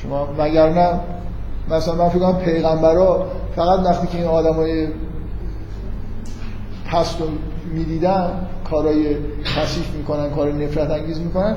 [0.03, 1.01] شما وگرنه
[1.71, 3.27] مثلا من فکر کنم پیغمبرا
[3.57, 4.89] فقط وقتی که این آدمای
[6.93, 7.27] پست رو
[7.75, 8.31] می‌دیدن
[8.71, 9.17] کارهای
[9.57, 11.57] کثیف می‌کنن کار نفرت انگیز می‌کنن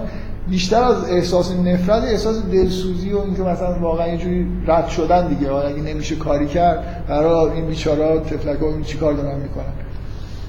[0.49, 5.51] بیشتر از احساس نفرت احساس دلسوزی و اینکه مثلا واقعا یه جوری رد شدن دیگه.
[5.51, 9.73] اگه نمیشه کاری کرد برای این بیچارا تفلکا این چیکار دارن می‌کنن؟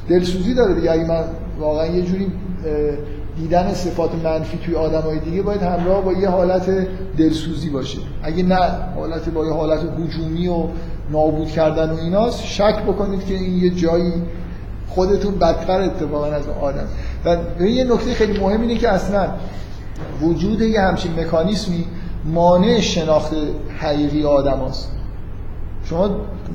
[0.08, 0.90] دلسوزی داره دیگه.
[0.90, 1.24] اگه من
[1.58, 2.32] واقعا یه جوری
[3.36, 6.70] دیدن صفات منفی توی آدمای دیگه باید همراه با یه حالت
[7.18, 7.98] دلسوزی باشه.
[8.22, 10.64] اگه نه حالت با یه حالت هجومی و
[11.10, 14.12] نابود کردن و ایناست شک بکنید که این یه جایی
[14.88, 16.86] خودتون بدتر اتفاقا از آدم.
[17.60, 19.28] و یه نکته خیلی مهم اینه که اصلا
[20.22, 21.86] وجود یه همچین مکانیسمی
[22.24, 23.32] مانع شناخت
[23.78, 24.92] حقیقی آدم هست.
[25.84, 26.10] شما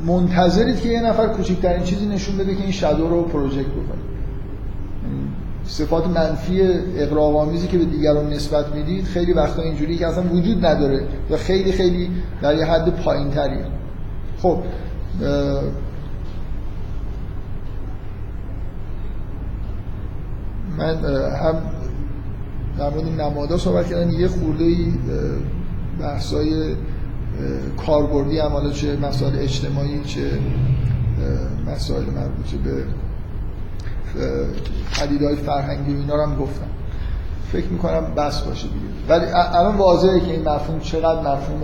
[0.05, 4.07] منتظرید که یه نفر کوچکترین چیزی نشون بده که این شادو رو پروژکت بکنه
[5.65, 6.61] صفات منفی
[6.97, 11.72] اقراق که به دیگران نسبت می‌دید خیلی وقتا اینجوری که اصلا وجود نداره و خیلی
[11.72, 12.11] خیلی
[12.41, 13.65] در یه حد پایین تریه
[14.41, 14.57] خب
[20.77, 20.95] من
[21.43, 21.55] هم
[22.80, 24.94] در مورد نمادا صحبت کردم یه خورده ای
[26.02, 26.76] بحثای
[27.86, 30.32] کاربردی هم حالا چه مسائل اجتماعی چه
[31.68, 32.84] مسائل مربوط به
[34.99, 36.68] پدیدهای فرهنگی و اینا رو هم گفتم.
[37.52, 38.86] فکر می‌کنم بس باشه دیگه.
[39.10, 41.62] ولی الان واضحه که این مفهوم چقدر مفهوم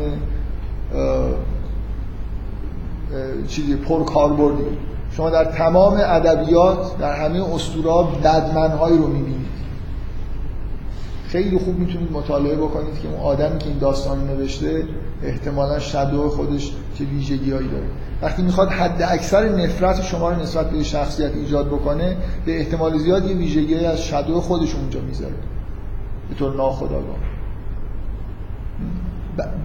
[3.48, 4.64] چیزی پر کاربردی
[5.12, 9.44] شما در تمام ادبیات در همه اسطوره‌ها بدمنهایی رو می‌بینید.
[11.34, 14.84] خیلی خوب می‌تونید مطالعه بکنید که اون آدمی که این داستان نوشته
[15.24, 17.86] احتمالا شدو خودش چه ویژگیهایی داره.
[18.22, 23.30] وقتی می‌خواد حد اکثر نفرت شما رو نسبت به شخصیت ایجاد بکنه به احتمال زیاد
[23.30, 25.34] یه ویژگی از شدو خودش اونجا می‌ذاره.
[26.30, 27.16] به طور ناخودآگاه.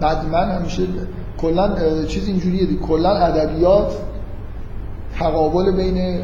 [0.01, 0.83] بعد من همیشه
[1.37, 1.75] کلا
[2.05, 2.77] چیز اینجوریه دی.
[2.77, 3.93] کلا ادبیات
[5.19, 6.21] تقابل بین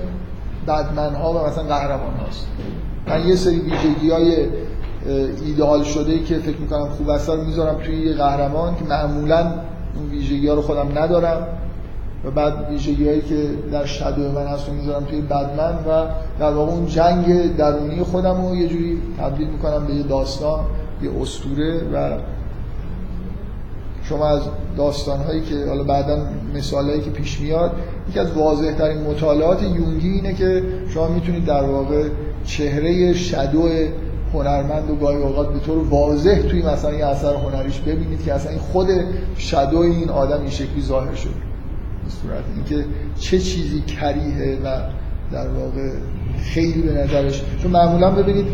[0.67, 2.47] بدمنها و مثلا قهرمان هاست
[3.07, 4.47] من یه سری ویژگی های
[5.45, 9.52] ایدئال شده ای که فکر می‌کنم خوب است رو می‌ذارم توی یه قهرمان که معمولا
[9.95, 11.48] اون ویژگی ها رو خودم ندارم
[12.26, 16.06] و بعد ویژگی هایی که در شدو من هست رو می‌ذارم توی بدمن و
[16.40, 20.60] در واقع اون جنگ درونی خودم رو یه جوری تبدیل می‌کنم به یه داستان
[21.02, 22.18] یه اسطوره و
[24.03, 24.41] شما از
[24.77, 26.18] داستان هایی که حالا بعدا
[26.56, 27.72] مثال هایی که پیش میاد
[28.10, 32.03] یکی از واضح ترین مطالعات یونگی اینه که شما می‌تونید در واقع
[32.45, 33.69] چهره شدو
[34.34, 38.52] هنرمند و گاهی اوقات به طور واضح توی مثلا یه اثر هنریش ببینید که اصلا
[38.52, 38.88] این خود
[39.38, 41.34] شدو این آدم این شکلی ظاهر شده.
[42.03, 42.85] به صورت اینکه
[43.19, 44.77] چه چیزی کریه و
[45.31, 45.91] در واقع
[46.43, 48.45] خیلی به نظرش چون معمولا ببینید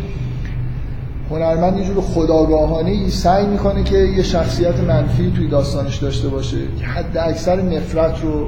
[1.30, 6.56] هنرمند یه جور خداگاهانه ای سعی می‌کنه که یه شخصیت منفی توی داستانش داشته باشه
[6.78, 8.46] که حد اکثر نفرت رو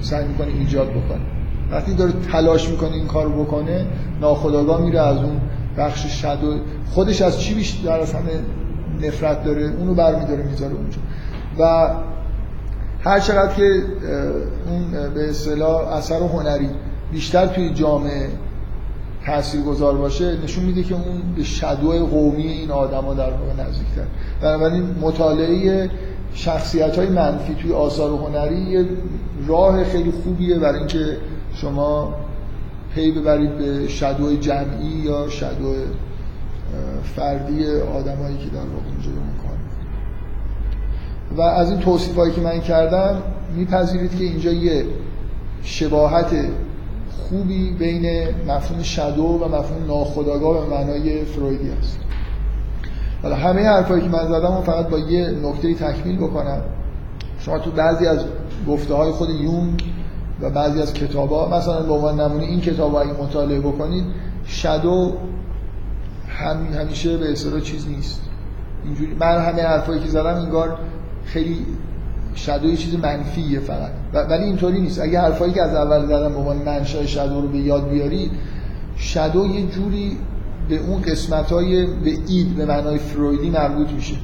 [0.00, 1.20] سعی می‌کنه ایجاد بکنه.
[1.70, 3.86] وقتی داره تلاش می‌کنه این کار بکنه
[4.20, 5.40] ناخداگاه میره از اون
[5.78, 6.58] بخش شدو
[6.90, 8.30] خودش از چی بیشتر از همه
[9.02, 10.98] نفرت داره؟ اونو برمیداره می‌ذاره اونجا.
[11.58, 11.90] و
[13.00, 13.82] هر چقدر که
[14.68, 16.68] اون به اصطلاح اثر هنری
[17.12, 18.28] بیشتر توی جامعه
[19.26, 24.04] تاثیرگذار باشه نشون میده که اون به شدو قومی این آدما در واقع نزدیکتر.
[24.42, 25.90] بنابراین مطالعه
[26.34, 28.86] شخصیت های منفی توی آثار هنری یه
[29.46, 31.16] راه خیلی خوبیه برای اینکه
[31.54, 32.14] شما
[32.94, 35.74] پی ببرید به شدو جمعی یا شدو
[37.16, 39.54] فردی آدمایی که در واقع اینجا می‌کنن.
[41.36, 43.22] و از این توصیف که من کردم
[43.56, 44.84] میپذیرید که اینجا یه
[45.62, 46.36] شباهت
[47.10, 51.98] خوبی بین مفهوم شدو و مفهوم ناخودآگاه به معنای فرویدی است
[53.22, 56.60] حالا همه حرفایی که من زدم فقط با یه نکته تکمیل بکنم.
[57.38, 58.24] شما تو بعضی از
[58.68, 59.82] گفته های خود یونگ
[60.40, 64.04] و بعضی از کتاب ها مثلا به عنوان نمونه این کتاب اگه مطالعه بکنید
[64.46, 65.12] شدو
[66.28, 68.20] هم همیشه به اصطلاح چیز نیست.
[68.84, 70.78] اینجوری من همه حرفایی که زدم انگار
[71.24, 71.66] خیلی
[72.34, 73.90] شادو یه چیز منفیه فقط.
[74.12, 75.00] ولی اینطوری نیست.
[75.00, 78.30] اگه حرفایی که از اول زدم به عنوان منشأ شادو رو به یاد بیارید
[78.96, 80.16] shadow یه جوری
[80.68, 84.14] به اون قسمت های به id به معنای فرویدی مربوط میشه.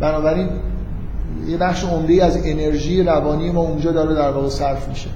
[0.00, 0.48] بنابراین
[1.48, 5.08] یه بخش عمده از انرژی روانی ما اونجا داره در واقع صرف میشه.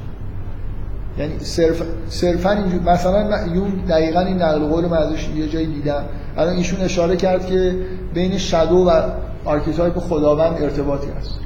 [1.18, 6.04] یعنی صرف صرفا اینجور مثلا یونگ دقیقا این نقل قول من ازش یه جایی دیدم.
[6.36, 7.76] الان ایشون اشاره کرد که
[8.14, 9.02] بین shadow و
[9.44, 11.40] archetype خداوند ارتباطی هست.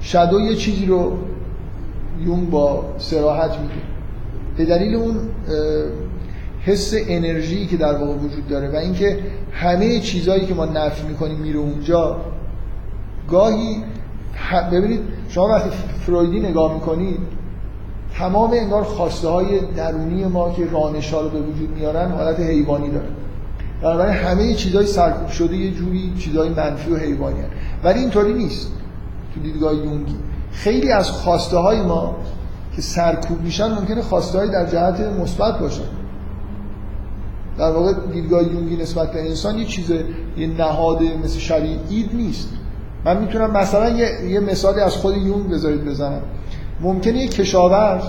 [0.00, 1.18] shadow یه چیزی رو
[2.24, 3.74] یون با سراحت میگه.
[4.56, 5.16] به دلیل اون
[6.60, 9.18] حس انرژی که در واقع وجود داره و اینکه
[9.52, 12.16] همه چیزهایی که ما نفی می‌کنیم میره اونجا
[13.30, 13.76] گاهی
[14.72, 15.70] ببینید شما وقتی
[16.06, 17.18] فرویدی نگاه می‌کنید
[18.18, 23.08] تمام انگار خواسته های درونی ما که رانش رو به وجود میارن حالت حیوانی داره.
[23.82, 27.48] بنابراین همه چیزهای سرکوب شده یه جوری چیزهای منفی و حیوانی هن.
[27.84, 28.72] ولی اینطوری نیست
[29.34, 30.16] تو دیدگاه یونگی.
[30.52, 32.16] خیلی از خواسته های ما
[32.76, 35.82] که سرکوب میشن ممکنه خواسته های در جهت مثبت باشن.
[37.58, 39.90] در واقع دیدگاه یونگی نسبت به انسان یه چیز
[40.36, 42.48] یه نهاد مثل شریع اید نیست.
[43.04, 46.22] من می‌تونم مثلا یه, یه مثالی از خود یونگ بذارید بزنم.
[46.82, 48.04] ممکنه یه کشاورز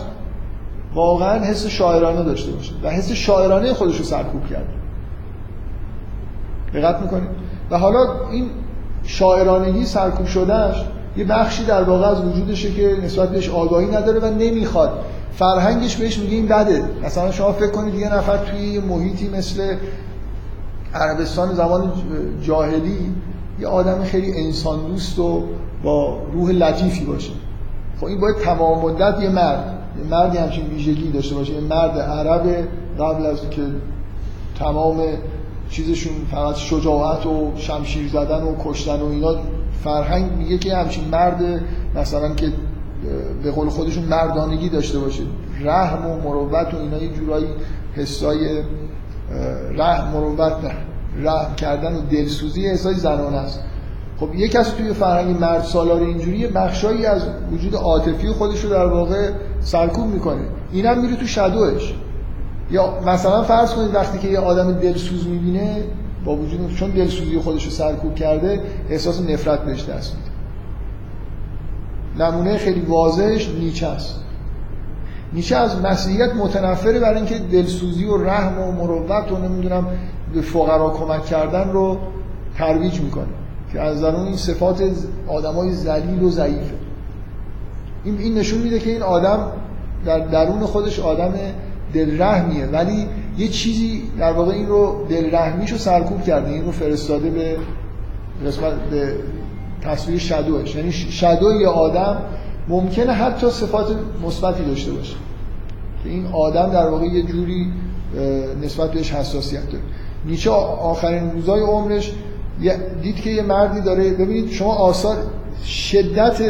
[0.93, 4.73] واقعا حس شاعرانه داشته باشه و حس شاعرانه خودش رو سرکوب کرده
[6.73, 7.29] دقت می‌کنید
[7.71, 8.49] و حالا این
[9.03, 10.75] شاعرانگی سرکوب شدهش
[11.17, 15.05] یه بخشی در واقع از وجودشه که نسبت بهش آگاهی نداره و نمی‌خواد.
[15.33, 16.83] فرهنگش بهش میگه این بده.
[17.05, 19.75] مثلا شما فکر کنید یه نفر توی محیطی مثل
[20.93, 21.91] عربستان زمان
[22.41, 23.13] جاهلی
[23.59, 25.43] یه آدم خیلی انسان دوست و
[25.83, 27.31] با روح لطیفی باشه.
[28.03, 31.99] خب این باید تمام مدت یه مرد یه مردی همچین ویژگی داشته باشه یه مرد
[31.99, 32.67] عرب
[32.99, 33.61] قبل از که
[34.59, 35.01] تمام
[35.69, 39.35] چیزشون فقط شجاعت و شمشیر زدن و کشتن و اینا
[39.83, 41.63] فرهنگ میگه که همچین مرد
[41.95, 42.51] مثلا که
[43.43, 45.23] به قول خودشون مردانگی داشته باشه.
[45.61, 47.47] رحم و مروت و اینا یه جورایی
[47.93, 48.63] حسای
[49.77, 50.71] رحم مروت نه
[51.23, 53.63] رحم کردن و دلسوزی حسای زنانه است.
[54.19, 57.21] خب یه کسی توی فرهنگ مرد سالار اینجوری بخشایی از
[57.51, 59.31] وجود عاطفی خودش رو در واقع
[59.61, 60.41] سرکوب می‌کنه.
[60.71, 61.93] اینم میره تو شدوش.
[62.71, 65.83] یا مثلا فرض کنید وقتی که یه آدم دلسوز می‌بینه
[66.25, 70.29] با وجود چون دلسوزی خودش رو سرکوب کرده احساس نفرت بهش دست میده.
[72.25, 74.19] نمونه خیلی واضحش نیچه است.
[75.33, 79.87] نیچه از مسیحیت متنفره برای اینکه دلسوزی و رحم و مروت و نمی‌دونم
[80.33, 81.97] به فقرا کمک کردن رو
[82.57, 83.42] ترویج می‌کنه.
[83.73, 84.83] که از درون این صفات
[85.27, 86.73] آدمای ذلیل و ضعیفه
[88.03, 89.51] این این نشون میده که این آدم
[90.05, 91.33] در درون خودش آدم
[91.93, 92.65] دلرحمیه.
[92.65, 96.51] ولی یه چیزی در واقع این رو دلرحمیشو سرکوب کرده.
[96.51, 97.57] این رو فرستاده به
[98.47, 99.15] قسمت به
[99.81, 100.75] تصویر شدوش.
[100.75, 102.17] یعنی شدو یه آدم
[102.67, 103.87] ممکنه حتی صفات
[104.25, 105.15] مثبتی داشته باشه.
[106.03, 107.71] که این آدم در واقع یه جوری
[108.63, 109.83] نسبت بهش حساسیت داره.
[110.25, 112.11] نیچه آخرین روزای عمرش
[113.01, 115.17] دید که یه مردی داره ببینید شما آثار
[115.65, 116.41] شدت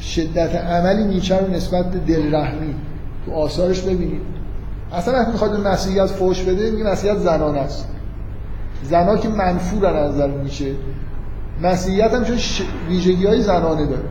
[0.00, 2.74] شدت عملی نیچه رو نسبت به دلرحمی.
[3.26, 4.20] تو آثارش ببینید.
[4.92, 7.88] اصلا وقتی می‌خواد مسیحیت فوش بده میگه مسیحیت زنان است.
[8.82, 10.74] زنا که منفورن از نظر نیچه.
[11.62, 12.36] مسیحیت هم چون
[12.88, 14.08] ویژگی های زنانه داره.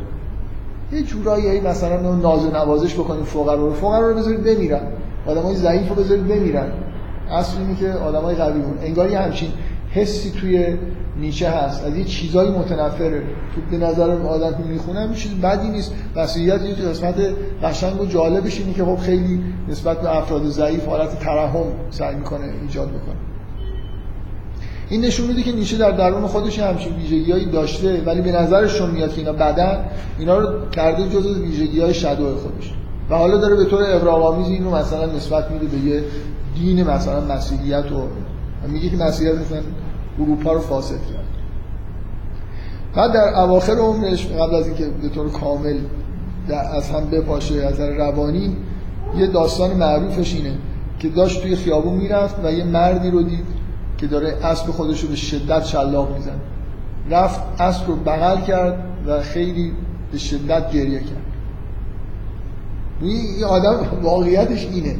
[0.91, 3.73] یه جورایی مثلا ناز و نوازش بکنید فقرا رو.
[3.73, 4.81] فقرا رو بذارید بمیرن.
[5.27, 6.71] آدمای ضعیف رو بذارید بمیرن.
[7.31, 9.49] اصل اینه که آدمای قوی مون انگار یه همچین
[9.93, 10.77] حسی توی
[11.19, 13.19] نیچه هست از یه چیزایی متنفره.
[13.55, 15.93] تو به نظر آدم که می‌خونم چیز بدی نیست.
[16.15, 17.15] مسیحیت یه قسمت
[17.63, 22.45] قشنگ و جالبش اینه که خب خیلی نسبت به افراد ضعیف حالت ترحم سعی می‌کنه
[22.61, 23.15] ایجاد بکنه.
[24.89, 29.13] این نشون میده که نیچه در درون خودش همچین ویژگیهایی داشته ولی به نظرشون میاد
[29.13, 29.85] که اینا بدن
[30.19, 32.73] اینا رو کرده جزء ویژگی‌های شدو خودش.
[33.09, 36.03] و حالا داره به طور ابراهامیز این رو مثلا نسبت میده به یه
[36.55, 38.07] دین مثلا مسیحیت و
[38.67, 39.61] میگه که مسیحیت مثلا
[40.19, 41.25] اروپا رو فاسد کرد.
[42.95, 45.77] بعد در اواخر عمرش قبل از اینکه به طور کامل
[46.73, 48.57] از هم بپاشه از روانی
[49.17, 50.57] یه داستان معروفش اینه
[50.99, 53.45] که داشت توی خیابون می‌رفت و یه مردی رو دید
[53.97, 56.39] که داره اسب خودش رو به شدت شلاق میزن
[57.09, 59.73] رفت اسب رو بغل کرد و خیلی
[60.11, 61.25] به شدت گریه کرد.
[63.01, 64.95] این آدم واقعیتش اینه.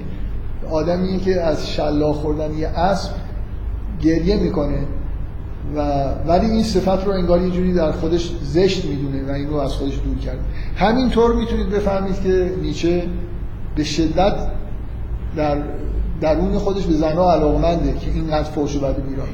[0.71, 3.11] آدمیه که از شلاق خوردن یه اسب
[4.01, 4.79] گریه می‌کنه
[5.75, 5.79] و
[6.27, 9.73] ولی این صفت رو انگار یه جوری در خودش زشت می‌دونه و این رو از
[9.73, 10.41] خودش دور کرده.
[10.75, 13.03] همینطور می‌تونید بفهمید که نیچه
[13.75, 14.33] به شدت
[15.35, 15.57] در
[16.21, 19.27] درون خودش به زنها علاقمنده که اینقدر فوش و بد میراد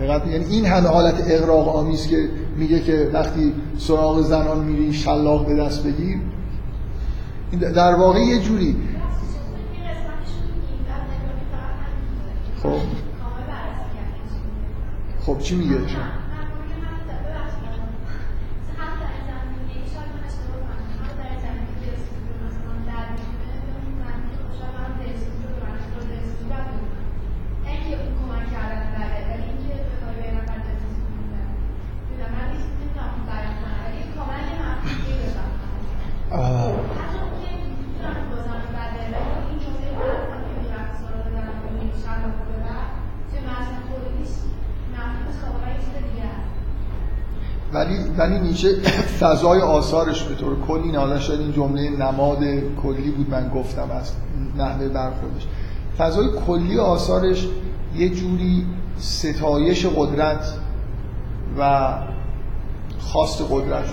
[0.00, 5.54] یعنی این همه حالت اغراق آمیز که میگه که وقتی سراغ زنان میری شلاق به
[5.54, 6.18] دست بگیر.
[7.74, 8.76] در واقع یه جوری.
[12.62, 13.07] خب.
[15.28, 16.27] خب چی میگه؟
[48.64, 48.90] نیچه
[49.20, 52.38] فضای آثارش به طور کلی این حالا شاید این جمله نماد
[52.82, 54.12] کلی بود من گفتم از
[54.56, 55.46] نحوه برخوردش
[55.98, 57.46] فضای کلی آثارش
[57.96, 58.66] یه جوری
[58.98, 60.54] ستایش قدرت
[61.58, 61.94] و
[62.98, 63.84] خواست قدرت.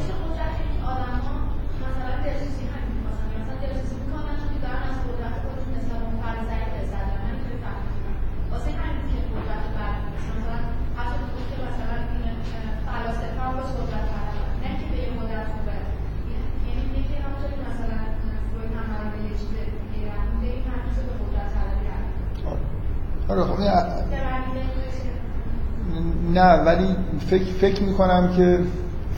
[26.34, 26.64] نه.
[26.64, 26.96] ولی
[27.30, 28.60] فکر, فکر می‌کنم که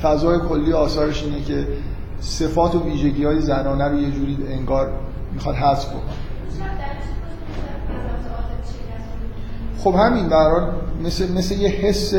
[0.02, 1.68] فضای کلی آثارش اینه که
[2.20, 4.92] صفات و ویژگی های زنانه رو یه جوری انگار
[5.34, 6.02] می‌خواد حذف کنه
[9.78, 10.72] خب همین برحال
[11.04, 12.14] مثل, مثل یه حس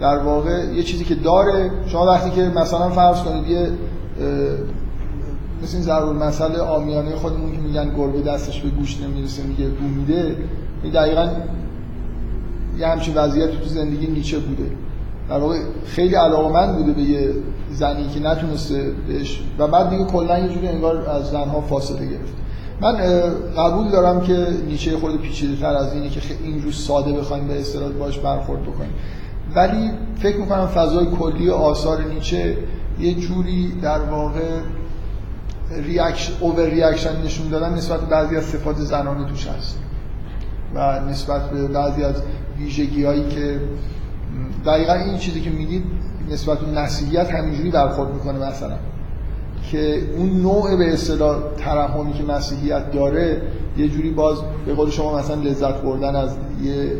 [0.00, 1.70] در واقع یه چیزی که داره.
[1.86, 3.70] شما وقتی که مثلا فرض کنید یه
[5.62, 9.88] مثل این ضرور مسئله آمیانه خودمون که میگن گربه دستش به گوش نمی‌رسه میگه بو
[9.88, 10.36] میده
[10.94, 11.28] دقیقا
[12.78, 14.70] یه همچین وضعیت تو زندگی نیچه بوده.
[15.28, 17.30] در واقع خیلی علاقمند بوده به یه
[17.70, 22.34] زنی که نتونسته بهش و بعد دیگه کلا یه جوری انگار از زنها فاصله گرفت.
[22.80, 22.96] من
[23.56, 27.60] قبول دارم که نیچه یه خورده پیچیده تر از اینه که اینجور ساده بخوایم به
[27.60, 28.92] اصطلاح باش برخورد بکنیم.
[29.54, 32.56] ولی فکر می‌کنم فضای کلی آثار نیچه
[33.00, 34.60] یه جوری در واقع
[35.86, 39.78] reaction over reaction نشون دادن نسبت بعضی از صفات زنانه توش هست.
[40.74, 42.22] و نسبت به بعضی از
[42.58, 43.60] ویژگی هایی که
[44.66, 45.84] دقیقا این چیزی که میگید
[46.30, 48.76] نسبت به نسیلیت همینجوری برخورد می‌کنه مثلا.
[49.70, 53.42] که اون نوع به اصطلاح ترحمی که مسیحیت داره
[53.76, 56.92] یه جوری باز به قول شما مثلا لذت بردن از یه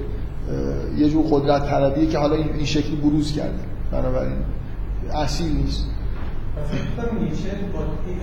[0.98, 3.58] یه جور قدرت طلبیه که حالا این شکلی بروز کرده.
[3.92, 4.36] بنابراین
[5.14, 5.86] اصیل نیست.
[6.56, 8.18] مثلا نیچه با این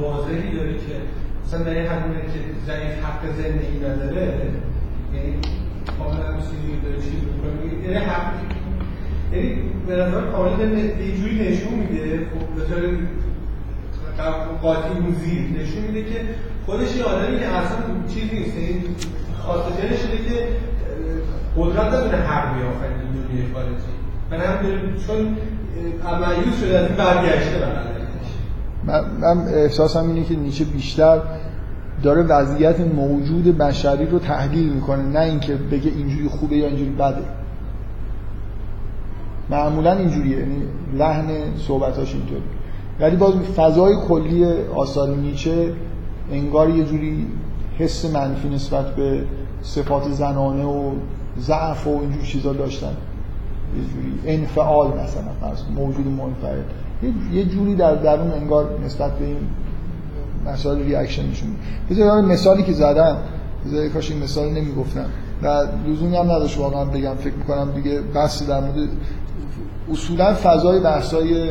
[0.00, 0.96] واضحی داره که
[1.46, 4.40] مثلا در همونه که زنی حق زندگی نداره.
[5.14, 5.34] یعنی
[5.98, 7.84] کاملا چیزی داره چیز می‌کنه.
[7.84, 8.32] یعنی حق
[9.32, 9.54] یعنی
[9.86, 12.18] به نظر کاملا یه جوری نشون میده.
[12.18, 12.80] خب به طور
[14.62, 16.20] قاطی اون زیر نشون میده که
[16.66, 17.78] خودش یه آدمی که اصلا
[18.14, 18.56] چیز نیست.
[18.56, 18.82] یعنی
[19.42, 20.48] خاصه جنش که
[21.56, 23.74] قدرت نداره حق بیافرین این دنیای خارجی.
[24.30, 24.56] من هم
[25.06, 25.36] چون
[26.20, 27.66] مایوس شده از این برگشته
[28.84, 31.20] من, من احساسم اینه که نیچه بیشتر
[32.02, 37.22] داره وضعیت موجود بشری رو تحلیل می‌کنه نه اینکه بگه اینجوری خوبه یا اینجوری بده.
[39.50, 40.62] معمولا اینجوریه یعنی
[40.94, 42.42] لحن صحبتاش اینطوری.
[43.00, 44.44] ولی باز فضای کلی
[44.74, 45.72] آثار نیچه
[46.32, 47.26] انگار یه جوری
[47.78, 49.24] حس منفی نسبت به
[49.62, 50.92] صفات زنانه و
[51.38, 52.92] ضعف و اینجور چیزا داشتن.
[53.76, 56.62] یه جوری انفعال مثلا فرض موجود منفعل.
[57.32, 59.36] یه جوری در درون انگار نسبت به این
[60.46, 61.56] مسائل ریاکشن نشون
[61.90, 63.16] بذار مثالی که زدم.
[63.66, 65.06] بذار کاش این مثال نمی‌گفتم.
[65.42, 67.14] و لزومی هم نداشت واقعا بگم.
[67.14, 68.88] فکر می‌کنم دیگه بحثی در مورد
[69.92, 71.50] اصولا فضای بحثای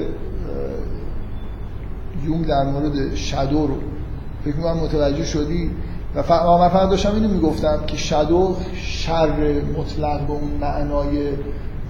[2.26, 3.76] یونگ در مورد شادو رو.
[4.46, 5.72] فکر می‌کنم متوجه شدی.
[6.16, 6.24] و
[6.58, 11.30] من فقط داشتم اینو می‌گفتم که شادو شر مطلق به اون معنای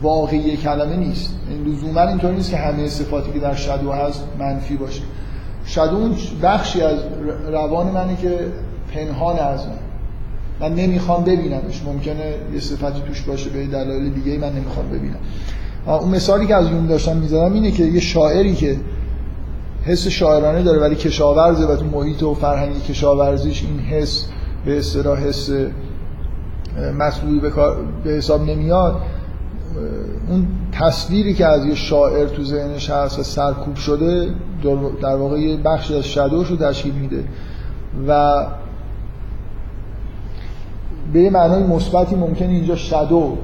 [0.02, 1.40] واقعی کلمه نیست.
[1.50, 5.02] این لزوما اینطور نیست که همه صفاتی که در شادو هست منفی باشه.
[5.66, 7.00] شادو اون بخشی از
[7.52, 8.40] روان منه که
[8.94, 9.74] پنهان از من
[10.60, 11.84] من نمی‌خوام ببینمش.
[11.86, 15.18] ممکنه یه صفتی توش باشه به دلایل دیگه من نمی‌خوام ببینم.
[15.88, 18.78] اون مثالی که از اون داشتم می‌زدم اینه که یه شاعری که
[19.86, 24.26] حس شاعرانه داره ولی کشاورزه و تو محیط و فرهنگی کشاورزیش این حس
[24.66, 25.50] به اصطلاح حس
[26.98, 27.40] مسئولی
[28.04, 29.02] به حساب نمیاد
[30.30, 34.30] اون تصویری که از یه شاعر تو ذهنش هست و سرکوب شده
[35.02, 37.24] در واقع یه بخشی از شدوش رو تشکیل میده.
[38.08, 38.46] و
[41.14, 43.38] به یه معنای مثبتی ممکن اینجا شدو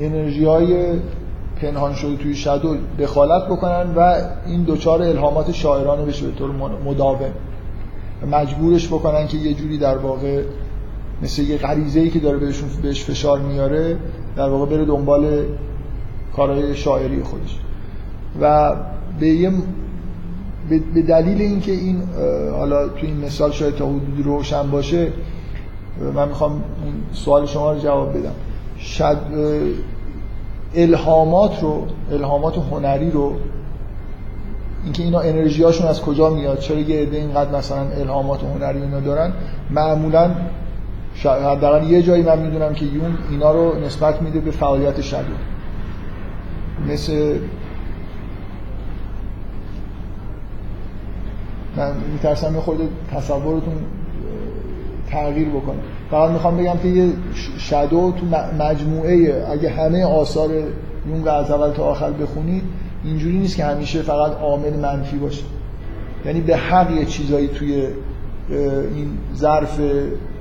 [0.00, 0.92] انرژی های
[1.60, 4.14] پنهان شده توی شدو دخالت بکنن و
[4.46, 6.50] این دوچار الهامات شاعرانه بشه به طور
[6.84, 7.30] مداوم.
[8.32, 10.42] مجبورش بکنن که یه جوری در واقع
[11.22, 13.96] مثل یه غریزه ای که داره بهشون بهش فشار میاره
[14.36, 15.44] در واقع بره دنبال
[16.36, 17.58] کارهای شاعری خودش.
[18.40, 18.76] و
[19.20, 19.52] به یه
[20.94, 22.02] به دلیل اینکه این
[22.52, 25.12] حالا تو این مثال شاید تا حدودی روشن باشه
[26.14, 26.62] من می‌خوام
[27.12, 28.34] سوال شما رو جواب بدم.
[28.80, 29.16] شد
[30.74, 33.34] الهامات رو الهامات هنری رو
[34.84, 39.00] اینکه اینا انرژی هاشون از کجا میاد چرا یه عده اینقدر مثلا الهامات هنری اینا
[39.00, 39.32] دارن
[39.70, 40.30] معمولا
[41.24, 45.18] حداقل یه جایی من می‌دونم که یون اینا رو نسبت میده به فعالیت شدو
[46.88, 47.38] مثل
[51.78, 52.84] من میترسم یه خورده
[53.14, 53.74] تصورتون
[55.10, 55.78] تغییر بکنه.
[56.10, 57.12] فقط می‌خوام بگم که یه
[57.58, 58.26] شادو تو
[58.64, 60.50] مجموعه اگه همه آثار
[61.08, 62.62] یونگ از اول تا آخر بخونید
[63.04, 65.44] اینجوری نیست که همیشه فقط عامل منفی باشه.
[66.26, 67.86] یعنی به حق یه چیزایی توی
[68.94, 69.80] این ظرف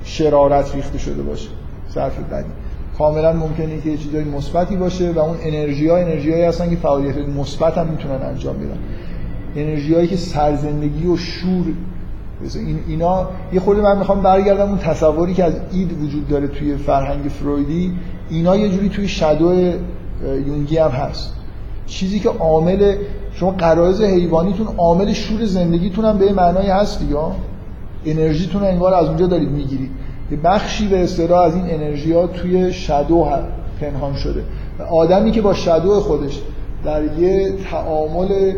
[0.03, 1.49] شرارت ریخته شده باشه
[1.93, 2.49] ظرف بدی.
[2.97, 7.17] کاملا ممکنه که یه چیزای مثبتی باشه و اون انرژی ها انرژی هستن که فعالیت
[7.17, 8.77] مثبت هم می‌تونن انجام بدن.
[9.57, 11.65] انرژی هایی که سرزندگی و شور
[12.55, 16.75] این اینا یه خورده من می‌خوام برگردم اون تصوری که از اید وجود داره توی
[16.75, 17.93] فرهنگ فرویدی
[18.29, 19.53] اینا یه جوری توی شادو
[20.47, 21.33] یونگی هم هست.
[21.85, 22.95] چیزی که عامل
[23.33, 27.17] شما قرائز حیوانیتون عامل شور زندگیتون هم به معنای هست دیگه.
[28.05, 29.91] انرژیتون انگار از اونجا دارید می‌گیرید.
[30.31, 33.27] یه بخشی به اصطلاح از این انرژی ها توی شادو
[33.81, 34.43] پنهان شده.
[34.91, 36.41] آدمی که با شادو خودش
[36.85, 38.53] در یه تعامل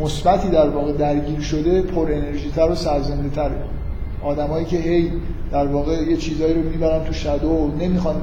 [0.00, 3.56] مثبتی در واقع درگیر شده پر انرژی تر و سرزنده تره.
[4.24, 5.12] آدمایی که هی
[5.52, 8.16] در واقع یه چیزایی رو می‌برن تو شادو و نمی‌خوان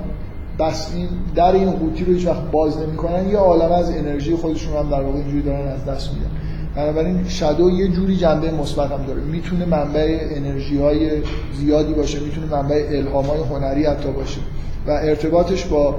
[0.59, 4.77] بس این در این قوطی رو هیچ وقت باز نمی‌کنن یه عالم از انرژی خودشون
[4.77, 6.29] هم در واقع اینجوری دارن از دست میدن.
[6.75, 9.21] بنابراین شادو یه جوری جنبه مثبت هم داره.
[9.21, 11.09] می‌تونه منبع انرژی های
[11.53, 14.39] زیادی باشه می‌تونه منبع الهام های هنری حتی باشه.
[14.87, 15.95] و ارتباطش با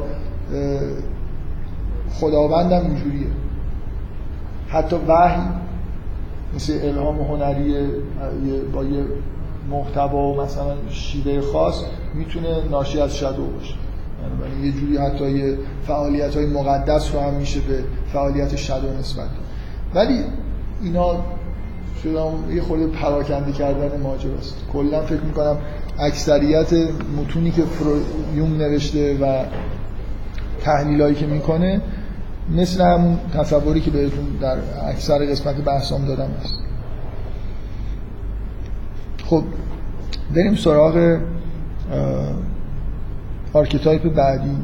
[2.20, 3.26] خداوندم اینجوریه.
[4.68, 5.42] حتی وحی
[6.54, 7.74] مثل الهام هنری
[8.72, 9.04] با یه
[9.70, 11.82] محتوا و مثلا شیوه خاص
[12.14, 13.74] می‌تونه ناشی از شادو باشه.
[14.50, 19.28] یعنی یه جوری حتی یه فعالیت های مقدس رو هم میشه به فعالیت شادو نسبت
[19.94, 20.24] ولی
[20.82, 21.14] اینا
[22.50, 25.56] یه خورده پراکنده کردن ماجراست کلا فکر می‌کنم
[25.98, 26.72] اکثریت
[27.16, 27.62] متونی که
[28.34, 29.44] یونگ نوشته و
[30.60, 31.80] تحلیلایی که می‌کنه
[32.50, 34.56] مثل همون تصوری که بهتون در
[34.88, 36.54] اکثر قسمت بحثام دادم است
[39.26, 39.42] خب
[40.34, 41.18] بریم سراغ
[43.52, 44.56] archetype بعدی.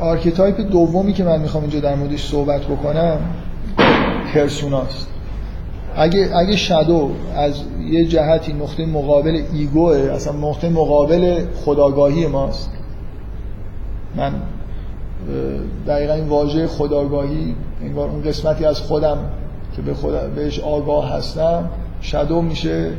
[0.00, 3.18] archetype دومی که من می‌خوام اینجا در موردش صحبت بکنم
[4.34, 5.06] persona ست.
[5.96, 12.70] اگه اگه شادو از یه جهتی نقطه مقابل ایگوه اصلا نقطه مقابل خداگاهی ماست
[14.16, 14.32] من
[15.86, 19.18] دقیقا این واژه خداگاهی انگار اون قسمتی از خودم
[19.76, 21.70] که به خدا بهش آگاه هستم
[22.00, 22.92] شادو میشه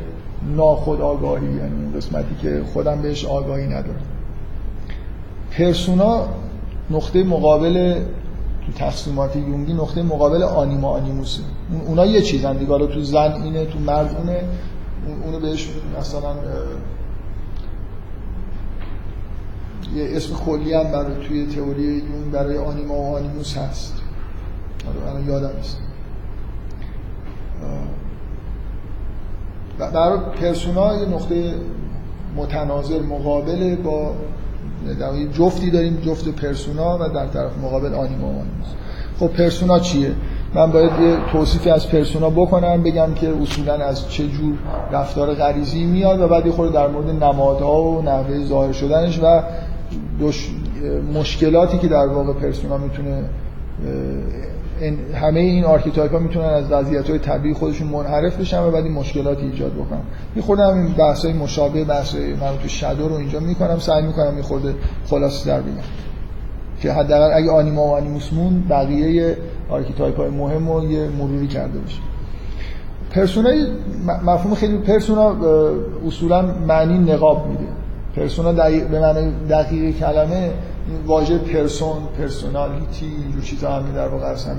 [0.56, 4.02] ناخودآگاهی یعنی اون قسمتی که خودم بهش آگاهی ندارم.
[5.50, 6.26] پرسونا
[6.90, 7.94] نقطه مقابل
[8.66, 11.42] تو تقسیمات یونگی نقطه مقابل آنیما آنیموسه.
[11.86, 14.40] اونا یه چیزن دیگه تو زن اینه تو مرد اونه.
[15.24, 15.68] اونو بهش
[16.00, 16.30] مثلا
[19.96, 23.94] یه اسم کلی هم برای توی تئوری یون برای آنیما و آنیموس هست.
[25.08, 25.78] الان یادم نیست.
[29.78, 31.54] برای پرسونا یه نقطه
[32.36, 34.14] متناظر مقابل با
[35.00, 38.66] در جفتی داریم جفت persona و در طرف مقابل آنیما و animus
[39.20, 40.10] خب persona چیه؟
[40.54, 44.54] من باید یه توصیفی از persona بکنم بگم که اصولا از چه جور
[44.92, 49.42] رفتار غریزی میاد و بعد یه خورده در مورد نمادها و نحوه ظاهر شدنش و
[51.14, 53.24] مشکلاتی که در واقع persona می‌تونه
[55.14, 58.92] همه این archetype ها می‌تونن از وضعیت های طبیعی خودشون منحرف بشن و بعد این
[58.92, 60.00] مشکلاتی ایجاد بکنن.
[60.40, 63.78] خورده هم این بحث های مشابه بحث من تو shadow رو اینجا می‌کنم.
[63.78, 64.74] سعی می‌کنم یه خورده
[65.06, 65.72] خلاصه تر بگم.
[66.80, 69.36] که حداقل اگه آنیما و animus مون بقیه
[69.70, 71.98] archetype های مهم رو یه مروری کرده باشه.
[73.10, 73.50] persona
[74.24, 75.36] مفهوم خیلی persona
[76.06, 77.71] اصولا معنی نقاب میده.
[78.16, 80.50] persona دقیق به معنی دقیق کلمه
[81.06, 84.54] واژه person personality اینجور چیزا هم در واقع اصلا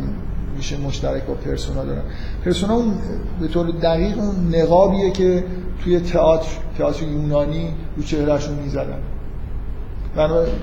[0.58, 2.02] ریشه مشترک با persona دارن.
[2.46, 2.94] پرسونا اون
[3.40, 5.44] به طور دقیق اون نقابیه که
[5.84, 6.48] توی تئاتر
[6.78, 7.68] تئاتر یونانی
[7.98, 9.00] رو چهرهشون می‌زدن.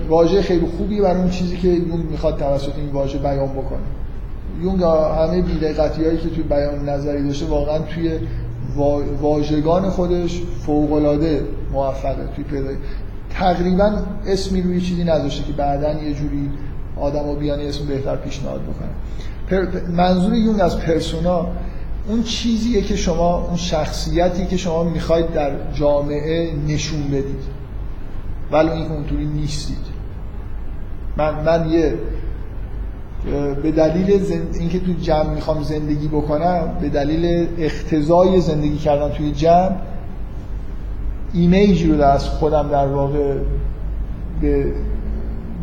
[0.09, 3.79] واژه خیلی خوبی برای اون چیزی که یون می‌خواد توسط این واژه بیان بکنه.
[4.63, 8.13] یونگ همه بیدقتی هایی که توی بیان نظری داشته واقعا توی
[9.21, 12.69] واژگان خودش فوقالعاده موفقه پیدا
[13.31, 13.93] تقریبا
[14.27, 16.51] اسمی روی چیزی نذاشته که بعدا یه جوری
[16.97, 18.91] آدم و بیان اسم بهتر پیشنهاد بکنه.
[19.97, 21.47] منظور یونگ از پرسونا
[22.09, 27.45] اون چیزیه که شما اون شخصیتی که شما می‌خواید در جامعه نشون بدید.
[28.53, 30.01] ولی این اونطوری نیستید.
[31.17, 31.95] من, من یه
[33.63, 34.57] به دلیل زند...
[34.61, 39.77] اینکه تو جمع می‌خوام زندگی بکنم به دلیل اختزای زندگی کردن توی جمع
[41.35, 43.35] ایمیجی رو از خودم در واقع
[44.41, 44.73] به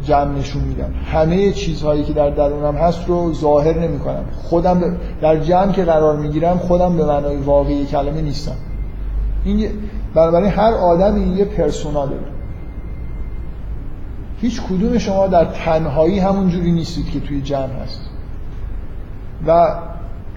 [0.03, 0.93] جمع نشون میدم.
[1.05, 6.17] همه چیزهایی که در درونم هست رو ظاهر نمی کنم خودم در جمع که قرار
[6.17, 8.55] می‌گیرم خودم به معنای واقعی کلمه نیستم.
[9.45, 9.69] این
[10.13, 12.21] بنابراین هر آدمی یه پرسونا داره
[14.41, 18.01] هیچ کدوم شما در تنهایی همون جوری نیستید که توی جمع هست.
[19.47, 19.67] و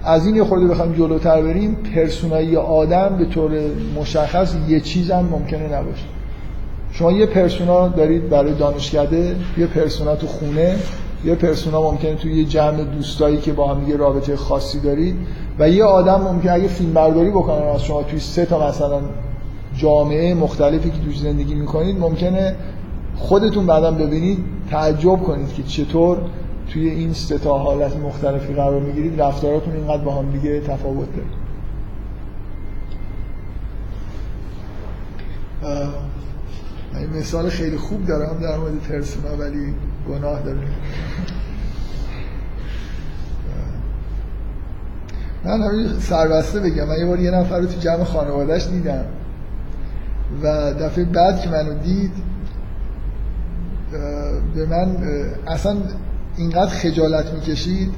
[0.03, 3.51] از این یه خورده بخوایم جلوتر بریم پرسونایی آدم به طور
[3.99, 6.05] مشخص یه چیز هم ممکنه نباشه.
[6.91, 10.75] شما یه پرسونا دارید برای دانشکده یه پرسونا تو خونه
[11.25, 15.15] یه پرسونا ممکنه توی یه جمع دوستایی که با هم یه رابطه خاصی دارید
[15.59, 18.99] و یه آدم ممکنه اگه فیلم برداری بکنن از شما توی سه تا مثلا
[19.75, 22.55] جامعه مختلفی که توش زندگی می‌کنید ممکنه
[23.15, 24.39] خودتون بعدا ببینید
[24.71, 26.17] تعجب کنید که چطور
[26.73, 31.27] توی این سه تا حالت مختلفی قرار می‌گیرید رفتاراتون اینقدر با هم دیگه تفاوت داره.
[36.93, 39.73] من مثال خیلی خوب دارم در مورد پرسونا ولی
[40.09, 40.59] گناه داره.
[45.43, 46.87] من همین سربسته بگم.
[46.87, 49.05] من یه بار یه نفر رو تو جمع خانوادهش دیدم
[50.43, 52.11] و دفعه بعد که منو دید
[54.55, 54.97] به من
[55.47, 55.77] اصلا
[56.37, 57.93] اینقدر خجالت می‌کشید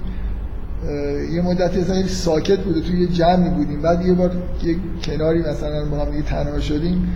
[1.33, 3.81] یه مدتی ساکت بوده توی یه جمعی بودیم.
[3.81, 4.31] بعد یه بار
[4.63, 7.07] یه کناری مثلا با هم دیگه تنها شدیم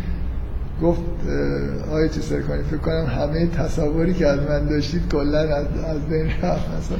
[0.81, 6.07] گفت اه، آقای سرکانی فکر کنم همه تصوری که از من داشتید کلا از, از
[6.09, 6.69] بین رفت.
[6.77, 6.97] مثلا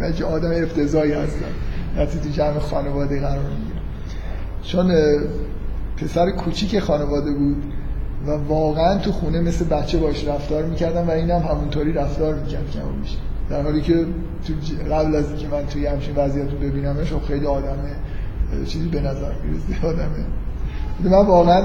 [0.00, 1.44] من چه آدم افتضاحی هستم.
[1.96, 3.82] وقتی تو جمع خانواده قرار می‌گیرم.
[4.62, 4.94] چون
[5.96, 7.62] پسر کوچیک خانواده بود
[8.26, 13.00] و واقعا تو خونه مثل بچه باش رفتار می‌کردم و اینم همونطوری رفتار می‌کرد و
[13.02, 13.16] بیش
[13.50, 14.06] در حالی که
[14.46, 17.76] تو قبل از اینکه من توی همچین وضعیت رو ببینمش خب خیلی آدم
[18.66, 20.24] چیزی به نظر می‌رسه آدمه.
[21.04, 21.62] من واقعا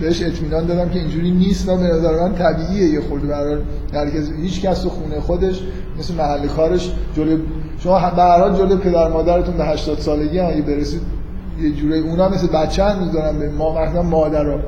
[0.00, 2.88] بهش اطمینان دادم که اینجوری نیست و به نظر من طبیعیه.
[2.88, 3.58] یه خورده برای
[3.94, 5.60] هرکس هیچ کس تو خونه خودش
[5.98, 7.38] مثل محل کارش جلو
[7.78, 11.00] شما به هر حال جلو پدر مادرتون به 80 سالگی اگه برسید
[11.60, 14.58] یه جوری اونا مثل بچه هم به ما مثلا مادرها.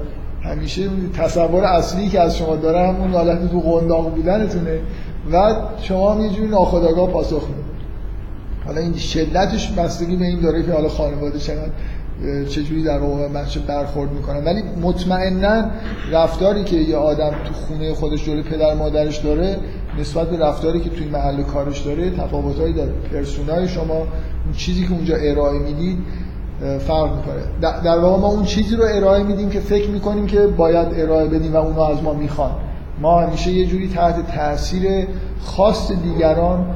[0.42, 4.80] همیشه تصور اصلی که از شما داره همون حالت تو قنداق بودنتونه.
[5.32, 7.66] و شما هم یه جوری ناخودآگاه پاسخ می‌دید.
[8.66, 11.70] حالا این شدتش بستگی به این داره که حالا خانواده چقدر
[12.48, 14.44] چجوری در واقع بچه برخورد می‌کنن.
[14.44, 15.64] ولی مطمئنا
[16.12, 19.56] رفتاری که یه آدم تو خونه خودش جلوی پدر مادرش داره
[20.00, 22.92] نسبت به رفتاری که توی محل کارش داره تفاوتهایی داره.
[23.12, 25.98] پرسونای شما اون چیزی که اونجا ارائه می‌دید
[26.78, 27.42] فرق می‌کنه.
[27.82, 31.52] در- واقع ما اون چیزی رو ارائه میدیم که فکر می‌کنیم که باید ارائه بدیم
[31.52, 32.50] و اونا از ما می‌خوان.
[33.00, 35.06] ما همیشه یه جوری تحت تاثیر
[35.40, 36.66] خاص دیگران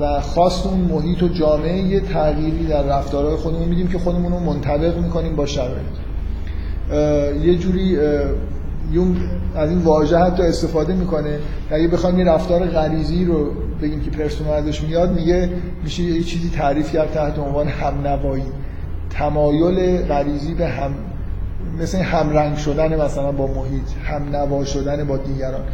[0.00, 4.38] و خواست اون محیط و جامعه یه تغییری در رفتارهای خودمون میدیم که خودمون رو
[4.38, 5.98] منطبق می‌کنیم با شرایط.
[7.44, 7.98] یه جوری
[8.92, 9.16] یون
[9.54, 11.38] از این واژه حتی استفاده می‌کنه.
[11.70, 13.46] اگه بخوایم یه رفتار غریزی رو
[13.82, 15.50] بگیم که پرسونال ازش میاد میگه
[15.84, 18.42] میشه یه چیزی تعریف کرد تحت عنوان همنوایی.
[19.10, 20.94] تمایل غریزی به هم
[21.80, 25.64] مثل همرنگ شدن مثلا با محیط همنوا شدن با دیگران.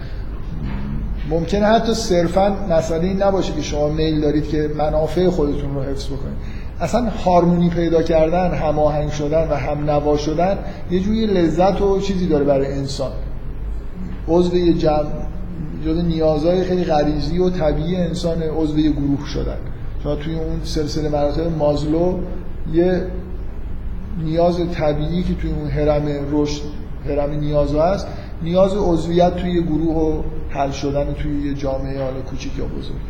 [1.30, 6.06] ممکنه حتی صرفا مسئله این نباشه که شما میل دارید که منافع خودتون رو حفظ
[6.06, 6.36] بکنید.
[6.80, 10.58] اصلا هارمونی پیدا کردن هماهنگ شدن و هم نوا شدن
[10.90, 13.10] یه جوری لذت و چیزی داره برای انسان.
[14.28, 15.06] عضو یه جمع
[15.86, 19.56] جز نیازهای خیلی غریزی و طبیعی انسان عضو یه گروه شدن.
[20.02, 22.18] شما توی اون سلسله مراتب مازلو
[22.72, 23.06] یه
[24.18, 26.62] نیاز طبیعی که توی اون هرم رشد
[27.08, 28.06] هرم نیازها هست
[28.42, 33.00] نیاز عضویت توی یه گروه و حل شدن توی یه جامعه حالا کوچیک یا بزرگ.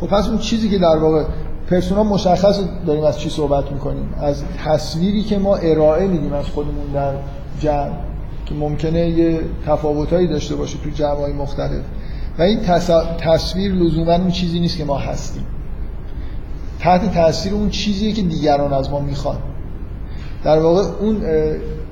[0.00, 1.24] خب پس اون چیزی که در واقع
[1.70, 6.86] پرسونا مشخص داریم از چی صحبت می‌کنیم؟ از تصویری که ما ارائه میدیم از خودمون
[6.94, 7.12] در
[7.60, 7.92] جمع
[8.46, 11.82] که ممکنه یه تفاوتایی داشته باشه تو جمعهای مختلف.
[12.38, 15.44] و این تص- تصویر لزوما اون چیزی نیست که ما هستیم.
[16.80, 19.36] تحت تاثیر اون چیزیه که دیگران از ما می‌خوان.
[20.44, 21.22] در واقع اون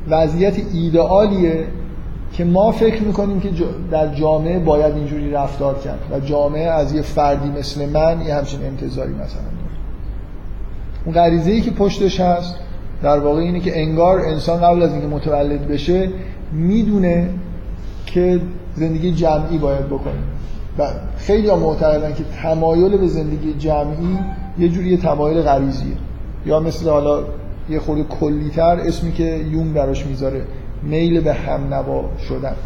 [0.08, 1.66] وضعیت ایدئالیه
[2.32, 3.50] که ما فکر می‌کنیم که
[3.90, 8.62] در جامعه باید اینجوری رفتار کرد و جامعه از یه فردی مثل من یه همچین
[8.62, 9.76] انتظاری مثلا داره.
[11.04, 12.54] اون غریزه ای که پشتش هست
[13.02, 16.10] در واقع اینه که انگار انسان قبل از اینکه متولد بشه
[16.52, 17.30] می‌دونه
[18.06, 18.40] که
[18.74, 20.12] زندگی جمعی باید بکنه.
[20.78, 20.84] و
[21.16, 24.18] خیلی ها معتقدن که تمایل به زندگی جمعی
[24.59, 25.97] یه جوری یه تمایل غریزیه.
[26.47, 27.24] یا مثل حالا
[27.70, 30.45] یه خورده کلیتر اسمی که یون براش می‌ذاره
[30.83, 32.57] میل به هم نوا شدن.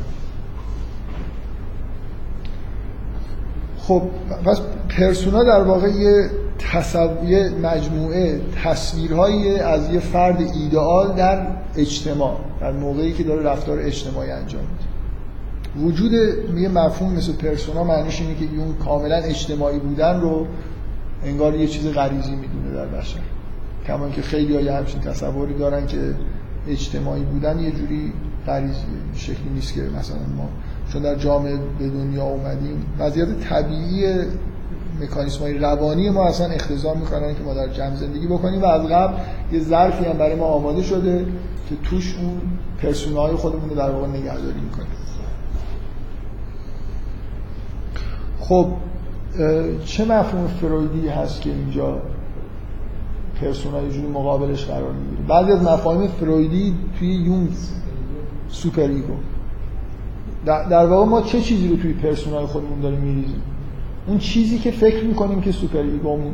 [3.78, 4.02] خب
[4.44, 6.30] پس پرسونا در واقع یه
[6.72, 7.08] تصو...
[7.26, 11.46] یه مجموعه تصویرهایی از یه فرد ایدئال در
[11.76, 14.90] اجتماع در موقعی که داره رفتار اجتماعی انجام میده.
[15.86, 16.12] وجود
[16.58, 20.46] یه مفهوم مثل پرسونا معنیش اینه که یون کاملا اجتماعی بودن رو
[21.24, 23.20] انگار یه چیز غریزی می‌دونه در بشر.
[23.86, 26.14] کما که خیلی های همچین تصوری دارن که
[26.68, 28.12] اجتماعی بودن یه جوری
[28.46, 28.84] غریزی
[29.14, 30.48] شکلی نیست که مثلا ما
[30.92, 34.24] چون در جامعه به دنیا اومدیم وضعیت طبیعی
[35.00, 38.86] مکانیسم های روانی ما اصلا اختزام می‌کنن که ما در جمع زندگی بکنیم و از
[38.86, 39.14] قبل
[39.52, 41.26] یه ظرفی هم برای ما آماده شده
[41.68, 42.40] که توش اون
[42.82, 44.86] persona ی خودمون رو در واقع نگهداری می‌کنیم.
[48.40, 48.72] خب
[49.84, 51.98] چه مفهوم فرویدی هست که اینجا
[53.40, 57.48] persona یه جوری مقابلش قرار می‌گیره؟ بعضی از مفاهیم فرویدی توی یونگ
[58.48, 59.12] super ego.
[60.46, 63.42] در, در واقع ما چه چیزی رو توی persona ی خودمون داریم میریزیم؟
[64.06, 66.32] اون چیزی که فکر می‌کنیم که super ego مون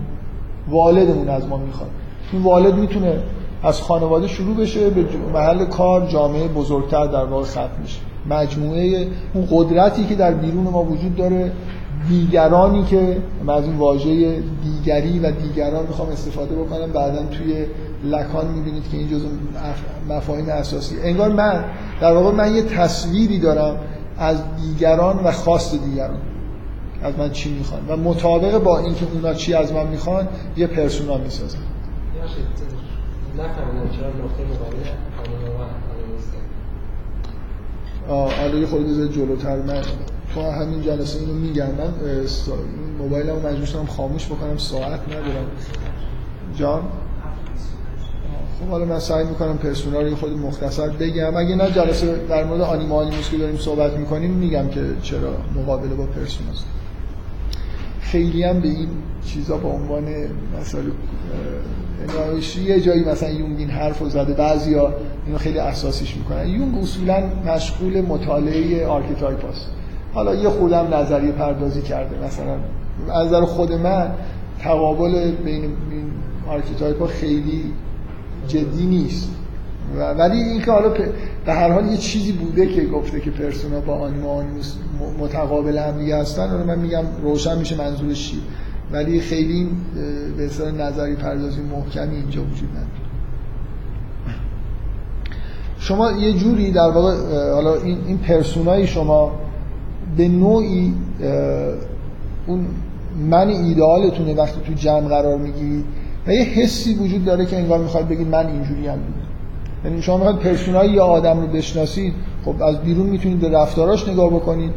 [0.68, 1.90] والدمون از ما می‌خواد.
[2.32, 3.18] این والد می‌تونه
[3.62, 5.04] از خانواده شروع بشه به
[5.34, 8.00] محل کار جامعه بزرگتر در واقع ختم میشه.
[8.30, 11.52] مجموعه اون قدرتی که در بیرون ما وجود داره
[12.08, 17.66] دیگرانی که من از این واژه دیگری و دیگران می‌خوام استفاده بکنم بعدا توی
[18.04, 19.26] لکان می‌بینید که این جزء
[20.08, 21.00] مفاهیم اساسی.
[21.02, 21.64] انگار من
[22.00, 23.76] در واقع من یه تصویری دارم
[24.18, 26.20] از دیگران و خواست دیگران
[27.02, 27.80] از من چی می‌خوان.
[27.88, 31.58] و مطابق با اینکه اونا چی از من می‌خوان یه پرسونا می‌سازم.
[33.38, 34.76] نفهمیدم چرا نقطه مقابل
[35.16, 36.40] قانون و قانون نیست آه،
[38.08, 39.82] حالا یه خورده جلوتر من
[40.34, 41.92] تو همین جلسه اینو میگم من
[42.98, 45.46] موبایلمو مجبور شدم خاموش بکنم ساعت ندارم.
[46.56, 46.82] جان؟
[48.60, 51.36] خب حالا من سعی می‌کنم پرسونا رو یه خود مختصر بگم.
[51.36, 56.04] اگه نه جلسه در مورد آنیمالیموس که داریم صحبت می‌کنیم میگم که چرا مقابله با
[56.04, 56.64] پرسوناست
[58.00, 58.88] خیلی هم به این
[59.24, 60.04] چیزا به عنوان
[60.60, 60.80] مثلا
[62.66, 64.34] یه جایی مثلا یونگ این حرف رو زده.
[64.34, 64.94] بعضیا
[65.26, 69.66] اینو خیلی اساسیش می‌کنن یونگ اصولا مشغول مطالعه archetype هست
[70.14, 72.26] حالا یه خرده هم نظریه پردازی کرده.
[72.26, 72.56] مثلا
[73.14, 74.10] از نظر خود من
[74.58, 76.10] تقابل بین این
[76.48, 77.72] archetype ها خیلی
[78.48, 79.30] جدی نیست.
[79.98, 80.88] و ولی اینکه حالا
[81.44, 84.74] به هر حال یه چیزی بوده که گفته که persona با anima animus
[85.18, 88.40] متقابل هم دیگه هستن حالا من میگم روشن میشه منظورش چیه
[88.92, 89.70] ولی خیلی
[90.36, 93.05] به نظری پردازی محکمی اینجا وجود نداره.
[95.78, 97.14] شما یه جوری در واقع
[97.54, 99.32] حالا این, این پرسونای شما
[100.16, 100.94] به نوعی
[102.46, 102.66] اون
[103.30, 105.84] من ایدئالتونه وقتی تو جمع قرار می‌گیرید
[106.26, 108.98] و یه حسی وجود داره که انگار می‌خواد بگید من اینجوری هم
[109.84, 114.30] یعنی شما می‌خواد پرسونای یه آدم رو بشناسید خب از بیرون می‌تونید به رفتاراش نگاه
[114.30, 114.70] بکنید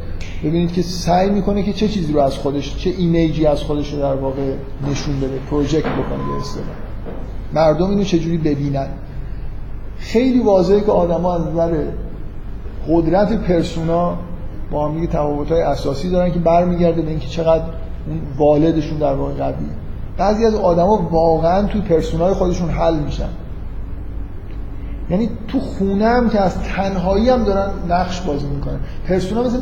[0.44, 3.94] ببینید که سعی می‌کنه که چه چیزی رو از خودش چه image ی از خودش
[3.94, 4.54] رو در واقع
[4.92, 6.66] نشون بده project بکنه به اصطلاح
[7.54, 8.88] مردم اینو چجوری ببینن؟
[10.00, 11.84] خیلی واضحه که آدما از نظر
[12.90, 14.18] قدرت persona
[14.72, 17.64] با هم دیگه تفاوت‌های اساسی دارن که برمیگرده به اینکه چقدر
[18.08, 19.70] اون والدشون در واقع قویه.
[20.18, 23.30] بعضی از آدما واقعا تو persona ی خودشون حل میشن.
[25.10, 28.80] یعنی تو خونه هم که از تنهایی هم دارن نقش بازی می‌کنن.
[29.08, 29.60] پرسونا مثل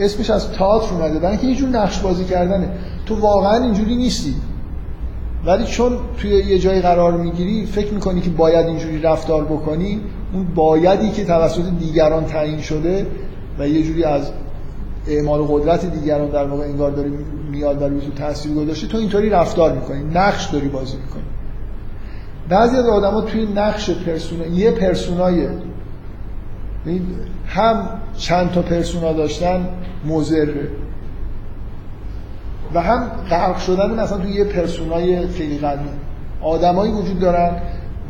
[0.00, 2.68] اسمش از تئاتر اومده برای اینکه یه جور نقش بازی کردنه.
[3.06, 4.34] تو واقعا اینجوری نیستی.
[5.46, 10.00] ولی چون توی یه جایی قرار می‌گیری فکر می‌کنی که باید اینجوری رفتار بکنی
[10.32, 13.06] اون بایدی که توسط دیگران تعیین شده
[13.58, 14.30] و یه جوری از
[15.08, 17.10] اعمال قدرت دیگران در واقع انگار داره
[17.50, 21.22] میاد و روی تو تاثیر گذاشته تو اینطوری رفتار می‌کنی نقش داری بازی می‌کنی.
[22.48, 25.46] بعضی از آدما توی نقش پرسونا یه پرسونای
[26.86, 27.02] ببین،
[27.46, 29.68] هم چند تا پرسونا داشتن
[30.06, 30.68] مضره
[32.74, 35.78] و هم غرق شدن مثلا توی یه پرسونای خیلی قوی
[36.42, 37.50] آدمایی وجود دارن.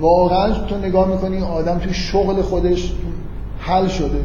[0.00, 2.92] واقعا تو نگاه می‌کنی آدم توی شغل خودش
[3.58, 4.20] حل شده.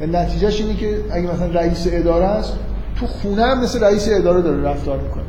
[0.00, 2.58] و نتیجهش اینه که اگه مثلا رئیس اداره است
[3.00, 5.22] تو خونه هم مثل رئیس اداره داره رفتار می‌کنه.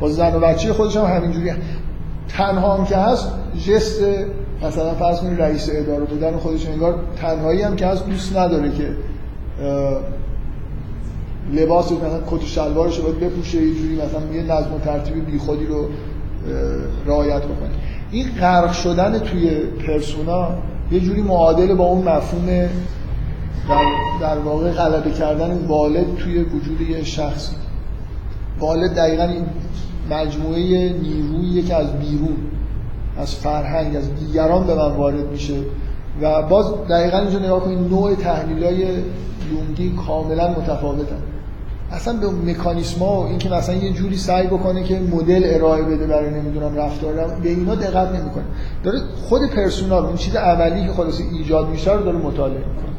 [0.00, 1.48] با زن و بچه خودش هم همینجوری.
[1.48, 1.56] هم.
[2.28, 3.28] تنها هم که هست
[3.66, 4.00] جست
[4.62, 8.88] مثلا فرض کنید رئیس اداره بودن خودش انگار تنهایی هم که هست دوست نداره که
[11.52, 15.26] لباس رو مثلا کت و شلوارش رو بپوشه یه جوری مثلا یه نظم و ترتیب
[15.30, 15.88] بیخودی رو
[17.06, 17.70] رعایت بکنه.
[18.10, 19.50] این غرق شدن توی
[19.86, 20.48] پرسونا
[20.90, 22.46] یه جوری معادل با اون مفهوم
[23.68, 23.84] در,
[24.20, 27.50] در واقع غلبه کردن والد توی وجود یه شخص.
[28.58, 29.44] والد دقیقا این
[30.10, 32.36] مجموعه نیرویی که از بیرون
[33.18, 35.54] از فرهنگ از دیگران به من وارد میشه
[36.22, 38.86] و باز دقیقا اینجا نگاه کنید نوع تحلیل های
[39.52, 41.22] یونگی کاملا متفاوتن.
[41.92, 46.30] اصلا به مکانیسما و اینکه مثلا یه جوری سعی بکنه که مدل ارائه بده برای
[46.30, 48.44] نمی‌دونم رفتار به اینا دقت نمی‌کنه.
[48.82, 48.98] داره
[49.28, 52.96] خود پرسونال اون چیز اولی که خلاص ایجاد میشه رو داره مطالعه می‌کنه.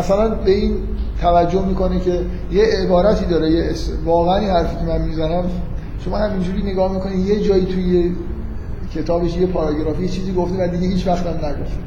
[0.00, 0.76] مثلا به این
[1.20, 2.20] توجه می‌کنه که
[2.52, 3.90] یه عبارتی داره یه اس...
[4.04, 5.44] واقعا این حرفی که من می‌زنم
[6.04, 8.12] شما همینجوری نگاه می‌کنید یه جایی توی یه
[8.94, 11.78] کتابش یه پاراگرافی چیزی گفته و دیگه هیچ وقت هم نگفته.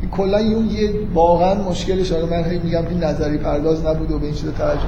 [0.00, 4.26] این کلا یه واقعا مشکلش حالا من هی میگم که نظری پرداز نبوده و به
[4.26, 4.80] این چیزا توجه.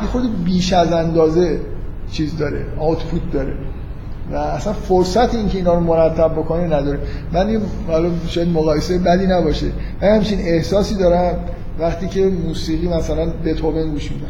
[0.00, 1.60] این خود بیش از اندازه
[2.10, 3.52] چیز داره آوتپوت داره.
[4.32, 6.98] و اصلا فرصت این که اینا رو مرتب بکنه نداره.
[7.32, 9.66] من این حالا شاید مقایسه بدی نباشه.
[10.02, 11.38] من همچین احساسی دارم
[11.78, 14.26] وقتی که موسیقی مثلا بتوون گوش میدم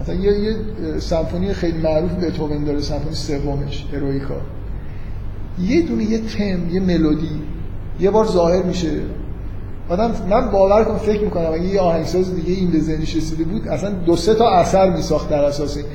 [0.00, 0.56] مثلا یه, یه
[0.98, 4.34] سمفونی خیلی معروف بتوون داره سمفونی سومش ارویکا
[5.58, 7.42] یه دونه یه تم یه ملودی
[8.00, 8.90] یه بار ظاهر میشه.
[9.92, 13.68] آدم من باور کنم فکر می‌کنم اگه یه آهنگساز دیگه این به ذهنش رسیده بود
[13.68, 15.86] اصلا دو سه تا اثر میساخت در اساس این.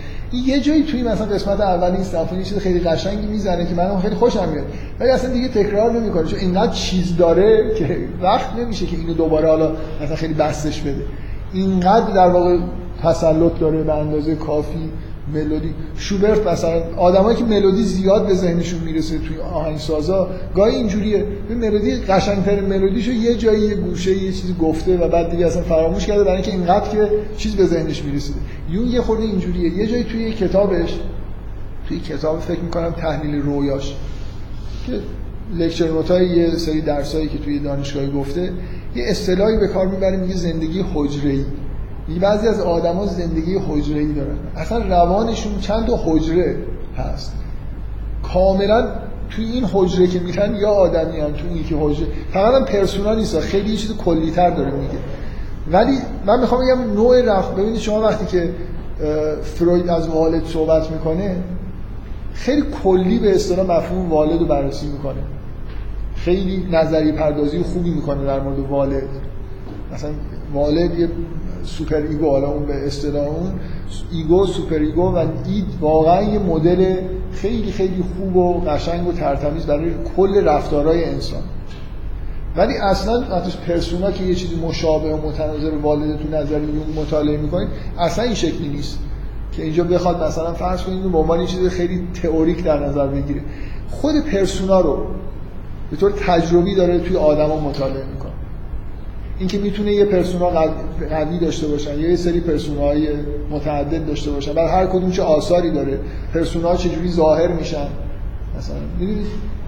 [0.45, 4.15] یه جایی توی مثلا قسمت اول این سمفونی چیز خیلی قشنگی می‌زنه که منم خیلی
[4.15, 4.65] خوشم میاد.
[4.99, 9.48] ولی اصلا دیگه تکرار نمی‌کنه چون اینقدر چیز داره که وقت نمیشه که اینو دوباره
[9.48, 9.72] حالا
[10.02, 11.06] مثلا خیلی بستش بده.
[11.53, 12.57] اینقدر در واقع
[13.03, 14.90] تسلط داره به اندازه کافی.
[15.34, 15.74] ملودی.
[15.98, 21.26] شوبرت مثلا آدمایی که ملودی زیاد به ذهنشون می‌رسه توی آهنگسازا گاهی اینجوریه.
[21.49, 25.62] به ملودی قشنگترین ملودیشو یه جایی یه گوشه یه چیزی گفته و بعد دیگه اصلا
[25.62, 28.40] فراموش کرده برای اینکه اینقدر که چیز به ذهنش می‌رسیده
[28.72, 29.78] یون یه خورده اینجوریه.
[29.78, 30.99] یه جایی توی کتابش
[31.88, 33.95] توی کتاب فکر می‌کنم تحلیل رویاش
[34.88, 34.99] که
[35.58, 38.54] لکچر نوتای یه سری درسایی که توی دانشگاه گفته
[38.95, 41.45] یه اصطلاحی به کار می‌بره میگه زندگی حجره‌ای.
[42.21, 44.38] بعضی از آدما زندگی حجره‌ای دارن.
[44.55, 46.55] اصلا روانشون چند تا حجره
[46.97, 47.34] هست.
[48.34, 48.88] کاملا
[49.29, 52.07] توی این حجره که میرن یا آدمی هم توی این که حجره.
[52.31, 53.39] فقط هم پرسونا نیست.
[53.39, 54.97] خیلی یه چیز کلیتر داره میگه.
[55.71, 57.55] ولی من می‌خوام بگم نوع رفت.
[57.55, 58.49] ببینید شما وقتی که
[59.43, 61.35] فروید از والد صحبت می‌کنه
[62.34, 65.21] خیلی کلی به اصطلاح مفهوم والد رو بررسی می‌کنه.
[66.15, 69.03] خیلی نظریه پردازی خوبی می‌کنه در مورد والد.
[69.93, 70.11] مثلا
[70.53, 71.09] والد یه
[71.64, 73.51] super ego حالا اون به اصطلاح اون
[74.11, 76.95] ego super ego و id واقعا یه مدل
[77.31, 81.41] خیلی خیلی خوب و قشنگ و ترتمیز برای کل رفتارهای انسان.
[82.55, 87.38] ولی اصلا وقتی persona که یه چیزی مشابه و متناظر والد تو نظر یونگ مطالعه
[87.38, 87.67] می‌کنید
[87.99, 88.99] اصلا این شکلی نیست.
[89.51, 93.41] که اینجا بخواد مثلا فرض کنید به عنوان یه چیز خیلی تئوریک در نظر بگیره.
[93.89, 95.05] خود پرسونا رو
[95.91, 98.31] به طور تجربی داره توی آدما مطالعه می‌کنه.
[99.39, 100.49] اینکه می‌تونه یه پرسونا
[101.09, 103.07] قوی داشته باشن یا یه سری پرسوناهای
[103.49, 104.53] متعدد داشته باشن.
[104.53, 105.99] بعد هر کدوم چه آثاری داره
[106.34, 107.88] پرسونا چجوری ظاهر میشن.
[108.57, 109.26] مثلا می‌دونید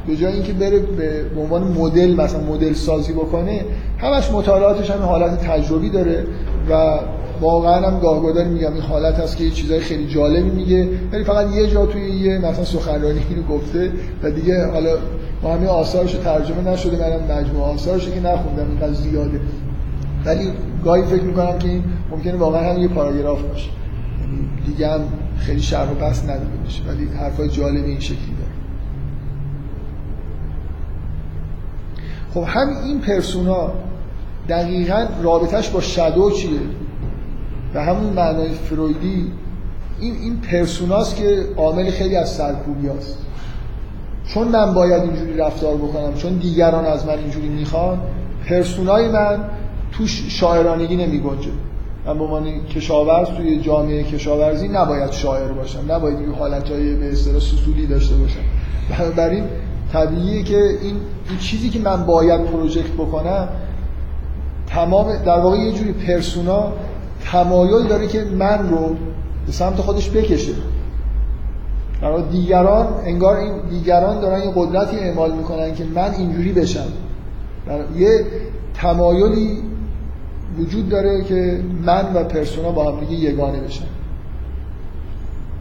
[0.08, 3.66] به جای اینکه بره به عنوان مدل مثلا مدل سازی بکنه
[3.98, 6.26] همش مطالعاتش هم حالت تجربی داره
[6.70, 7.00] و
[7.42, 11.56] واقعا هم گاهگدار میگم این حالت هست که یه چیزای خیلی جالبی میگه ولی فقط
[11.56, 13.92] یه جا توی یه مثلا سخنرانی رو گفته
[14.24, 14.98] و دیگه حالا
[15.44, 19.40] ما همین آثارش ترجمه نشده منم مجموعه آثارش که نخوندم اینقدر زیاده.
[20.26, 20.52] ولی
[20.84, 23.70] گاهی فکر می‌کنم که این ممکنه واقعا هم یه پاراگراف باشه.
[24.22, 25.02] یعنی دیگه هم
[25.40, 28.52] خیلی شرح و بحث نداره بشه ولی حرفای جالب این شکلی داره.
[32.34, 33.72] خب هم این پرسونا
[34.50, 36.60] دقیقا رابطش با شادو چیه؟
[37.74, 39.32] به همون معنای فرویدی
[40.00, 43.18] این این پرسوناست که عامل خیلی از سرکوبی هست.
[44.34, 48.00] چون من باید اینجوری رفتار بکنم چون دیگران از من اینجوری می‌خوان
[48.50, 49.40] پرسونای من
[50.00, 51.52] توش شاعرانگی نمی گنجه
[52.06, 55.80] من به عنوان کشاورز توی جامعه کشاورزی نباید شاعر باشم.
[55.90, 58.40] نباید این حالتهای به اصطلاح سسولی داشته باشم.
[58.90, 59.44] بنابراین
[59.94, 60.96] طبیعیه که این,
[61.30, 63.48] این چیزی که من باید پروژکت بکنم
[64.68, 66.72] تمام در واقع یه جوری پرسونا
[67.32, 68.96] تمایل داره که من رو
[69.46, 70.54] به سمت خودش بکشه.
[72.02, 76.88] در دیگران انگار این دیگران دارن یه قدرتی اعمال می‌کنن که من اینجوری بشم.
[77.96, 78.26] یه
[78.74, 79.69] تمایلی
[80.60, 83.86] وجود داره که من و پرسونا با هم دیگه یگانه بشن.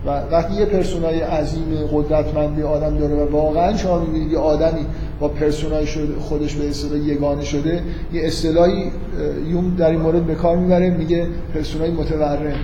[0.06, 4.86] و وقتی یه پرسونای عظیم قدرتمندی آدم داره و واقعا شما می‌بینید یه آدمی
[5.20, 5.86] با پرسونای
[6.20, 8.90] خودش به اصطلاح یگانه شده یه اصطلاحی
[9.48, 12.56] یوم در این مورد به کار می‌بره میگه پرسونای متورم.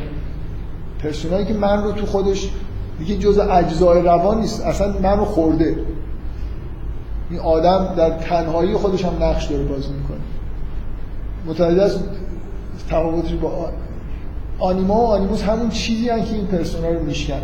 [1.03, 2.51] پرسونایی که من رو تو خودش
[2.99, 5.77] دیگه جز اجزای روان نیست اصلا من رو خورده.
[7.31, 10.19] این آدم در تنهایی خودش هم نقش داره بازی می‌کنه.
[11.47, 12.01] متوجه است
[12.91, 13.71] تفاوتش با
[14.59, 17.43] آنیما و آنیموس همون چیزی هن که این پرسونا رو میشکنن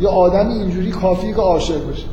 [0.00, 2.06] یه آدمی اینجوری کافیه که عاشق باشه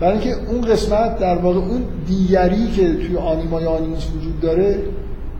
[0.00, 4.78] برای اینکه اون قسمت در واقع اون دیگری که توی آنیما یا آنیموس وجود داره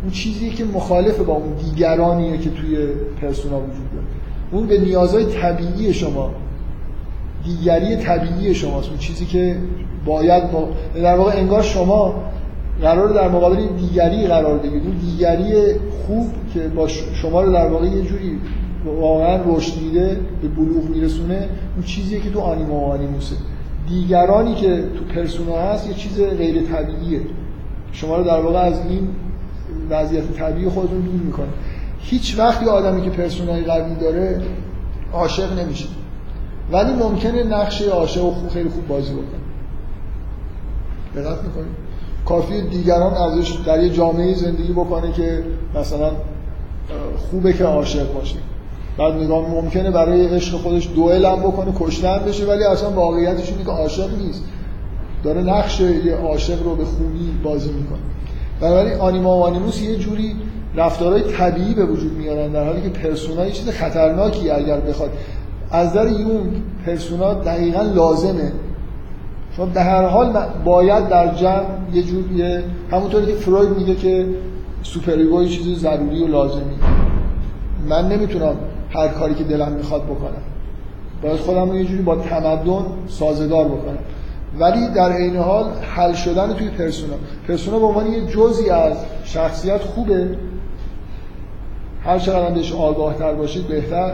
[0.02, 2.86] اون چیزی که مخالف با اون دیگرانیه که توی
[3.20, 4.06] پرسونا وجود داره.
[4.52, 6.30] اون به نیازهای طبیعی شما
[7.44, 8.88] دیگری طبیعی شماست.
[8.88, 9.56] اون چیزی که
[10.04, 10.68] باید با...
[10.94, 12.14] در واقع انگار شما
[12.80, 14.86] قرار در مقابل دیگری قرار بگیرید.
[14.86, 15.74] اون دیگری
[16.06, 18.40] خوب که با شما رو در واقع یه جوری
[19.00, 23.36] واقعا رشد میده به بلوغ میرسونه اون چیزیه که تو آنیما و آنیموسه.
[23.88, 27.20] دیگرانی که تو پرسونا هست یه چیز غیر طبیعیه.
[27.92, 29.08] شما رو در واقع از این
[29.90, 31.48] وضعیت طبیعی خودتون دور می‌کنه.
[31.98, 34.42] هیچ وقتی آدمی که پرسونای قوی داره
[35.12, 35.86] عاشق نمیشه.
[36.72, 39.42] ولی ممکنه نقش عاشق خیلی خوب بازی بکنه.
[41.14, 41.91] دقت می‌کنید
[42.28, 45.44] کافی دیگران ازش در یه جامعه زندگی بکنه که
[45.80, 46.10] مثلا
[47.30, 48.36] خوبه که عاشق باشه.
[48.98, 53.64] بعد نگاه ممکنه برای عشق خودش دوئل هم بکنه کشتن بشه ولی اصلا واقعیتش اینه
[53.64, 54.44] که عاشق نیست.
[55.24, 57.98] داره نقش یه عاشق رو به خوبی بازی می‌کنه.
[58.60, 60.36] بنابراین آنیما و آنیموس یه جوری
[60.76, 65.10] رفتارهای طبیعی به وجود میارن در حالی که پرسونا یه چیز خطرناکی اگر بخواد.
[65.70, 66.52] از نظر یونگ
[66.86, 68.52] persona دقیقا لازمه
[69.56, 74.26] چون به هر حال باید در جمع یه جوریه همونطوری که فروید میگه که
[74.82, 76.74] super ego چیزی ضروری و لازمی.
[77.88, 78.54] من نمی‌تونم
[78.90, 80.42] هر کاری که دلم می‌خواد بکنم.
[81.22, 83.98] باید خودم رو یه جوری با تمدن سازگار بکنم.
[84.58, 85.64] ولی در عین حال
[85.96, 87.14] حل شدن توی persona.
[87.48, 90.36] persona به عنوان یه جزئی از شخصیت خوبه.
[92.04, 94.12] هر چقدر بهش آگاه تر باشید بهتر.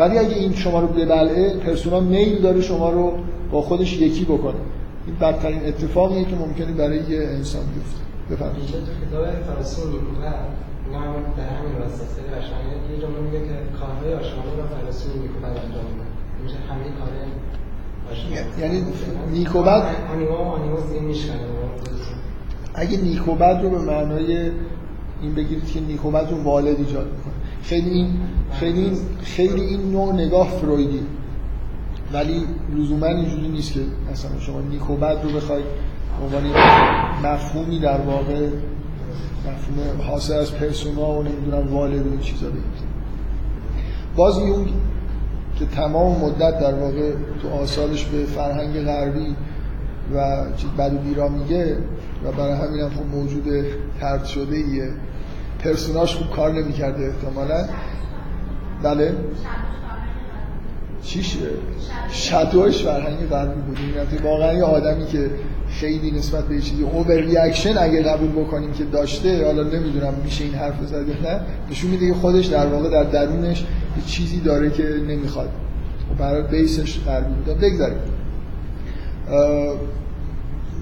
[0.00, 3.12] ولی اگه این شما رو ببلعه پرسونا میل داره شما رو
[3.50, 4.60] با خودش یکی بکنه.
[5.06, 8.00] این بدترین اتفاقیه که ممکنه برای یه انسان بیفته.
[8.30, 8.66] بفرمایید.
[8.66, 9.24] تو کتاب
[9.56, 11.72] فلسفه هم در همین
[12.16, 16.06] خیلی قشنگه یه جمله میگه که کارهای آشنایی را فلسفه نیکوبر انجام میده.
[16.42, 17.12] میشه همه کار
[18.12, 18.84] آشنایی یعنی
[19.32, 19.82] نیکوبر
[20.12, 21.40] آنیما و آنیموس دیگه میشکنه
[22.74, 24.50] اگه نیکوبد رو به معنای
[25.22, 27.34] این بگیرید که نیکوبد رو والد ایجاد می‌کنه.
[27.62, 28.08] خیلی این
[28.52, 28.90] خیلی
[29.22, 31.00] خیلی این نوع نگاه فرویدی.
[32.12, 32.44] ولی
[32.76, 33.80] لزوما اینجوری نیست که
[34.12, 35.64] مثلا شما نیکوبد رو بخواید
[36.22, 36.42] عنوان
[37.24, 38.48] مفهومی در واقع
[39.40, 42.90] مفهوم حاصل از پرسونا و نمی‌دونم والد و این چیزا بگیرید
[44.16, 44.68] باز یونگ
[45.58, 47.12] که تمام مدت در واقع
[47.42, 49.36] تو آثارش به فرهنگ غربی
[50.14, 51.76] و چیز بد و میگه
[52.24, 53.44] و برای همین هم خب موجود
[54.00, 54.90] ترد شده ایه
[55.64, 57.68] پرسوناش خوب کار نمی‌کرده احتمالا.
[58.82, 59.14] بله.
[61.02, 61.36] چیش
[62.12, 63.78] شدوش فرهنگ غربی بود.
[64.12, 65.30] این واقعا یه آدمی که
[65.70, 70.54] خیلی نسبت به چیزی اوور ریاکشن اگه قبول بکنیم که داشته حالا نمی‌دونم میشه این
[70.54, 75.48] حرف زد نه نشون میده خودش در واقع در درونش یه چیزی داره که نمی‌خواد.
[76.10, 77.58] و برای بیسش غربی بود.
[77.58, 77.98] بگذاریم.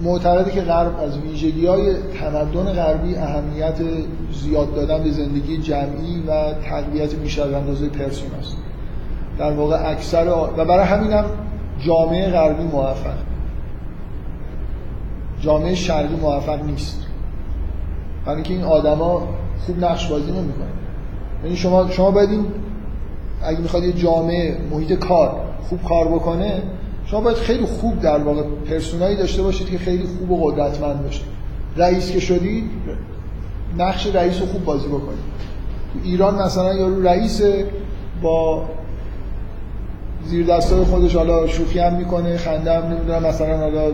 [0.01, 3.75] معتقده که غرب از ویژگی های تمدن غربی اهمیت
[4.33, 7.89] زیاد دادن به زندگی جمعی و تقویت میشه از اندازه
[8.39, 8.57] است.
[9.37, 10.27] در واقع اکثر
[10.57, 11.25] و برای همین هم
[11.79, 13.17] جامعه غربی موفق.
[15.41, 17.05] جامعه شرقی موفق نیست.
[18.25, 19.27] برای اینکه این آدما
[19.65, 20.67] خوب نقش بازی نمی‌کنن.
[21.43, 22.29] یعنی شما شما باید
[23.43, 25.35] اگه می‌خواد یه جامعه محیط کار
[25.69, 26.61] خوب کار بکنه
[27.11, 31.21] شما باید خیلی خوب در واقع پرسونایی داشته باشید که خیلی خوب و قدرتمند باشه
[31.77, 32.71] رئیس که شدید
[33.77, 35.29] نقش رئیس رو خوب بازی بکنید.
[35.93, 37.41] تو ایران مثلا یارو رئیس
[38.21, 38.65] با
[40.25, 43.85] زیر دستای خودش حالا شوخی هم می‌کنه خنده هم نمی‌دونم مثلا حالا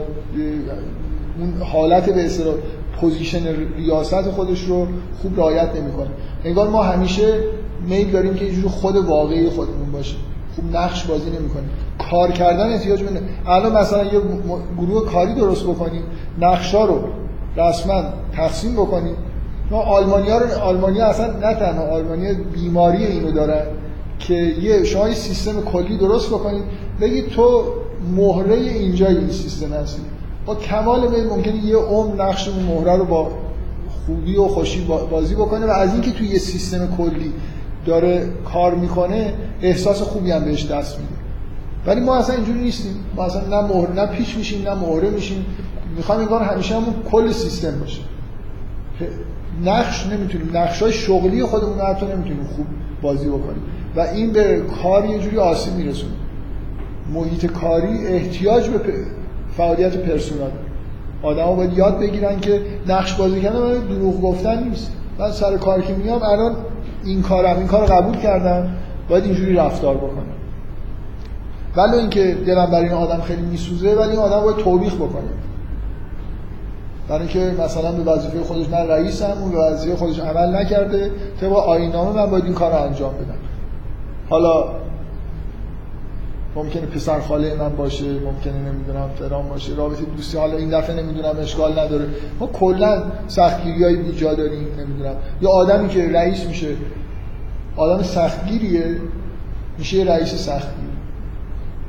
[1.39, 2.55] اون حالت به اصطلاح
[3.01, 3.43] position
[3.77, 4.87] ریاست خودش رو
[5.21, 6.09] خوب رعایت نمی‌کنه.
[6.43, 7.43] انگار ما همیشه
[7.87, 10.15] میل داریم که یه خود واقعی خودمون باشه.
[10.55, 11.69] خوب نقش بازی نمی‌کنیم
[12.11, 13.09] کار کردن احتیاج به
[13.47, 14.21] الان مثلا یه
[14.77, 16.03] گروه کاری درست بکنیم
[16.41, 16.99] نقشا رو
[17.57, 18.03] رسما
[18.33, 19.15] تقسیم بکنیم
[19.71, 23.65] ما آلمانیا رو آلمانیا اصلا نه تنها آلمانیا بیماری اینو دارن
[24.19, 26.63] که یه شما یه سیستم کلی درست بکنید
[27.01, 27.63] بگید تو
[28.15, 30.01] مهره اینجا این سیستم هستی.
[30.45, 33.31] با کمال میل ممکنه یه عمر نقش مهره رو با
[34.05, 37.33] خوبی و خوشی بازی بکنه و از اینکه توی یه سیستم کلی
[37.85, 41.13] داره کار می‌کنه احساس خوبی هم بهش دست میده.
[41.85, 42.95] ولی ما اصلا اینجوری نیستیم.
[43.15, 45.45] ما اصلا نه مهر نه پیش میشیم نه مهره میشیم.
[45.97, 48.01] می‌خوام این کار همیشه همون کل سیستم باشه.
[49.65, 52.65] نقش نمی‌تونیم نقش های شغلی خودمون رو حتی نمی‌تونیم خوب
[53.01, 53.61] بازی بکنیم.
[53.95, 56.13] و این به کار یه جوری آسیب میرسونه.
[57.13, 58.79] محیط کاری احتیاج به
[59.57, 60.51] فعالیت پرسونال.
[61.23, 64.91] آدم باید یاد بگیرن که نقش بازی کردن دروغ گفتن نیست.
[65.19, 66.55] من سر کار که میام الان
[67.05, 68.69] این کارم این کار قبول کردم
[69.09, 70.25] باید اینجوری رفتار بکنم.
[71.75, 75.29] ولی اینکه دلم برای این آدم خیلی میسوزه ولی این آدم باید توبیخ بکنه.
[77.07, 81.11] برای اینکه مثلا به وظیفه خودش من رئیسم اون وظیفه خودش عمل نکرده
[81.41, 83.37] طبق آینامه من باید این کار رو انجام بدم.
[84.29, 84.65] حالا
[86.55, 89.75] ممکنه پسر خاله من باشه ممکنه نمی‌دونم فرام باشه.
[89.75, 92.05] رابطه دوستی حالا این دفعه نمی‌دونم اشکال نداره.
[92.39, 95.15] ما کلا سختگیری های بیجا داریم نمی‌دونم.
[95.41, 96.67] یا آدمی که رئیس میشه
[97.77, 98.95] آدم سختگیریه
[99.77, 100.85] میشه رئیس سختگیر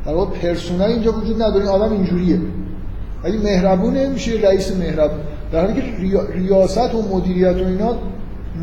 [0.06, 2.40] در واقع پرسونای اینجا وجود نداره این آدم اینجوریه.
[3.24, 5.18] اگه مهربونه میشه رئیس مهربون.
[5.52, 5.86] در حالی که
[6.32, 7.96] ریاست و مدیریت و اینا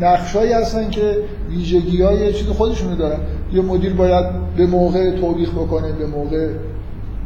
[0.00, 1.18] نقشایی هستن که
[1.50, 3.18] ویژگی های چیز خودشونو دارن.
[3.54, 4.26] یه مدیر باید
[4.56, 6.48] به موقع توبیخ بکنه به موقع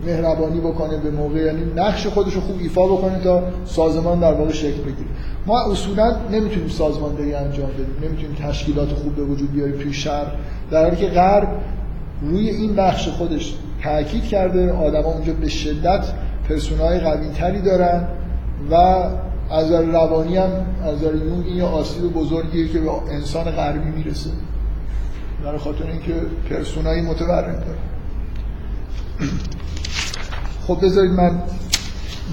[0.06, 4.52] مهربانی بکنه به موقع یعنی نقش خودش رو خوب ایفا بکنه تا سازمان در واقع
[4.52, 5.08] شکل بگیره.
[5.46, 10.26] ما اصولا نمی‌تونیم سازماندهی انجام بدیم نمی‌تونیم تشکیلات خوب به وجود بیاریم توی شهر
[10.70, 11.48] در حالی که غرب
[12.22, 16.04] روی این بخش خودش تاکید کرده آدما اونجا به شدت
[16.48, 18.08] persona ی قوی تری دارن
[18.70, 18.74] و
[19.50, 20.50] از روانی هم
[20.84, 24.30] از یونگ این آسیب بزرگیه که به انسان غربی می‌رسه.
[25.52, 26.14] در خاطر اینکه
[26.50, 27.78] persona یی متورم داره.
[30.66, 31.42] خب بذارید من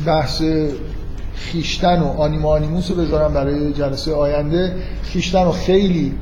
[0.06, 0.44] بحث
[1.36, 4.76] خویشتن و anima animus رو بذارم برای جلسه آینده.
[5.04, 6.14] خویشتن رو خیلی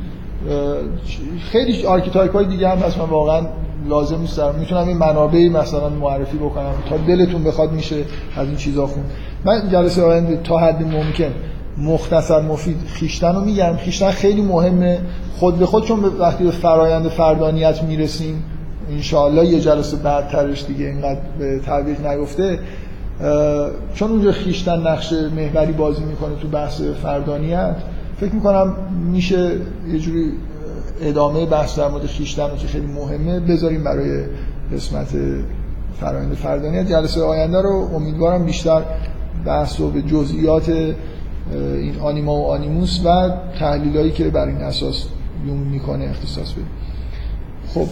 [1.51, 2.97] خیلی archetype های دیگه هم هست.
[2.97, 3.47] من واقعا
[3.89, 6.73] لازم نیست دارم می‌تونم این منابعی مثلا معرفی بکنم.
[6.89, 8.05] تا دلتون بخواد میشه
[8.35, 9.03] از این چیزا خون.
[9.45, 11.33] من جلسه آینده تا حد ممکن
[11.83, 13.75] مختصر مفید خیشتن رو میگم.
[13.77, 14.99] خیشتن خیلی مهمه.
[15.39, 18.43] خود به خود چون وقتی به فرایند فردانیت می‌رسیم
[18.91, 22.59] انشاءالله یه جلسه بعدترش دیگه اینقدر به تعبیر نگفته.
[23.95, 27.75] چون اونجا خیشتن نقش محوری بازی می‌کنه تو بحث فردانیت
[28.19, 28.75] فکر می‌کنم
[29.11, 29.51] میشه
[29.93, 30.31] یه جوری
[31.01, 34.23] ادامه بحث در مورد خیشتن که خیلی مهمه بذاریم برای
[34.73, 35.07] قسمت
[35.99, 36.87] فرایند فردانیت.
[36.87, 38.81] جلسه آینده رو امیدوارم بیشتر
[39.45, 40.71] بحث و به جزئیات
[41.51, 45.05] این آنیما و آنیموس و تحلیلایی که بر این اساس
[45.45, 46.67] یوم می‌کنه اختصاص بدیم.
[47.73, 47.87] خب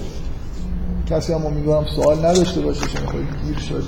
[1.10, 3.84] کسی هم امیدوارم سوال نداشته باشه چون خیلی گیر شد.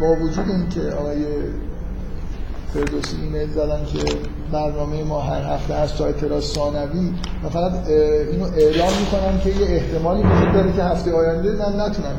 [0.00, 1.24] با وجود اینکه آقای
[2.74, 3.98] فردوسی ایمیل زدن که
[4.52, 7.12] برنامه ما هر هفته هست تا اعتراض ثانوی
[7.44, 7.72] و فقط
[8.32, 12.16] اینو اعلام می‌کنم که یه احتمالی وجود داره که هفته آینده من نتونم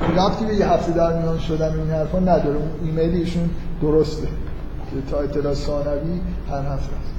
[0.00, 2.60] ربطی به یه هفته در میان شدن این حرفا نداره.
[2.84, 3.50] ایمیل ایشون
[3.82, 4.28] درسته.
[4.90, 6.20] که تا اعتراض ثانوی
[6.50, 7.15] هر هفته هست